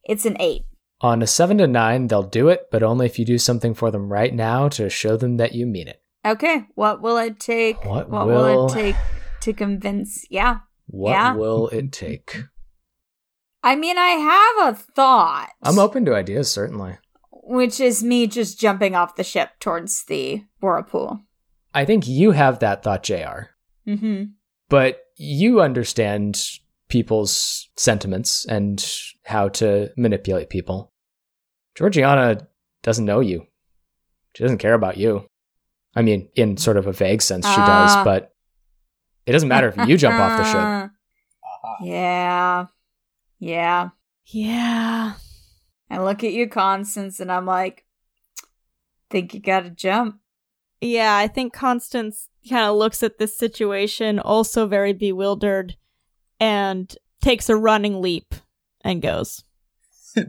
It's 0.03 0.25
an 0.25 0.37
eight. 0.39 0.63
On 1.01 1.21
a 1.21 1.27
7 1.27 1.57
to 1.57 1.67
9, 1.67 2.07
they'll 2.07 2.23
do 2.23 2.47
it, 2.47 2.67
but 2.71 2.81
only 2.81 3.05
if 3.05 3.19
you 3.19 3.25
do 3.25 3.37
something 3.37 3.73
for 3.73 3.91
them 3.91 4.11
right 4.11 4.33
now 4.33 4.69
to 4.69 4.89
show 4.89 5.17
them 5.17 5.37
that 5.37 5.53
you 5.53 5.65
mean 5.65 5.87
it. 5.87 6.01
Okay, 6.25 6.65
what 6.75 7.01
will 7.01 7.17
it 7.17 7.39
take? 7.39 7.83
What 7.85 8.09
will... 8.09 8.25
will- 8.25 8.67
it 8.67 8.73
take 8.73 8.95
to 9.41 9.53
convince? 9.53 10.25
Yeah. 10.29 10.59
What 10.87 11.11
Yeah. 11.11 11.35
will 11.35 11.67
it 11.69 11.91
take? 11.91 12.43
I 13.63 13.75
mean, 13.75 13.97
I 13.97 14.09
have 14.11 14.73
a 14.73 14.77
thought. 14.77 15.49
I'm 15.61 15.79
open 15.79 16.05
to 16.05 16.15
ideas, 16.15 16.51
certainly. 16.51 16.97
Which 17.47 17.79
is 17.79 18.03
me 18.03 18.25
just 18.27 18.59
jumping 18.59 18.95
off 18.95 19.15
the 19.15 19.23
ship 19.23 19.51
towards 19.59 20.03
the 20.05 20.43
whirlpool. 20.61 21.21
I 21.73 21.85
think 21.85 22.07
you 22.07 22.31
have 22.31 22.59
that 22.59 22.83
thought, 22.83 23.03
JR, 23.03 23.51
Mm-hmm. 23.87 24.23
but 24.69 25.01
you 25.17 25.61
understand 25.61 26.41
people's 26.89 27.69
sentiments 27.77 28.45
and 28.45 28.83
how 29.23 29.49
to 29.49 29.91
manipulate 29.97 30.49
people. 30.49 30.91
Georgiana 31.75 32.47
doesn't 32.83 33.05
know 33.05 33.19
you. 33.19 33.45
She 34.35 34.43
doesn't 34.43 34.57
care 34.59 34.73
about 34.73 34.97
you. 34.97 35.27
I 35.95 36.01
mean, 36.01 36.29
in 36.35 36.57
sort 36.57 36.77
of 36.77 36.87
a 36.87 36.91
vague 36.93 37.21
sense, 37.21 37.47
she 37.47 37.55
does, 37.57 37.91
Ah. 37.95 38.03
but 38.03 38.33
it 39.25 39.31
doesn't 39.31 39.49
matter 39.49 39.67
if 39.75 39.87
you 39.87 39.97
jump 39.97 40.15
off 40.15 40.37
the 40.37 40.43
ship. 40.51 40.91
Yeah. 41.81 42.67
Yeah. 43.39 43.89
Yeah. 44.27 45.13
I 45.89 46.01
look 46.01 46.23
at 46.23 46.33
you, 46.33 46.47
Constance, 46.49 47.19
and 47.19 47.31
I'm 47.31 47.45
like, 47.45 47.85
think 49.09 49.33
you 49.33 49.39
gotta 49.39 49.69
jump. 49.69 50.19
Yeah, 50.81 51.15
I 51.15 51.27
think 51.27 51.53
Constance 51.53 52.27
kind 52.49 52.65
of 52.65 52.75
looks 52.75 53.01
at 53.03 53.17
this 53.17 53.37
situation, 53.37 54.19
also 54.19 54.67
very 54.67 54.93
bewildered, 54.93 55.75
and 56.39 56.93
takes 57.21 57.49
a 57.49 57.55
running 57.55 58.01
leap 58.01 58.35
and 58.81 59.01
goes. 59.01 59.43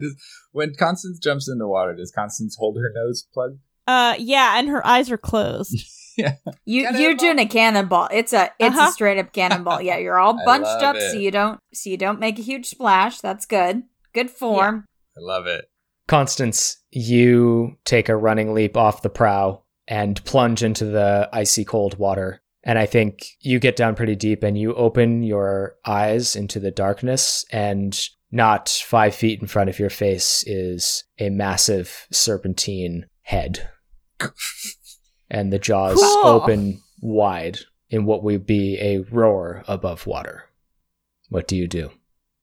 When 0.51 0.73
Constance 0.73 1.19
jumps 1.19 1.47
into 1.47 1.67
water, 1.67 1.93
does 1.95 2.11
Constance 2.11 2.55
hold 2.57 2.77
her 2.77 2.91
nose 2.95 3.27
plugged? 3.33 3.59
Uh, 3.85 4.15
yeah, 4.17 4.57
and 4.57 4.67
her 4.69 4.85
eyes 4.85 5.11
are 5.11 5.17
closed. 5.17 5.75
Yeah, 6.19 6.33
you 6.65 6.89
you're 6.97 7.13
doing 7.13 7.37
a 7.37 7.45
cannonball. 7.45 8.09
It's 8.11 8.33
a 8.33 8.49
it's 8.57 8.75
Uh-huh. 8.75 8.89
a 8.89 8.91
straight 8.91 9.19
up 9.19 9.31
cannonball. 9.33 9.83
Yeah, 9.83 9.97
you're 9.97 10.17
all 10.23 10.33
bunched 10.45 10.65
up 10.81 10.95
it. 10.95 11.11
so 11.11 11.17
you 11.19 11.29
don't 11.29 11.59
so 11.75 11.91
you 11.91 11.95
don't 11.97 12.19
make 12.19 12.39
a 12.39 12.41
huge 12.41 12.65
splash. 12.65 13.19
That's 13.21 13.45
good. 13.45 13.83
Good 14.15 14.31
form. 14.31 14.85
I 15.17 15.21
love 15.21 15.47
it. 15.47 15.69
Constance, 16.07 16.77
you 16.91 17.77
take 17.83 18.07
a 18.07 18.15
running 18.15 18.53
leap 18.53 18.77
off 18.77 19.01
the 19.01 19.09
prow 19.09 19.63
and 19.87 20.23
plunge 20.25 20.63
into 20.63 20.85
the 20.85 21.29
icy 21.33 21.65
cold 21.65 21.97
water. 21.97 22.41
And 22.63 22.77
I 22.77 22.85
think 22.85 23.25
you 23.39 23.59
get 23.59 23.75
down 23.75 23.95
pretty 23.95 24.15
deep 24.15 24.43
and 24.43 24.57
you 24.57 24.73
open 24.75 25.23
your 25.23 25.75
eyes 25.85 26.35
into 26.35 26.59
the 26.59 26.71
darkness, 26.71 27.45
and 27.51 27.97
not 28.31 28.67
five 28.69 29.15
feet 29.15 29.41
in 29.41 29.47
front 29.47 29.69
of 29.69 29.79
your 29.79 29.89
face 29.89 30.43
is 30.45 31.05
a 31.17 31.29
massive 31.29 32.07
serpentine 32.11 33.05
head. 33.21 33.69
and 35.29 35.51
the 35.51 35.59
jaws 35.59 35.95
Cool. 35.97 36.25
open 36.25 36.81
wide 37.01 37.59
in 37.89 38.05
what 38.05 38.23
would 38.23 38.45
be 38.45 38.77
a 38.81 38.99
roar 38.99 39.63
above 39.67 40.05
water. 40.05 40.43
What 41.29 41.47
do 41.47 41.55
you 41.55 41.67
do? 41.67 41.91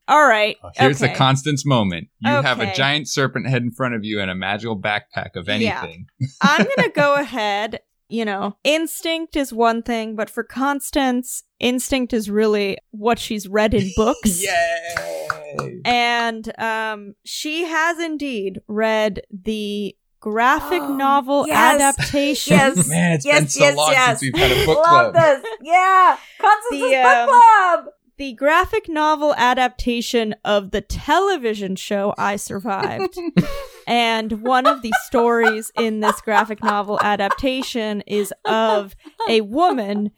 All 0.07 0.26
right. 0.26 0.57
Oh, 0.62 0.70
here's 0.76 1.02
okay. 1.02 1.12
the 1.12 1.18
Constance 1.18 1.64
moment. 1.64 2.09
You 2.20 2.30
have 2.30 2.61
a 2.61 2.74
giant 2.74 3.09
serpent 3.09 3.48
head 3.48 3.62
in 3.62 3.70
front 3.70 3.94
of 3.94 4.05
you 4.05 4.20
and 4.20 4.30
a 4.30 4.34
magical 4.34 4.78
backpack 4.78 5.34
of 5.36 5.48
Yeah. 5.48 5.55
anything. 5.80 6.07
I'm 6.42 6.66
gonna 6.76 6.90
go 6.94 7.14
ahead. 7.14 7.80
You 8.11 8.26
know, 8.26 8.57
instinct 8.64 9.34
is 9.34 9.50
one 9.52 9.82
thing, 9.82 10.14
but 10.14 10.28
for 10.28 10.44
Constance, 10.44 11.42
instinct 11.59 12.12
is 12.12 12.30
really 12.30 12.76
what 12.90 13.18
she's 13.18 13.48
read 13.48 13.72
in 13.72 13.90
books. 13.96 14.44
Yay! 14.44 15.80
And 15.86 16.52
um, 16.61 17.14
she 17.24 17.64
has 17.64 17.98
indeed 17.98 18.61
read 18.68 19.22
the 19.32 19.96
graphic 20.20 20.82
Oh, 20.82 20.94
novel 20.96 21.46
yes. 21.46 21.80
adaptation. 21.80 22.57
Yes. 22.57 22.88
Man, 22.88 23.12
it's 23.12 23.24
Yes, 23.24 23.40
been 23.40 23.48
so 23.48 23.61
yes, 23.64 23.76
long 23.76 23.90
yes. 23.92 24.20
since 24.20 24.22
we've 24.22 24.42
had 24.42 24.52
a 24.52 24.66
book 24.66 24.78
Love 24.86 25.12
club. 25.12 25.14
this. 25.14 25.50
Yeah. 25.62 26.16
Constance's 26.40 26.80
The, 26.90 27.02
book 27.02 27.14
um, 27.14 27.28
club. 27.28 27.94
The 28.16 28.32
graphic 28.34 28.88
novel 28.88 29.34
adaptation 29.36 30.34
of 30.44 30.70
the 30.70 30.80
television 30.80 31.76
show 31.76 32.14
I 32.16 32.36
Survived. 32.36 33.18
and 33.86 34.42
one 34.42 34.66
of 34.66 34.82
the 34.82 34.92
stories 35.06 35.70
in 35.76 36.00
this 36.00 36.20
graphic 36.20 36.62
novel 36.62 36.98
adaptation 37.02 38.02
is 38.02 38.32
of 38.44 38.94
a 39.28 39.40
woman 39.42 40.10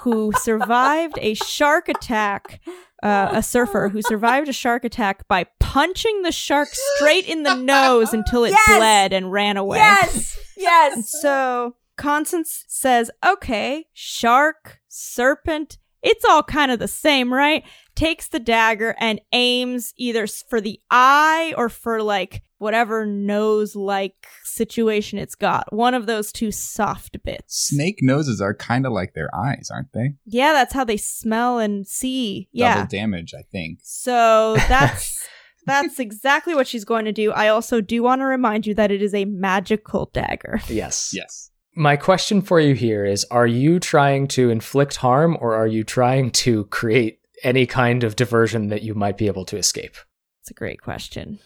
who 0.00 0.32
survived 0.36 1.18
a 1.20 1.34
shark 1.34 1.88
attack, 1.88 2.60
uh, 3.02 3.30
a 3.32 3.42
surfer 3.42 3.88
who 3.88 4.02
survived 4.02 4.48
a 4.48 4.52
shark 4.52 4.84
attack 4.84 5.26
by 5.28 5.44
punching 5.58 6.22
the 6.22 6.32
shark 6.32 6.68
straight 6.96 7.26
in 7.26 7.42
the 7.42 7.54
nose 7.54 8.12
until 8.12 8.44
it 8.44 8.50
Yes! 8.50 8.76
bled 8.78 9.12
and 9.12 9.32
ran 9.32 9.56
away. 9.56 9.78
Yes. 9.78 10.36
And 10.56 10.62
Yes. 10.62 11.20
so 11.20 11.76
Constance 11.96 12.64
says, 12.68 13.10
okay, 13.26 13.86
shark, 13.92 14.78
serpent, 14.88 15.78
it's 16.02 16.24
all 16.24 16.42
kind 16.42 16.70
of 16.70 16.78
the 16.78 16.88
same, 16.88 17.32
right? 17.32 17.64
Takes 17.94 18.28
the 18.28 18.40
dagger 18.40 18.94
and 18.98 19.20
aims 19.32 19.92
either 19.96 20.26
for 20.26 20.60
the 20.60 20.80
eye 20.90 21.54
or 21.56 21.68
for 21.68 22.02
like 22.02 22.42
whatever 22.58 23.06
nose 23.06 23.74
like 23.74 24.26
situation 24.44 25.18
it's 25.18 25.34
got. 25.34 25.72
One 25.72 25.94
of 25.94 26.06
those 26.06 26.30
two 26.30 26.52
soft 26.52 27.22
bits. 27.24 27.68
Snake 27.68 27.98
noses 28.02 28.40
are 28.40 28.54
kind 28.54 28.86
of 28.86 28.92
like 28.92 29.14
their 29.14 29.34
eyes, 29.34 29.70
aren't 29.72 29.92
they? 29.92 30.14
Yeah, 30.26 30.52
that's 30.52 30.74
how 30.74 30.84
they 30.84 30.98
smell 30.98 31.58
and 31.58 31.86
see. 31.86 32.48
Yeah. 32.52 32.76
Double 32.76 32.88
damage, 32.88 33.34
I 33.34 33.42
think. 33.50 33.80
So 33.82 34.56
that's 34.68 35.26
that's 35.66 35.98
exactly 35.98 36.54
what 36.54 36.66
she's 36.66 36.84
going 36.84 37.06
to 37.06 37.12
do. 37.12 37.32
I 37.32 37.48
also 37.48 37.80
do 37.80 38.02
want 38.02 38.20
to 38.20 38.26
remind 38.26 38.66
you 38.66 38.74
that 38.74 38.90
it 38.90 39.02
is 39.02 39.14
a 39.14 39.24
magical 39.24 40.10
dagger. 40.12 40.60
Yes. 40.68 41.12
Yes. 41.14 41.49
My 41.74 41.96
question 41.96 42.42
for 42.42 42.60
you 42.60 42.74
here 42.74 43.04
is 43.04 43.24
Are 43.30 43.46
you 43.46 43.78
trying 43.78 44.28
to 44.28 44.50
inflict 44.50 44.96
harm 44.96 45.36
or 45.40 45.54
are 45.54 45.66
you 45.66 45.84
trying 45.84 46.30
to 46.32 46.64
create 46.66 47.20
any 47.42 47.66
kind 47.66 48.04
of 48.04 48.16
diversion 48.16 48.68
that 48.68 48.82
you 48.82 48.94
might 48.94 49.16
be 49.16 49.26
able 49.26 49.44
to 49.46 49.56
escape? 49.56 49.96
It's 50.42 50.50
a 50.50 50.54
great 50.54 50.80
question. 50.80 51.38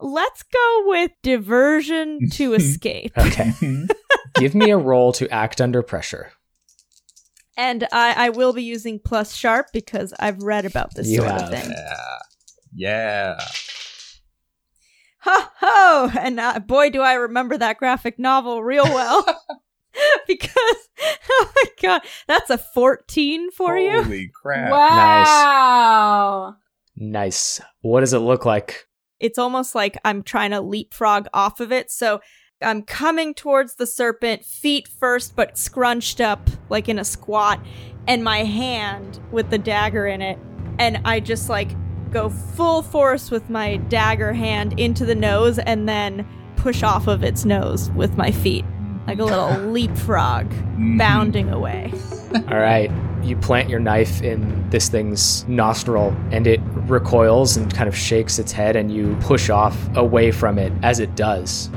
Let's 0.00 0.42
go 0.42 0.82
with 0.86 1.10
diversion 1.22 2.28
to 2.32 2.52
escape. 2.60 3.12
Okay. 3.16 3.52
Give 4.34 4.54
me 4.54 4.70
a 4.70 4.76
roll 4.76 5.12
to 5.14 5.28
act 5.30 5.60
under 5.60 5.82
pressure. 5.82 6.32
And 7.56 7.88
I, 7.90 8.26
I 8.26 8.28
will 8.30 8.52
be 8.52 8.62
using 8.62 8.98
plus 9.02 9.34
sharp 9.34 9.68
because 9.72 10.12
I've 10.20 10.42
read 10.42 10.66
about 10.66 10.94
this 10.94 11.08
You 11.08 11.18
sort 11.18 11.30
have. 11.30 11.42
of 11.44 11.48
thing. 11.50 11.70
yeah. 11.74 12.18
Yeah. 12.74 13.40
Ho 15.26 15.46
ho! 15.60 16.10
And 16.18 16.38
uh, 16.38 16.60
boy, 16.60 16.90
do 16.90 17.00
I 17.00 17.14
remember 17.14 17.58
that 17.58 17.78
graphic 17.78 18.18
novel 18.18 18.62
real 18.62 18.84
well. 18.84 19.26
because, 20.26 20.88
oh 21.30 21.52
my 21.54 21.64
god, 21.80 22.02
that's 22.26 22.50
a 22.50 22.58
14 22.58 23.50
for 23.50 23.78
you. 23.78 24.02
Holy 24.02 24.30
crap. 24.34 24.70
Wow. 24.70 26.56
Nice. 26.96 27.60
What 27.82 28.00
does 28.00 28.12
it 28.12 28.18
look 28.18 28.44
like? 28.44 28.86
It's 29.20 29.38
almost 29.38 29.74
like 29.74 29.98
I'm 30.04 30.22
trying 30.22 30.50
to 30.50 30.60
leapfrog 30.60 31.26
off 31.32 31.60
of 31.60 31.72
it. 31.72 31.90
So 31.90 32.20
I'm 32.62 32.82
coming 32.82 33.34
towards 33.34 33.76
the 33.76 33.86
serpent, 33.86 34.44
feet 34.44 34.88
first, 34.88 35.36
but 35.36 35.58
scrunched 35.58 36.20
up 36.20 36.48
like 36.68 36.88
in 36.88 36.98
a 36.98 37.04
squat, 37.04 37.60
and 38.06 38.22
my 38.22 38.38
hand 38.44 39.20
with 39.30 39.50
the 39.50 39.58
dagger 39.58 40.06
in 40.06 40.22
it. 40.22 40.38
And 40.78 41.00
I 41.04 41.20
just 41.20 41.48
like 41.48 41.70
go 42.10 42.28
full 42.28 42.82
force 42.82 43.30
with 43.30 43.48
my 43.50 43.76
dagger 43.76 44.32
hand 44.32 44.78
into 44.78 45.04
the 45.04 45.14
nose 45.14 45.58
and 45.58 45.88
then 45.88 46.26
push 46.56 46.82
off 46.82 47.06
of 47.06 47.22
its 47.22 47.44
nose 47.44 47.90
with 47.92 48.16
my 48.16 48.30
feet. 48.30 48.64
Like 49.06 49.18
a 49.18 49.24
little 49.24 49.50
leapfrog 49.72 50.50
Mhm. 50.50 50.98
bounding 50.98 51.48
away. 51.50 51.92
All 52.50 52.58
right. 52.58 52.90
You 53.22 53.36
plant 53.36 53.68
your 53.68 53.80
knife 53.80 54.22
in 54.22 54.68
this 54.70 54.88
thing's 54.88 55.46
nostril 55.48 56.16
and 56.30 56.46
it 56.46 56.60
recoils 56.86 57.56
and 57.56 57.72
kind 57.74 57.88
of 57.88 57.96
shakes 57.96 58.38
its 58.38 58.52
head, 58.52 58.76
and 58.76 58.90
you 58.92 59.16
push 59.20 59.50
off 59.50 59.76
away 59.96 60.30
from 60.30 60.58
it 60.58 60.72
as 60.82 61.00
it 61.00 61.16
does. 61.16 61.68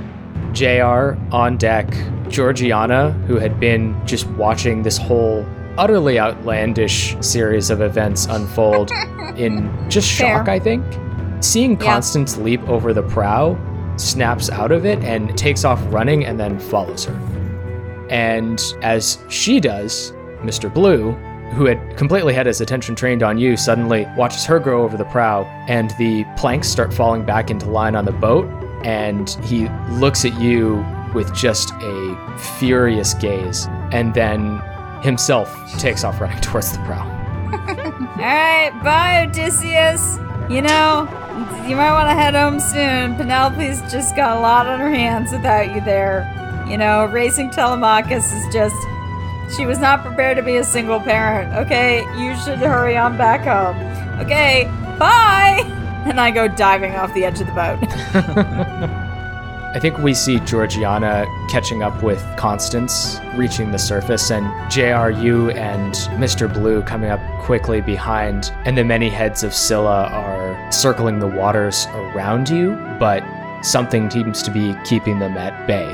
JR 0.54 1.16
on 1.32 1.58
deck, 1.58 1.88
Georgiana, 2.30 3.12
who 3.28 3.38
had 3.38 3.60
been 3.60 4.00
just 4.06 4.28
watching 4.32 4.84
this 4.84 4.98
whole 4.98 5.44
utterly 5.80 6.20
outlandish 6.20 7.16
series 7.22 7.70
of 7.70 7.82
events 7.82 8.26
unfold 8.28 8.92
in 9.38 9.72
just 9.90 10.08
shock, 10.08 10.46
Fair. 10.46 10.54
I 10.54 10.60
think. 10.60 10.84
Seeing 11.42 11.72
Yeah. 11.72 11.94
Constance 11.94 12.38
leap 12.38 12.62
over 12.68 12.94
the 12.94 13.02
prow, 13.04 13.58
snaps 13.96 14.50
out 14.50 14.72
of 14.72 14.86
it 14.86 15.00
and 15.00 15.36
takes 15.38 15.64
off 15.64 15.82
running 15.92 16.26
and 16.26 16.40
then 16.40 16.60
follows 16.60 17.06
her. 17.06 18.08
And 18.10 18.62
as 18.82 19.20
she 19.30 19.60
does, 19.60 20.12
Mr. 20.42 20.74
Blue, 20.74 21.12
who 21.54 21.66
had 21.66 21.96
completely 21.98 22.34
had 22.34 22.46
his 22.46 22.60
attention 22.62 22.96
trained 22.96 23.24
on 23.24 23.38
you, 23.38 23.56
suddenly 23.58 24.06
watches 24.18 24.46
her 24.46 24.60
go 24.60 24.84
over 24.84 24.98
the 24.98 25.06
prow, 25.06 25.44
and 25.68 25.92
the 25.98 26.26
planks 26.38 26.68
start 26.68 26.94
falling 26.94 27.26
back 27.26 27.50
into 27.50 27.70
line 27.70 27.96
on 27.96 28.06
the 28.06 28.12
boat. 28.12 28.48
And 28.84 29.30
he 29.44 29.68
looks 29.92 30.26
at 30.26 30.40
you 30.40 30.86
with 31.14 31.34
just 31.34 31.72
a 31.82 32.38
furious 32.60 33.14
gaze, 33.16 33.68
and 33.92 34.14
then 34.14 34.62
himself 35.02 35.56
takes 35.78 36.04
off 36.04 36.20
running 36.20 36.40
towards 36.42 36.72
the 36.72 36.80
prow. 36.80 37.04
All 37.52 38.26
right, 38.26 38.72
bye, 38.84 39.26
Odysseus. 39.28 40.18
You 40.50 40.62
know, 40.62 41.08
you 41.68 41.76
might 41.76 41.94
want 41.94 42.10
to 42.10 42.16
head 42.16 42.34
home 42.34 42.60
soon. 42.60 43.16
Penelope's 43.16 43.82
just 43.92 44.16
got 44.16 44.38
a 44.38 44.40
lot 44.40 44.66
on 44.68 44.80
her 44.80 44.90
hands 44.90 45.32
without 45.32 45.74
you 45.74 45.82
there. 45.82 46.26
You 46.68 46.78
know, 46.78 47.06
raising 47.06 47.50
Telemachus 47.50 48.32
is 48.32 48.54
just. 48.54 48.76
She 49.56 49.66
was 49.66 49.80
not 49.80 50.04
prepared 50.04 50.38
to 50.38 50.44
be 50.44 50.58
a 50.58 50.64
single 50.64 51.00
parent. 51.00 51.54
Okay, 51.56 52.02
you 52.20 52.36
should 52.38 52.60
hurry 52.60 52.96
on 52.96 53.18
back 53.18 53.42
home. 53.42 53.78
Okay, 54.20 54.66
bye! 55.00 55.76
And 56.00 56.20
I 56.20 56.32
go 56.32 56.48
diving 56.48 56.96
off 56.96 57.14
the 57.14 57.26
edge 57.26 57.42
of 57.42 57.48
the 57.48 57.54
boat. 57.54 59.06
I 59.72 59.78
think 59.78 60.00
we 60.00 60.16
see 60.16 60.40
Georgiana 60.40 61.28
catching 61.48 61.84
up 61.84 62.02
with 62.02 62.26
Constance, 62.38 63.20
reaching 63.36 63.72
the 63.72 63.78
surface, 63.78 64.32
and 64.32 64.48
JRU 64.72 65.54
and 65.56 65.94
Mr. 66.20 66.52
Blue 66.52 66.82
coming 66.82 67.12
up 67.12 67.20
quickly 67.42 67.80
behind, 67.80 68.52
and 68.66 68.76
the 68.76 68.84
many 68.84 69.10
heads 69.10 69.44
of 69.44 69.54
Scylla 69.54 70.06
are 70.08 70.72
circling 70.72 71.20
the 71.20 71.28
waters 71.28 71.86
around 71.94 72.50
you, 72.50 72.72
but 73.00 73.24
something 73.62 74.10
seems 74.10 74.42
to 74.42 74.50
be 74.50 74.76
keeping 74.86 75.20
them 75.20 75.38
at 75.38 75.68
bay. 75.68 75.94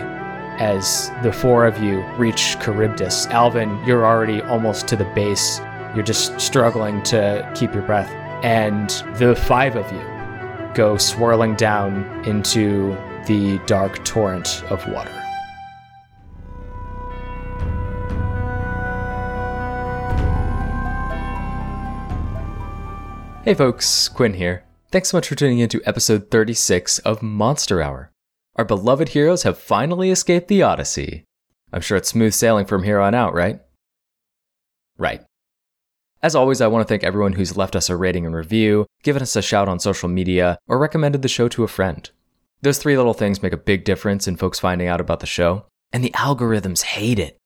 As 0.57 1.11
the 1.21 1.33
four 1.33 1.65
of 1.65 1.77
you 1.83 2.01
reach 2.15 2.57
Charybdis, 2.61 3.27
Alvin, 3.27 3.77
you're 3.85 4.05
already 4.05 4.41
almost 4.43 4.87
to 4.87 4.95
the 4.95 5.03
base. 5.13 5.59
You're 5.93 6.05
just 6.05 6.39
struggling 6.39 7.03
to 7.03 7.51
keep 7.53 7.73
your 7.73 7.83
breath. 7.83 8.09
And 8.41 8.89
the 9.17 9.35
five 9.35 9.75
of 9.75 9.91
you 9.91 10.15
go 10.75 10.95
swirling 10.95 11.55
down 11.55 12.23
into 12.25 12.95
the 13.25 13.59
dark 13.65 14.03
torrent 14.05 14.63
of 14.69 14.87
water. 14.87 15.11
Hey 23.43 23.53
folks, 23.53 24.09
Quinn 24.09 24.33
here. 24.33 24.63
Thanks 24.91 25.09
so 25.09 25.17
much 25.17 25.27
for 25.27 25.35
tuning 25.35 25.59
in 25.59 25.69
to 25.69 25.81
episode 25.85 26.31
36 26.31 26.99
of 26.99 27.21
Monster 27.21 27.81
Hour. 27.81 28.11
Our 28.55 28.65
beloved 28.65 29.09
heroes 29.09 29.43
have 29.43 29.57
finally 29.57 30.09
escaped 30.09 30.47
the 30.47 30.63
Odyssey. 30.63 31.25
I'm 31.71 31.81
sure 31.81 31.97
it's 31.97 32.09
smooth 32.09 32.33
sailing 32.33 32.65
from 32.65 32.83
here 32.83 32.99
on 32.99 33.13
out, 33.13 33.33
right? 33.33 33.59
Right. 34.97 35.21
As 36.23 36.33
always, 36.33 36.59
I 36.59 36.67
want 36.67 36.87
to 36.87 36.91
thank 36.91 37.03
everyone 37.03 37.33
who's 37.33 37.57
left 37.57 37.75
us 37.75 37.89
a 37.89 37.95
rating 37.95 38.25
and 38.25 38.33
review, 38.33 38.87
given 39.03 39.21
us 39.21 39.35
a 39.35 39.41
shout 39.41 39.67
on 39.67 39.79
social 39.79 40.09
media, 40.09 40.57
or 40.67 40.79
recommended 40.79 41.21
the 41.21 41.27
show 41.27 41.47
to 41.49 41.63
a 41.63 41.67
friend. 41.67 42.09
Those 42.65 42.79
three 42.79 42.97
little 42.97 43.13
things 43.13 43.43
make 43.43 43.53
a 43.53 43.57
big 43.57 43.83
difference 43.83 44.27
in 44.27 44.37
folks 44.37 44.59
finding 44.59 44.87
out 44.87 44.99
about 44.99 45.19
the 45.19 45.27
show, 45.27 45.67
and 45.93 46.03
the 46.03 46.09
algorithms 46.15 46.81
hate 46.81 47.19
it. 47.19 47.37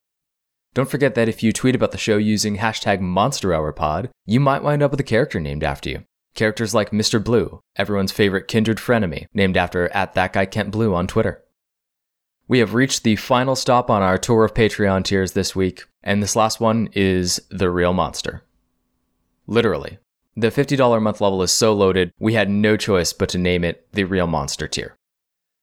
Don't 0.74 0.89
forget 0.89 1.13
that 1.15 1.28
if 1.28 1.43
you 1.43 1.51
tweet 1.51 1.76
about 1.76 1.91
the 1.91 1.97
show 1.97 2.15
using 2.15 2.55
hashtag 2.55 3.01
MonsterHourPod, 3.01 4.11
you 4.26 4.39
might 4.39 4.63
wind 4.63 4.82
up 4.82 4.91
with 4.91 4.99
a 5.01 5.03
character 5.03 5.41
named 5.41 5.61
after 5.61 5.89
you. 5.89 6.03
Characters 6.36 6.74
like 6.74 6.91
Mr. 6.91 7.22
Blue, 7.22 7.59
everyone's 7.76 8.13
favorite 8.13 8.47
kindred 8.47 8.78
frenemy, 8.78 9.26
named 9.34 9.57
after 9.57 9.89
at 9.89 10.13
that 10.13 10.32
guy 10.32 10.45
Kent 10.45 10.72
Blue 10.72 10.95
on 10.95 11.05
Twitter. 11.05 11.43
We 12.47 12.59
have 12.59 12.74
reached 12.74 13.03
the 13.03 13.17
final 13.17 13.57
stop 13.57 13.89
on 13.89 14.01
our 14.01 14.17
tour 14.17 14.45
of 14.45 14.53
Patreon 14.53 15.03
tiers 15.03 15.34
this 15.34 15.53
week, 15.53 15.84
and 16.01 16.24
this 16.24 16.38
last 16.38 16.61
one 16.61 16.88
is 16.93 17.41
The 17.49 17.70
Real 17.70 17.91
Monster. 17.91 18.43
Literally. 19.47 19.97
The 20.38 20.47
$50 20.47 20.95
a 20.95 21.01
month 21.01 21.20
level 21.20 21.43
is 21.43 21.51
so 21.51 21.74
loaded, 21.74 22.13
we 22.20 22.36
had 22.36 22.49
no 22.49 22.78
choice 22.78 23.11
but 23.11 23.28
to 23.28 23.38
name 23.38 23.65
it 23.65 23.86
the 23.91 24.05
Real 24.05 24.26
Monster 24.26 24.70
tier. 24.70 24.95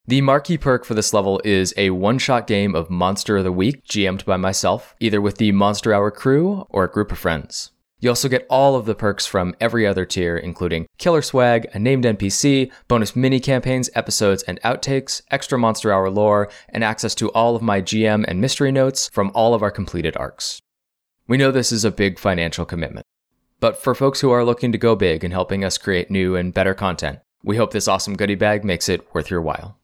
The 0.08 0.20
marquee 0.20 0.56
perk 0.56 0.84
for 0.84 0.94
this 0.94 1.12
level 1.12 1.40
is 1.44 1.74
a 1.76 1.90
one 1.90 2.18
shot 2.18 2.46
game 2.46 2.76
of 2.76 2.88
Monster 2.88 3.38
of 3.38 3.44
the 3.44 3.50
Week, 3.50 3.84
GM'd 3.86 4.24
by 4.24 4.36
myself, 4.36 4.94
either 5.00 5.20
with 5.20 5.38
the 5.38 5.50
Monster 5.50 5.92
Hour 5.92 6.12
crew 6.12 6.64
or 6.70 6.84
a 6.84 6.88
group 6.88 7.10
of 7.10 7.18
friends. 7.18 7.72
You 7.98 8.10
also 8.10 8.28
get 8.28 8.46
all 8.48 8.76
of 8.76 8.86
the 8.86 8.94
perks 8.94 9.26
from 9.26 9.56
every 9.60 9.84
other 9.84 10.04
tier, 10.04 10.36
including 10.36 10.86
killer 10.98 11.22
swag, 11.22 11.66
a 11.74 11.80
named 11.80 12.04
NPC, 12.04 12.70
bonus 12.86 13.16
mini 13.16 13.40
campaigns, 13.40 13.90
episodes, 13.96 14.44
and 14.44 14.60
outtakes, 14.62 15.22
extra 15.32 15.58
Monster 15.58 15.92
Hour 15.92 16.08
lore, 16.08 16.48
and 16.68 16.84
access 16.84 17.16
to 17.16 17.32
all 17.32 17.56
of 17.56 17.62
my 17.62 17.82
GM 17.82 18.24
and 18.28 18.40
mystery 18.40 18.70
notes 18.70 19.08
from 19.12 19.32
all 19.34 19.54
of 19.54 19.62
our 19.62 19.72
completed 19.72 20.16
arcs. 20.16 20.60
We 21.26 21.36
know 21.36 21.50
this 21.50 21.72
is 21.72 21.84
a 21.84 21.90
big 21.90 22.20
financial 22.20 22.64
commitment, 22.64 23.06
but 23.58 23.82
for 23.82 23.92
folks 23.92 24.20
who 24.20 24.30
are 24.30 24.44
looking 24.44 24.70
to 24.70 24.78
go 24.78 24.94
big 24.94 25.24
and 25.24 25.32
helping 25.32 25.64
us 25.64 25.78
create 25.78 26.12
new 26.12 26.36
and 26.36 26.54
better 26.54 26.74
content, 26.74 27.18
we 27.42 27.56
hope 27.56 27.72
this 27.72 27.88
awesome 27.88 28.16
goodie 28.16 28.36
bag 28.36 28.64
makes 28.64 28.88
it 28.88 29.12
worth 29.12 29.30
your 29.32 29.42
while. 29.42 29.76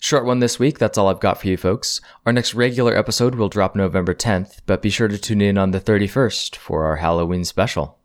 Short 0.00 0.24
one 0.24 0.38
this 0.38 0.60
week, 0.60 0.78
that's 0.78 0.96
all 0.96 1.08
I've 1.08 1.18
got 1.18 1.40
for 1.40 1.48
you 1.48 1.56
folks. 1.56 2.00
Our 2.24 2.32
next 2.32 2.54
regular 2.54 2.96
episode 2.96 3.34
will 3.34 3.48
drop 3.48 3.74
November 3.74 4.14
10th, 4.14 4.60
but 4.64 4.80
be 4.80 4.90
sure 4.90 5.08
to 5.08 5.18
tune 5.18 5.40
in 5.40 5.58
on 5.58 5.72
the 5.72 5.80
31st 5.80 6.54
for 6.54 6.84
our 6.84 6.96
Halloween 6.96 7.44
special. 7.44 7.98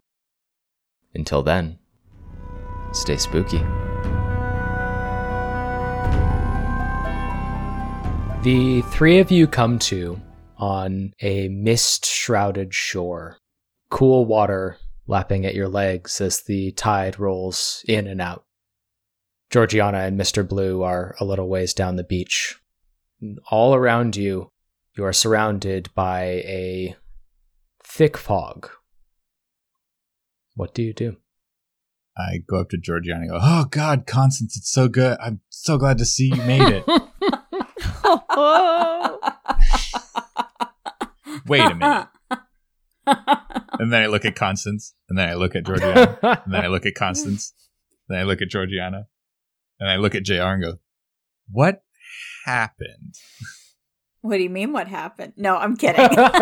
Until 1.13 1.43
then, 1.43 1.77
stay 2.91 3.15
spooky. 3.17 3.59
The 8.41 8.81
three 8.91 9.19
of 9.19 9.29
you 9.29 9.45
come 9.47 9.77
to 9.79 10.19
on 10.57 11.13
a 11.21 11.47
mist 11.47 12.05
shrouded 12.07 12.73
shore. 12.73 13.37
Cool 13.89 14.25
water 14.25 14.77
lapping 15.05 15.45
at 15.45 15.53
your 15.53 15.67
legs 15.67 16.19
as 16.19 16.41
the 16.41 16.71
tide 16.71 17.19
rolls 17.19 17.85
in 17.87 18.07
and 18.07 18.19
out. 18.19 18.45
Georgiana 19.53 19.99
and 19.99 20.19
Mr. 20.19 20.45
Blue 20.47 20.81
are 20.81 21.15
a 21.19 21.25
little 21.25 21.47
ways 21.47 21.75
down 21.75 21.95
the 21.95 22.03
beach. 22.03 22.59
All 23.51 23.75
around 23.75 24.15
you, 24.15 24.49
you 24.97 25.05
are 25.05 25.13
surrounded 25.13 25.93
by 25.93 26.23
a 26.23 26.95
thick 27.83 28.17
fog. 28.17 28.67
What 30.55 30.73
do 30.73 30.81
you 30.81 30.91
do? 30.91 31.17
I 32.17 32.39
go 32.49 32.61
up 32.61 32.69
to 32.69 32.79
Georgiana 32.79 33.21
and 33.21 33.29
go, 33.29 33.37
Oh 33.39 33.65
God, 33.69 34.07
Constance, 34.07 34.57
it's 34.57 34.71
so 34.71 34.87
good. 34.87 35.19
I'm 35.21 35.41
so 35.49 35.77
glad 35.77 35.99
to 35.99 36.05
see 36.05 36.29
you 36.29 36.37
made 36.37 36.67
it. 36.67 36.83
Wait 41.45 41.61
a 41.61 41.75
minute. 41.75 42.07
And 43.79 43.93
then 43.93 44.01
I 44.01 44.07
look 44.07 44.25
at 44.25 44.35
Constance, 44.35 44.95
and 45.09 45.19
then 45.19 45.29
I 45.29 45.35
look 45.35 45.55
at 45.55 45.63
Georgiana, 45.63 46.17
and 46.23 46.51
then 46.51 46.65
I 46.65 46.69
look 46.69 46.87
at 46.87 46.95
Constance, 46.95 47.53
then 48.07 48.17
I 48.17 48.23
look 48.23 48.41
at 48.41 48.49
Georgiana, 48.49 49.09
and 49.83 49.91
I 49.91 49.97
look 49.97 50.15
at 50.15 50.23
JR 50.23 50.43
and 50.43 50.63
go, 50.63 50.73
What 51.51 51.83
happened? 52.45 53.15
What 54.21 54.37
do 54.37 54.43
you 54.43 54.49
mean 54.49 54.71
what 54.71 54.87
happened? 54.87 55.33
No, 55.35 55.57
I'm 55.57 55.75
kidding. 55.75 55.99
uh 56.17 56.39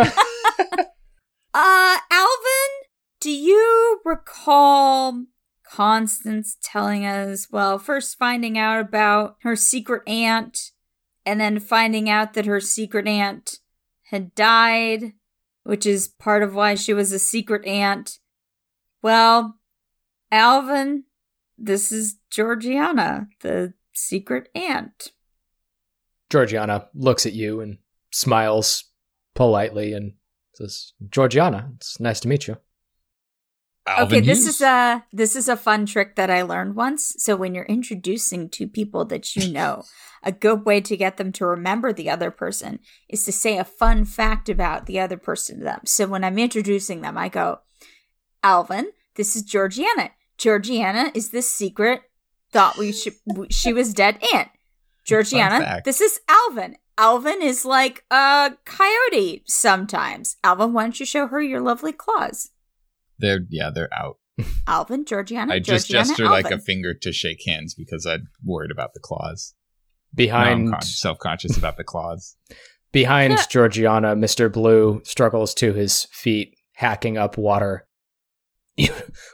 Alvin, 1.51 2.71
do 3.19 3.31
you 3.31 3.99
recall 4.05 5.25
Constance 5.67 6.57
telling 6.61 7.07
us, 7.07 7.47
well, 7.49 7.79
first 7.79 8.19
finding 8.19 8.55
out 8.55 8.79
about 8.79 9.37
her 9.41 9.55
secret 9.55 10.03
aunt 10.05 10.73
and 11.25 11.41
then 11.41 11.59
finding 11.59 12.07
out 12.07 12.35
that 12.35 12.45
her 12.45 12.59
secret 12.59 13.07
aunt 13.07 13.57
had 14.11 14.35
died, 14.35 15.13
which 15.63 15.87
is 15.87 16.07
part 16.07 16.43
of 16.43 16.53
why 16.53 16.75
she 16.75 16.93
was 16.93 17.11
a 17.11 17.17
secret 17.17 17.65
aunt. 17.65 18.19
Well, 19.01 19.57
Alvin, 20.31 21.05
this 21.61 21.91
is 21.91 22.17
Georgiana, 22.29 23.27
the 23.41 23.73
secret 23.93 24.49
aunt. 24.55 25.11
Georgiana 26.29 26.87
looks 26.93 27.25
at 27.25 27.33
you 27.33 27.61
and 27.61 27.77
smiles 28.11 28.85
politely 29.35 29.93
and 29.93 30.13
says, 30.53 30.93
"Georgiana, 31.09 31.71
it's 31.75 31.99
nice 31.99 32.19
to 32.21 32.27
meet 32.27 32.47
you." 32.47 32.57
Alvin 33.87 34.19
okay, 34.19 34.25
this 34.25 34.43
Hughes. 34.43 34.55
is 34.55 34.61
a 34.61 35.05
this 35.11 35.35
is 35.35 35.49
a 35.49 35.57
fun 35.57 35.85
trick 35.85 36.15
that 36.15 36.29
I 36.29 36.43
learned 36.43 36.75
once. 36.75 37.15
So 37.17 37.35
when 37.35 37.55
you're 37.55 37.65
introducing 37.65 38.49
two 38.49 38.67
people 38.67 39.05
that 39.05 39.35
you 39.35 39.51
know, 39.53 39.83
a 40.23 40.31
good 40.31 40.65
way 40.65 40.81
to 40.81 40.97
get 40.97 41.17
them 41.17 41.31
to 41.33 41.45
remember 41.45 41.91
the 41.91 42.09
other 42.09 42.31
person 42.31 42.79
is 43.09 43.25
to 43.25 43.31
say 43.31 43.57
a 43.57 43.63
fun 43.63 44.05
fact 44.05 44.49
about 44.49 44.85
the 44.85 44.99
other 44.99 45.17
person 45.17 45.59
to 45.59 45.63
them. 45.63 45.81
So 45.85 46.07
when 46.07 46.23
I'm 46.23 46.37
introducing 46.39 47.01
them, 47.01 47.17
I 47.17 47.27
go, 47.27 47.59
"Alvin, 48.43 48.91
this 49.15 49.35
is 49.35 49.43
Georgiana. 49.43 50.11
Georgiana 50.41 51.11
is 51.13 51.29
the 51.29 51.43
secret 51.43 52.01
thought 52.51 52.75
we 52.75 52.91
should 52.91 53.13
she 53.51 53.73
was 53.73 53.93
dead 53.93 54.17
aunt. 54.33 54.49
Georgiana, 55.05 55.81
this 55.85 56.01
is 56.01 56.19
Alvin. 56.27 56.77
Alvin 56.97 57.41
is 57.41 57.63
like 57.63 58.03
a 58.09 58.51
coyote 58.65 59.43
sometimes. 59.45 60.37
Alvin, 60.43 60.73
why 60.73 60.83
don't 60.83 60.99
you 60.99 61.05
show 61.05 61.27
her 61.27 61.41
your 61.41 61.61
lovely 61.61 61.93
claws? 61.93 62.49
They're 63.19 63.41
yeah, 63.49 63.69
they're 63.73 63.93
out. 63.93 64.17
Alvin, 64.67 65.05
Georgiana, 65.05 65.53
I 65.53 65.59
just 65.59 65.87
Georgiana, 65.87 66.07
gesture 66.07 66.29
like 66.29 66.49
a 66.49 66.59
finger 66.59 66.95
to 66.95 67.11
shake 67.11 67.43
hands 67.45 67.75
because 67.75 68.07
I'm 68.07 68.27
worried 68.43 68.71
about 68.71 68.95
the 68.95 68.99
claws. 68.99 69.53
Now 70.13 70.17
Behind 70.17 70.67
I'm 70.67 70.71
con- 70.71 70.81
self-conscious 70.81 71.55
about 71.55 71.77
the 71.77 71.83
claws. 71.83 72.35
behind 72.91 73.37
Georgiana, 73.47 74.15
Mr. 74.15 74.51
Blue 74.51 75.01
struggles 75.03 75.53
to 75.55 75.73
his 75.73 76.05
feet, 76.11 76.55
hacking 76.73 77.17
up 77.17 77.37
water. 77.37 77.87
You, 78.77 78.89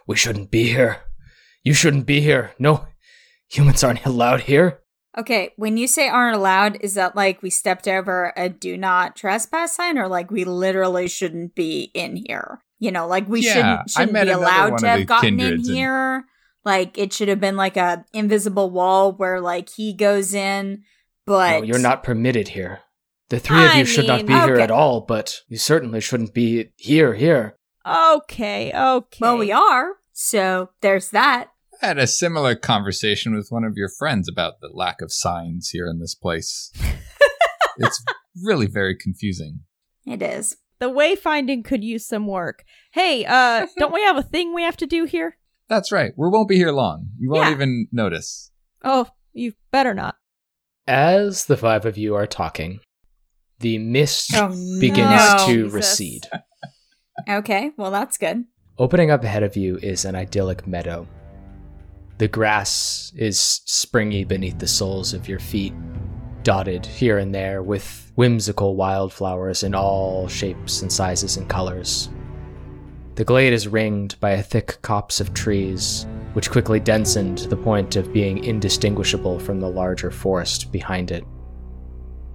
we 0.08 0.16
shouldn't 0.16 0.52
be 0.52 0.70
here. 0.70 1.02
You 1.64 1.74
shouldn't 1.74 2.06
be 2.06 2.22
here. 2.22 2.52
No, 2.60 2.88
humans 3.50 3.84
aren't 3.84 4.06
allowed 4.06 4.42
here. 4.42 4.80
Okay, 5.18 5.52
when 5.58 5.78
you 5.78 5.88
say 5.88 6.08
aren't 6.10 6.36
allowed, 6.36 6.78
is 6.82 6.94
that 6.94 7.16
like 7.16 7.42
we 7.42 7.50
stepped 7.50 7.88
over 7.88 8.34
a 8.36 8.50
do 8.50 8.78
not 8.78 9.16
trespass 9.16 9.76
sign, 9.76 9.98
or 9.98 10.08
like 10.08 10.32
we 10.32 10.44
literally 10.44 11.08
shouldn't 11.08 11.56
be 11.56 11.92
in 11.94 12.24
here? 12.28 12.62
You 12.80 12.92
know, 12.92 13.08
like 13.08 13.28
we 13.28 13.42
Yeah, 13.42 13.54
shouldn't 13.54 13.90
shouldn't 13.90 14.26
be 14.26 14.32
allowed 14.32 14.78
to 14.80 14.88
have 14.88 15.06
gotten 15.08 15.30
in 15.30 15.38
kindreds 15.40 15.68
and- 15.68 15.78
here. 15.78 16.26
Like 16.66 16.98
it 16.98 17.14
should 17.14 17.30
have 17.30 17.40
been 17.40 17.56
like 17.56 17.78
a 17.78 18.06
invisible 18.14 18.70
wall 18.70 19.12
where 19.14 19.40
like 19.40 19.70
he 19.70 19.94
goes 19.94 20.34
in, 20.34 20.84
but 21.26 21.60
No, 21.60 21.64
you're 21.66 21.80
not 21.80 22.04
permitted 22.04 22.50
here. 22.50 22.82
The 23.30 23.40
three 23.40 23.64
of 23.64 23.72
I 23.72 23.80
you 23.80 23.86
should 23.86 24.08
not 24.08 24.18
mean- 24.20 24.28
be 24.28 24.34
here 24.34 24.56
at 24.60 24.72
all, 24.72 25.02
but 25.02 25.42
you 25.48 25.58
certainly 25.58 26.02
shouldn't 26.02 26.34
be 26.34 26.72
here, 26.78 27.14
here. 27.14 27.58
Okay, 27.88 28.72
okay. 28.74 29.18
Well, 29.22 29.38
we 29.38 29.52
are. 29.52 29.94
So 30.14 30.70
there's 30.82 31.10
that. 31.12 31.52
I 31.82 31.88
had 31.88 31.98
a 32.00 32.08
similar 32.08 32.56
conversation 32.56 33.36
with 33.36 33.48
one 33.50 33.64
of 33.64 33.74
your 33.78 33.90
friends 34.00 34.28
about 34.28 34.62
the 34.62 34.70
lack 34.74 35.02
of 35.02 35.12
signs 35.12 35.70
here 35.70 35.88
in 35.88 36.00
this 36.00 36.16
place. 36.16 36.72
it's 37.78 38.04
really 38.44 38.66
very 38.68 38.96
confusing. 38.96 39.60
It 40.06 40.22
is. 40.22 40.58
The 40.80 40.90
wayfinding 40.90 41.66
could 41.66 41.84
use 41.84 42.06
some 42.08 42.28
work. 42.28 42.64
Hey, 42.92 43.26
uh, 43.26 43.68
don't 43.78 43.94
we 43.94 44.02
have 44.04 44.18
a 44.18 44.24
thing 44.24 44.54
we 44.54 44.64
have 44.64 44.78
to 44.78 44.88
do 44.88 45.06
here? 45.06 45.38
That's 45.70 45.92
right. 45.92 46.14
We 46.18 46.30
won't 46.30 46.50
be 46.50 46.56
here 46.58 46.72
long. 46.72 47.10
You 47.20 47.30
won't 47.30 47.48
Yeah. 47.48 47.52
even 47.54 47.88
notice. 47.92 48.52
Oh, 48.84 49.08
you 49.34 49.54
better 49.72 49.94
not. 49.94 50.16
As 50.88 51.46
the 51.46 51.58
five 51.58 51.86
of 51.86 51.98
you 51.98 52.16
are 52.16 52.26
talking, 52.28 52.80
the 53.60 53.78
mist 53.78 54.32
Oh, 54.36 54.48
begins 54.80 55.10
no. 55.10 55.36
to 55.46 55.64
Jesus. 55.64 55.74
recede. 55.74 56.28
Okay, 57.28 57.72
well 57.78 57.92
that's 57.92 58.18
good. 58.18 58.46
Opening 58.78 59.12
up 59.12 59.24
ahead 59.24 59.44
of 59.44 59.58
you 59.58 59.78
is 59.78 60.06
an 60.06 60.16
idyllic 60.16 60.66
meadow. 60.66 61.08
The 62.20 62.28
grass 62.28 63.12
is 63.16 63.62
springy 63.66 64.24
beneath 64.24 64.60
the 64.60 64.68
soles 64.68 65.14
of 65.14 65.28
your 65.28 65.40
feet, 65.40 65.74
dotted 66.44 66.86
here 66.86 67.18
and 67.18 67.34
there 67.36 67.62
with 67.62 68.12
whimsical 68.16 68.76
wildflowers 68.76 69.64
in 69.64 69.76
all 69.76 70.28
shapes 70.28 70.82
and 70.82 70.92
sizes 70.92 71.38
and 71.38 71.50
colors. 71.50 72.10
The 73.16 73.26
glade 73.26 73.54
is 73.54 73.68
ringed 73.68 74.20
by 74.20 74.32
a 74.32 74.44
thick 74.44 74.78
copse 74.82 75.20
of 75.20 75.34
trees, 75.34 76.06
which 76.34 76.52
quickly 76.52 76.80
densen 76.80 77.36
to 77.38 77.48
the 77.48 77.58
point 77.58 77.96
of 77.96 78.14
being 78.14 78.44
indistinguishable 78.44 79.40
from 79.40 79.60
the 79.60 79.70
larger 79.70 80.12
forest 80.12 80.72
behind 80.72 81.12
it. 81.12 81.24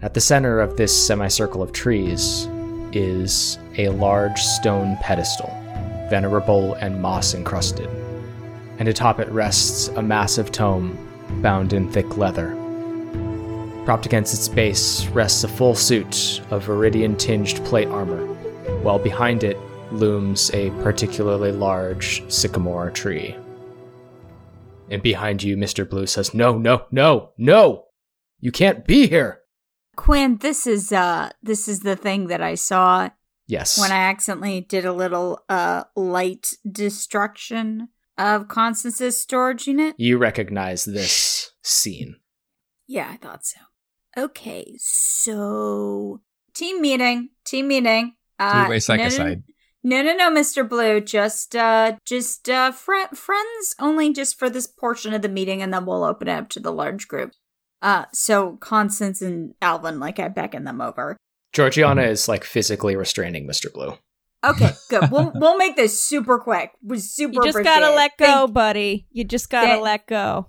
At 0.03 0.12
the 0.12 0.20
center 0.20 0.61
of 0.61 0.76
this 0.76 1.07
semicircle 1.07 1.62
of 1.62 1.72
trees 1.72 2.49
is 2.93 3.59
a 3.79 3.89
large 3.89 4.41
stone 4.41 4.97
pedestal 5.01 5.51
venerable 6.12 6.75
and 6.75 7.01
moss 7.01 7.33
encrusted, 7.33 7.89
and 8.79 8.87
atop 8.87 9.18
it 9.18 9.29
rests 9.31 9.89
a 9.89 10.03
massive 10.03 10.53
tome 10.53 10.99
bound 11.41 11.73
in 11.73 11.91
thick 11.91 12.18
leather. 12.18 12.55
Propped 13.87 14.05
against 14.05 14.35
its 14.35 14.47
base 14.47 15.07
rests 15.07 15.43
a 15.43 15.49
full 15.49 15.75
suit 15.75 16.43
of 16.51 16.66
viridian 16.66 17.16
tinged 17.18 17.64
plate 17.64 17.89
armor, 17.89 18.27
while 18.83 18.99
behind 18.99 19.43
it 19.43 19.57
looms 19.91 20.51
a 20.53 20.68
particularly 20.83 21.51
large 21.51 22.23
sycamore 22.31 22.91
tree. 22.91 23.35
And 24.91 25.03
behind 25.03 25.43
you, 25.43 25.57
Mr. 25.57 25.89
Blue 25.89 26.07
says, 26.07 26.35
No, 26.35 26.59
no, 26.59 26.85
no, 26.91 27.33
no! 27.39 27.87
You 28.39 28.53
can't 28.53 28.87
be 28.87 29.07
here! 29.07 29.41
Quinn, 29.97 30.37
this 30.39 30.66
is 30.66 30.93
uh 30.93 31.31
this 31.43 31.68
is 31.68 31.81
the 31.81 31.97
thing 31.97 32.27
that 32.27 32.43
I 32.43 32.55
saw 32.55 33.09
Yes. 33.53 33.78
when 33.78 33.92
I 33.92 34.09
accidentally 34.11 34.62
did 34.62 34.84
a 34.84 34.92
little 34.92 35.40
uh 35.48 35.84
light 35.94 36.48
destruction 36.70 37.88
of 38.18 38.48
Constance's 38.48 39.18
storage 39.18 39.66
unit. 39.66 39.94
you 39.98 40.18
recognize 40.18 40.84
this 40.84 41.53
scene. 41.62 42.16
Yeah, 42.86 43.09
I 43.11 43.16
thought 43.16 43.44
so. 43.46 43.59
Okay, 44.16 44.74
so 44.78 46.20
team 46.55 46.80
meeting, 46.80 47.30
team 47.44 47.68
meeting. 47.68 48.14
Uh, 48.38 48.64
Three-way 48.64 48.78
psychicide. 48.78 49.42
No, 49.84 50.03
no, 50.03 50.14
no, 50.14 50.28
no, 50.28 50.40
Mr. 50.40 50.68
Blue. 50.68 51.00
Just, 51.00 51.57
uh, 51.57 51.96
just, 52.05 52.48
uh, 52.48 52.70
fri 52.70 53.07
friends 53.14 53.74
only 53.80 54.12
just 54.12 54.38
for 54.38 54.48
this 54.50 54.66
portion 54.66 55.12
of 55.14 55.22
the 55.22 55.28
meeting, 55.28 55.62
and 55.62 55.72
then 55.72 55.86
we'll 55.86 56.05
open 56.05 56.28
it 56.28 56.32
up 56.32 56.48
to 56.50 56.61
the 56.61 56.72
large 56.72 57.09
group. 57.09 57.32
Uh, 57.80 58.05
so 58.12 58.57
Constance 58.59 59.22
and 59.22 59.55
Alvin, 59.61 59.98
like, 59.98 60.18
I 60.20 60.28
beckon 60.28 60.64
them 60.64 60.80
over. 60.80 61.16
Georgiana 61.53 62.03
is 62.03 62.28
like 62.28 62.44
physically 62.44 62.96
restraining 62.96 63.46
Mr. 63.46 63.72
Blue. 63.72 63.94
Okay, 64.44 64.70
good. 64.90 65.11
we'll 65.11 65.32
we'll 65.34 65.57
make 65.57 65.76
this 65.76 66.03
super 66.03 66.38
quick. 66.38 66.72
We 66.82 66.98
super. 66.98 67.34
You 67.34 67.42
just 67.42 67.57
appreciate 67.57 67.80
gotta 67.80 67.92
it. 67.92 67.96
let 67.96 68.16
go, 68.18 68.26
Thank- 68.26 68.53
buddy. 68.55 69.07
You 69.11 69.24
just 69.24 69.50
gotta 69.50 69.66
Thank- 69.68 69.82
let 69.82 70.07
go. 70.07 70.48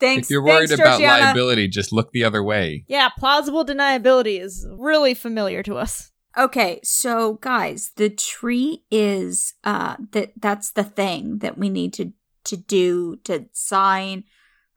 thanks. 0.00 0.26
if 0.26 0.30
you're 0.30 0.42
worried 0.44 0.68
thanks, 0.68 0.80
about 0.80 0.98
Georgiana. 1.00 1.24
liability, 1.26 1.68
just 1.68 1.92
look 1.92 2.10
the 2.12 2.24
other 2.24 2.42
way. 2.42 2.84
Yeah, 2.88 3.08
plausible 3.18 3.64
deniability 3.64 4.40
is 4.40 4.66
really 4.78 5.14
familiar 5.14 5.62
to 5.64 5.76
us. 5.76 6.10
Okay, 6.36 6.80
so 6.82 7.34
guys, 7.34 7.92
the 7.96 8.10
tree 8.10 8.84
is 8.90 9.54
uh 9.64 9.96
that 10.12 10.32
that's 10.40 10.72
the 10.72 10.84
thing 10.84 11.38
that 11.38 11.58
we 11.58 11.68
need 11.68 11.92
to 11.94 12.12
to 12.44 12.56
do 12.56 13.16
to 13.24 13.46
sign 13.52 14.24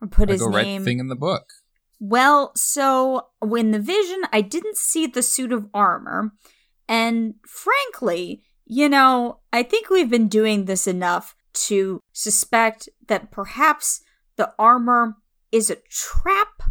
or 0.01 0.07
put 0.07 0.29
I 0.29 0.33
his 0.33 0.41
go 0.41 0.47
write 0.49 0.63
name. 0.65 0.81
the 0.81 0.85
thing 0.85 0.99
in 0.99 1.07
the 1.07 1.15
book. 1.15 1.45
Well, 1.99 2.51
so 2.55 3.27
when 3.39 3.71
the 3.71 3.79
vision, 3.79 4.21
I 4.31 4.41
didn't 4.41 4.77
see 4.77 5.07
the 5.07 5.23
suit 5.23 5.51
of 5.51 5.67
armor, 5.73 6.31
and 6.87 7.35
frankly, 7.45 8.43
you 8.65 8.89
know, 8.89 9.39
I 9.51 9.63
think 9.63 9.89
we've 9.89 10.09
been 10.09 10.27
doing 10.27 10.65
this 10.65 10.87
enough 10.87 11.35
to 11.53 12.01
suspect 12.11 12.89
that 13.07 13.31
perhaps 13.31 14.01
the 14.35 14.53
armor 14.59 15.15
is 15.51 15.69
a 15.69 15.77
trap 15.89 16.61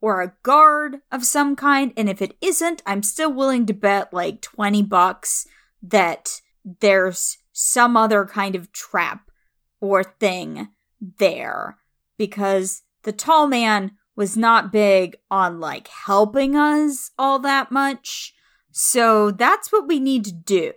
or 0.00 0.20
a 0.20 0.34
guard 0.42 0.98
of 1.10 1.24
some 1.24 1.56
kind. 1.56 1.92
And 1.96 2.08
if 2.08 2.22
it 2.22 2.36
isn't, 2.40 2.82
I'm 2.86 3.02
still 3.02 3.32
willing 3.32 3.66
to 3.66 3.74
bet 3.74 4.12
like 4.12 4.42
20 4.42 4.82
bucks 4.82 5.46
that 5.82 6.40
there's 6.64 7.38
some 7.52 7.96
other 7.96 8.24
kind 8.26 8.54
of 8.54 8.72
trap 8.72 9.30
or 9.80 10.04
thing 10.04 10.68
there. 11.18 11.78
Because 12.18 12.82
the 13.02 13.12
tall 13.12 13.46
man 13.46 13.92
was 14.16 14.36
not 14.36 14.72
big 14.72 15.16
on 15.30 15.60
like 15.60 15.88
helping 15.88 16.56
us 16.56 17.10
all 17.18 17.38
that 17.40 17.70
much. 17.70 18.34
So 18.72 19.30
that's 19.30 19.70
what 19.70 19.86
we 19.86 20.00
need 20.00 20.24
to 20.24 20.32
do. 20.32 20.72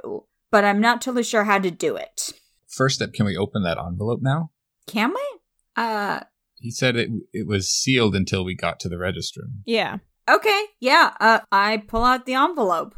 But 0.51 0.65
I'm 0.65 0.81
not 0.81 1.01
totally 1.01 1.23
sure 1.23 1.43
how 1.45 1.59
to 1.59 1.71
do 1.71 1.95
it. 1.95 2.31
First 2.67 2.95
step, 2.95 3.13
can 3.13 3.25
we 3.25 3.37
open 3.37 3.63
that 3.63 3.77
envelope 3.77 4.19
now? 4.21 4.51
Can 4.87 5.09
we? 5.13 5.39
Uh, 5.75 6.21
He 6.55 6.71
said 6.71 6.95
it 6.95 7.09
it 7.33 7.47
was 7.47 7.69
sealed 7.69 8.15
until 8.15 8.43
we 8.43 8.55
got 8.55 8.79
to 8.81 8.89
the 8.89 8.97
register. 8.97 9.41
Yeah. 9.65 9.97
okay. 10.29 10.65
Yeah. 10.79 11.13
Uh, 11.19 11.39
I 11.51 11.83
pull 11.87 12.03
out 12.03 12.25
the 12.25 12.33
envelope. 12.33 12.95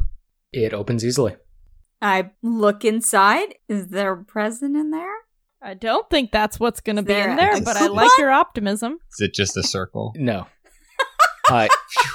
It 0.52 0.74
opens 0.74 1.06
easily. 1.06 1.36
I 2.02 2.32
look 2.42 2.84
inside. 2.84 3.56
Is 3.70 3.88
there 3.90 4.14
a 4.14 4.24
present 4.24 4.76
in 4.76 4.92
there? 4.92 5.14
I 5.62 5.76
don't 5.76 6.10
think 6.10 6.32
that's 6.32 6.60
what's 6.60 6.82
gonna 6.82 7.04
be 7.04 7.14
in 7.14 7.36
there, 7.36 7.62
but 7.62 7.78
I 7.78 7.88
like 7.88 8.10
your 8.18 8.32
optimism. 8.32 9.00
Is 9.12 9.22
it 9.22 9.34
just 9.34 9.56
a 9.58 9.64
circle? 9.64 10.14
No. 10.18 10.48
Uh, 11.50 11.68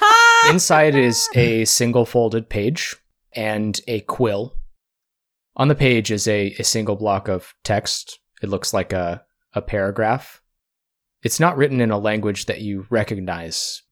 inside 0.48 0.94
is 0.94 1.28
a 1.34 1.64
single 1.66 2.06
folded 2.06 2.48
page 2.48 2.96
and 3.34 3.78
a 3.86 4.00
quill. 4.00 4.54
On 5.56 5.68
the 5.68 5.74
page 5.74 6.10
is 6.10 6.26
a, 6.26 6.54
a 6.58 6.62
single 6.62 6.96
block 6.96 7.28
of 7.28 7.52
text. 7.62 8.18
It 8.40 8.48
looks 8.48 8.72
like 8.72 8.94
a, 8.94 9.22
a 9.52 9.60
paragraph. 9.60 10.40
It's 11.22 11.40
not 11.40 11.58
written 11.58 11.82
in 11.82 11.90
a 11.90 11.98
language 11.98 12.46
that 12.46 12.62
you 12.62 12.86
recognize, 12.88 13.82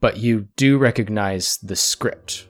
but 0.00 0.18
you 0.18 0.48
do 0.56 0.78
recognize 0.78 1.56
the 1.62 1.74
script. 1.74 2.46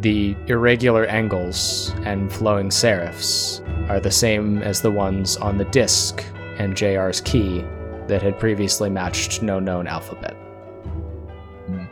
The 0.00 0.36
irregular 0.46 1.06
angles 1.06 1.92
and 2.04 2.32
flowing 2.32 2.68
serifs 2.68 3.60
are 3.90 3.98
the 3.98 4.12
same 4.12 4.62
as 4.62 4.80
the 4.80 4.92
ones 4.92 5.36
on 5.36 5.58
the 5.58 5.64
disc 5.66 6.24
and 6.58 6.74
JR's 6.74 7.20
key 7.20 7.64
that 8.06 8.22
had 8.22 8.38
previously 8.38 8.90
matched 8.90 9.42
no 9.42 9.58
known 9.58 9.88
alphabet. 9.88 10.36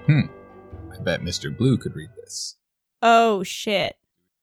Hmm. 0.06 0.20
I 0.92 1.02
bet 1.02 1.20
Mr. 1.20 1.56
Blue 1.56 1.76
could 1.78 1.96
read 1.96 2.10
this. 2.22 2.56
Oh 3.02 3.42
shit. 3.42 3.96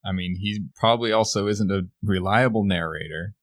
I 0.05 0.11
mean, 0.11 0.35
he 0.41 0.65
probably 0.75 1.13
also 1.13 1.47
isn't 1.47 1.71
a 1.71 1.87
reliable 2.03 2.65
narrator, 2.65 3.33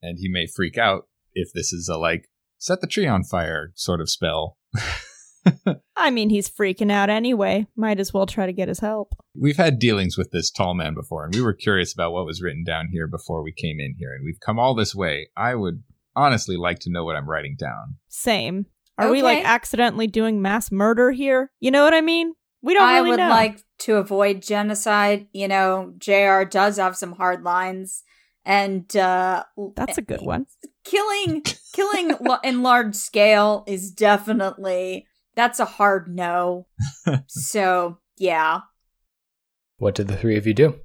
and 0.00 0.18
he 0.18 0.28
may 0.30 0.46
freak 0.46 0.78
out 0.78 1.06
if 1.34 1.52
this 1.52 1.72
is 1.74 1.88
a 1.88 1.98
like 1.98 2.30
set 2.56 2.80
the 2.80 2.86
tree 2.86 3.06
on 3.06 3.24
fire 3.24 3.72
sort 3.74 4.00
of 4.00 4.08
spell. 4.08 4.56
I 5.96 6.10
mean, 6.10 6.30
he's 6.30 6.48
freaking 6.48 6.90
out 6.90 7.10
anyway. 7.10 7.66
Might 7.76 8.00
as 8.00 8.12
well 8.12 8.26
try 8.26 8.46
to 8.46 8.52
get 8.52 8.68
his 8.68 8.80
help. 8.80 9.14
We've 9.38 9.56
had 9.56 9.78
dealings 9.78 10.16
with 10.16 10.30
this 10.30 10.50
tall 10.50 10.74
man 10.74 10.94
before, 10.94 11.24
and 11.24 11.34
we 11.34 11.42
were 11.42 11.54
curious 11.54 11.92
about 11.92 12.12
what 12.12 12.26
was 12.26 12.42
written 12.42 12.64
down 12.64 12.88
here 12.92 13.06
before 13.06 13.42
we 13.42 13.52
came 13.52 13.80
in 13.80 13.94
here, 13.98 14.12
and 14.14 14.24
we've 14.24 14.40
come 14.40 14.58
all 14.58 14.74
this 14.74 14.94
way. 14.94 15.28
I 15.36 15.54
would 15.54 15.82
honestly 16.14 16.56
like 16.56 16.78
to 16.80 16.90
know 16.90 17.04
what 17.04 17.16
I'm 17.16 17.28
writing 17.28 17.56
down. 17.58 17.96
Same. 18.08 18.66
Are 18.98 19.10
we 19.10 19.22
like 19.22 19.44
accidentally 19.44 20.06
doing 20.06 20.40
mass 20.40 20.72
murder 20.72 21.10
here? 21.10 21.50
You 21.60 21.70
know 21.70 21.84
what 21.84 21.92
I 21.92 22.00
mean? 22.00 22.32
We 22.62 22.72
don't 22.74 22.88
I 22.88 22.96
really 22.98 23.10
would 23.10 23.18
know. 23.18 23.28
like 23.28 23.60
to 23.80 23.96
avoid 23.96 24.42
genocide. 24.42 25.26
You 25.32 25.48
know, 25.48 25.92
JR 25.98 26.44
does 26.44 26.78
have 26.78 26.96
some 26.96 27.12
hard 27.12 27.42
lines. 27.44 28.02
And 28.44 28.96
uh 28.96 29.44
That's 29.74 29.98
a 29.98 30.02
good 30.02 30.22
one. 30.22 30.46
killing 30.84 31.42
killing 31.74 32.16
in 32.44 32.62
large 32.62 32.94
scale 32.94 33.64
is 33.66 33.90
definitely 33.90 35.06
that's 35.36 35.60
a 35.60 35.64
hard 35.64 36.08
no. 36.08 36.66
so, 37.28 37.98
yeah. 38.16 38.60
What 39.78 39.94
did 39.94 40.08
the 40.08 40.16
three 40.16 40.36
of 40.36 40.46
you 40.46 40.54
do? 40.54 40.80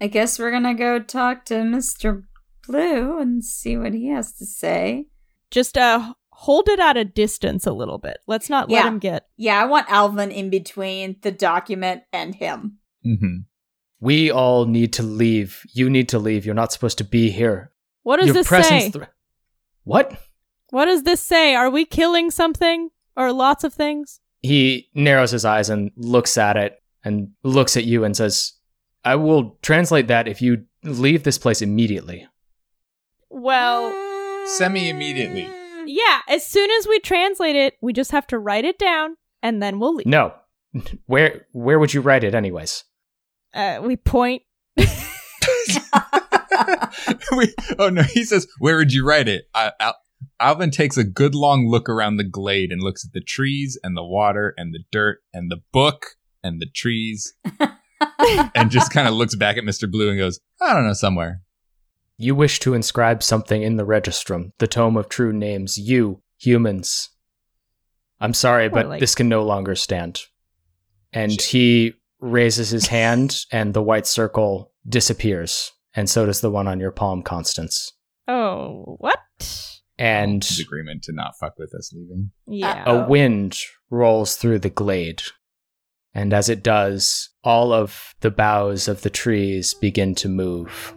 I 0.00 0.08
guess 0.08 0.38
we're 0.38 0.50
going 0.50 0.64
to 0.64 0.74
go 0.74 0.98
talk 0.98 1.44
to 1.46 1.54
Mr. 1.54 2.24
Blue 2.66 3.18
and 3.18 3.44
see 3.44 3.76
what 3.76 3.94
he 3.94 4.08
has 4.08 4.32
to 4.34 4.44
say. 4.44 5.06
just 5.50 5.78
uh 5.78 6.14
hold 6.30 6.68
it 6.68 6.78
at 6.78 6.98
a 6.98 7.04
distance 7.04 7.64
a 7.66 7.72
little 7.72 7.96
bit. 7.96 8.18
Let's 8.26 8.50
not 8.50 8.68
let 8.68 8.84
him 8.84 8.98
get. 8.98 9.26
Yeah, 9.38 9.62
I 9.62 9.64
want 9.64 9.90
Alvin 9.90 10.30
in 10.30 10.50
between 10.50 11.16
the 11.22 11.30
document 11.30 12.02
and 12.12 12.34
him. 12.34 12.78
Mm-hmm. 13.06 13.36
We 14.00 14.30
all 14.30 14.66
need 14.66 14.92
to 14.94 15.02
leave. 15.02 15.62
You 15.72 15.88
need 15.88 16.10
to 16.10 16.18
leave. 16.18 16.44
You're 16.44 16.54
not 16.54 16.72
supposed 16.72 16.98
to 16.98 17.04
be 17.04 17.30
here. 17.30 17.72
What 18.02 18.18
does 18.18 18.26
Your 18.26 18.34
this 18.34 18.48
presence 18.48 18.84
say? 18.84 18.90
thr- 18.90 19.04
what? 19.84 20.20
what 20.70 20.84
does 20.86 21.04
this 21.04 21.20
say? 21.20 21.54
Are 21.54 21.70
we 21.70 21.86
killing 21.86 22.30
something 22.30 22.90
or 23.16 23.32
lots 23.32 23.64
of 23.64 23.74
things? 23.74 24.20
He 24.42 24.88
narrows 24.94 25.30
his 25.30 25.44
eyes 25.44 25.70
and 25.70 25.90
looks 25.96 26.38
at 26.38 26.56
it 26.56 26.80
and 27.04 27.30
looks 27.42 27.76
at 27.76 27.84
you 27.84 28.04
and 28.04 28.16
says, 28.16 28.52
I 29.04 29.16
will 29.16 29.58
translate 29.62 30.08
that 30.08 30.28
if 30.28 30.42
you 30.42 30.64
leave 30.82 31.22
this 31.22 31.38
place 31.38 31.62
immediately. 31.62 32.26
Well, 33.30 34.46
Semi 34.46 34.88
immediately. 34.88 35.48
yeah. 35.86 36.20
As 36.28 36.46
soon 36.46 36.70
as 36.70 36.86
we 36.86 36.98
translate 37.00 37.56
it, 37.56 37.74
we 37.80 37.92
just 37.92 38.12
have 38.12 38.26
to 38.28 38.38
write 38.38 38.64
it 38.64 38.78
down 38.78 39.16
and 39.42 39.62
then 39.62 39.78
we'll 39.78 39.94
leave. 39.94 40.06
No. 40.06 40.34
Where 41.06 41.46
where 41.52 41.78
would 41.78 41.94
you 41.94 42.00
write 42.02 42.22
it 42.24 42.34
anyways? 42.34 42.84
Uh, 43.54 43.80
we 43.82 43.96
point. 43.96 44.42
we, 44.76 44.84
oh 47.78 47.88
no, 47.90 48.02
he 48.02 48.24
says, 48.24 48.46
"Where 48.58 48.76
would 48.76 48.92
you 48.92 49.06
write 49.06 49.28
it?" 49.28 49.48
I, 49.54 49.72
Al- 49.80 49.96
Alvin 50.40 50.70
takes 50.70 50.96
a 50.96 51.04
good 51.04 51.34
long 51.34 51.68
look 51.68 51.88
around 51.88 52.16
the 52.16 52.24
glade 52.24 52.70
and 52.70 52.82
looks 52.82 53.04
at 53.04 53.12
the 53.12 53.20
trees 53.20 53.78
and 53.82 53.96
the 53.96 54.04
water 54.04 54.54
and 54.56 54.74
the 54.74 54.84
dirt 54.90 55.20
and 55.32 55.50
the 55.50 55.62
book 55.72 56.16
and 56.42 56.60
the 56.60 56.66
trees, 56.66 57.34
and 58.54 58.70
just 58.70 58.92
kind 58.92 59.08
of 59.08 59.14
looks 59.14 59.34
back 59.34 59.56
at 59.56 59.64
Mister 59.64 59.86
Blue 59.86 60.10
and 60.10 60.18
goes, 60.18 60.40
"I 60.60 60.74
don't 60.74 60.86
know, 60.86 60.92
somewhere." 60.92 61.40
You 62.18 62.34
wish 62.34 62.60
to 62.60 62.74
inscribe 62.74 63.22
something 63.22 63.62
in 63.62 63.76
the 63.76 63.84
registrum, 63.84 64.52
the 64.58 64.66
tome 64.66 64.96
of 64.96 65.08
true 65.08 65.32
names, 65.32 65.76
you, 65.76 66.22
humans. 66.38 67.10
I'm 68.20 68.32
sorry, 68.32 68.68
but 68.68 68.88
like- 68.88 69.00
this 69.00 69.14
can 69.14 69.28
no 69.28 69.42
longer 69.42 69.74
stand. 69.74 70.22
And 71.12 71.40
he 71.40 71.94
raises 72.20 72.70
his 72.70 72.86
hand, 72.86 73.44
and 73.52 73.74
the 73.74 73.82
white 73.82 74.06
circle 74.06 74.72
disappears, 74.88 75.72
and 75.94 76.08
so 76.08 76.26
does 76.26 76.40
the 76.40 76.50
one 76.50 76.66
on 76.66 76.80
your 76.80 76.90
palm, 76.90 77.22
Constance. 77.22 77.92
Oh, 78.26 78.96
what? 78.98 79.75
And 79.98 80.44
His 80.44 80.60
agreement 80.60 81.02
to 81.04 81.12
not 81.12 81.38
fuck 81.38 81.58
with 81.58 81.74
us 81.74 81.92
leaving. 81.92 82.30
Yeah. 82.46 82.84
a 82.86 83.08
wind 83.08 83.58
rolls 83.90 84.36
through 84.36 84.58
the 84.60 84.70
glade. 84.70 85.22
And 86.14 86.32
as 86.32 86.48
it 86.48 86.62
does, 86.62 87.30
all 87.44 87.72
of 87.72 88.14
the 88.20 88.30
boughs 88.30 88.88
of 88.88 89.02
the 89.02 89.10
trees 89.10 89.74
begin 89.74 90.14
to 90.16 90.28
move. 90.28 90.94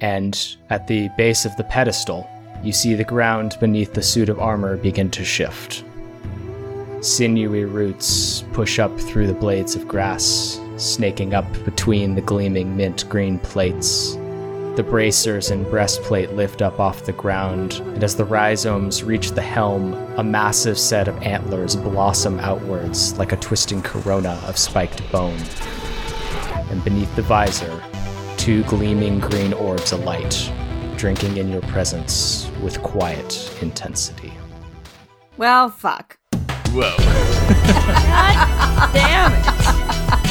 And 0.00 0.56
at 0.70 0.86
the 0.86 1.08
base 1.16 1.44
of 1.44 1.56
the 1.56 1.64
pedestal, 1.64 2.28
you 2.62 2.72
see 2.72 2.94
the 2.94 3.04
ground 3.04 3.56
beneath 3.60 3.92
the 3.94 4.02
suit 4.02 4.28
of 4.28 4.38
armor 4.38 4.76
begin 4.76 5.10
to 5.12 5.24
shift. 5.24 5.84
Sinewy 7.00 7.64
roots 7.64 8.44
push 8.52 8.78
up 8.78 8.96
through 9.00 9.26
the 9.26 9.34
blades 9.34 9.74
of 9.74 9.88
grass, 9.88 10.60
snaking 10.76 11.34
up 11.34 11.46
between 11.64 12.14
the 12.14 12.20
gleaming 12.20 12.76
mint 12.76 13.08
green 13.08 13.40
plates. 13.40 14.16
The 14.74 14.82
bracers 14.82 15.50
and 15.50 15.68
breastplate 15.68 16.32
lift 16.32 16.62
up 16.62 16.80
off 16.80 17.04
the 17.04 17.12
ground, 17.12 17.74
and 17.84 18.02
as 18.02 18.16
the 18.16 18.24
rhizomes 18.24 19.04
reach 19.04 19.32
the 19.32 19.42
helm, 19.42 19.92
a 20.16 20.24
massive 20.24 20.78
set 20.78 21.08
of 21.08 21.22
antlers 21.22 21.76
blossom 21.76 22.40
outwards 22.40 23.12
like 23.18 23.32
a 23.32 23.36
twisting 23.36 23.82
corona 23.82 24.40
of 24.46 24.56
spiked 24.56 25.02
bone. 25.12 25.38
And 26.70 26.82
beneath 26.82 27.14
the 27.16 27.22
visor, 27.22 27.82
two 28.38 28.62
gleaming 28.64 29.20
green 29.20 29.52
orbs 29.52 29.92
alight, 29.92 30.50
drinking 30.96 31.36
in 31.36 31.50
your 31.50 31.60
presence 31.62 32.50
with 32.62 32.80
quiet 32.82 33.54
intensity. 33.60 34.32
well, 35.36 35.68
fuck. 35.68 36.16
Whoa. 36.70 36.96
God 37.66 38.92
damn 38.94 39.32
it. 39.34 40.21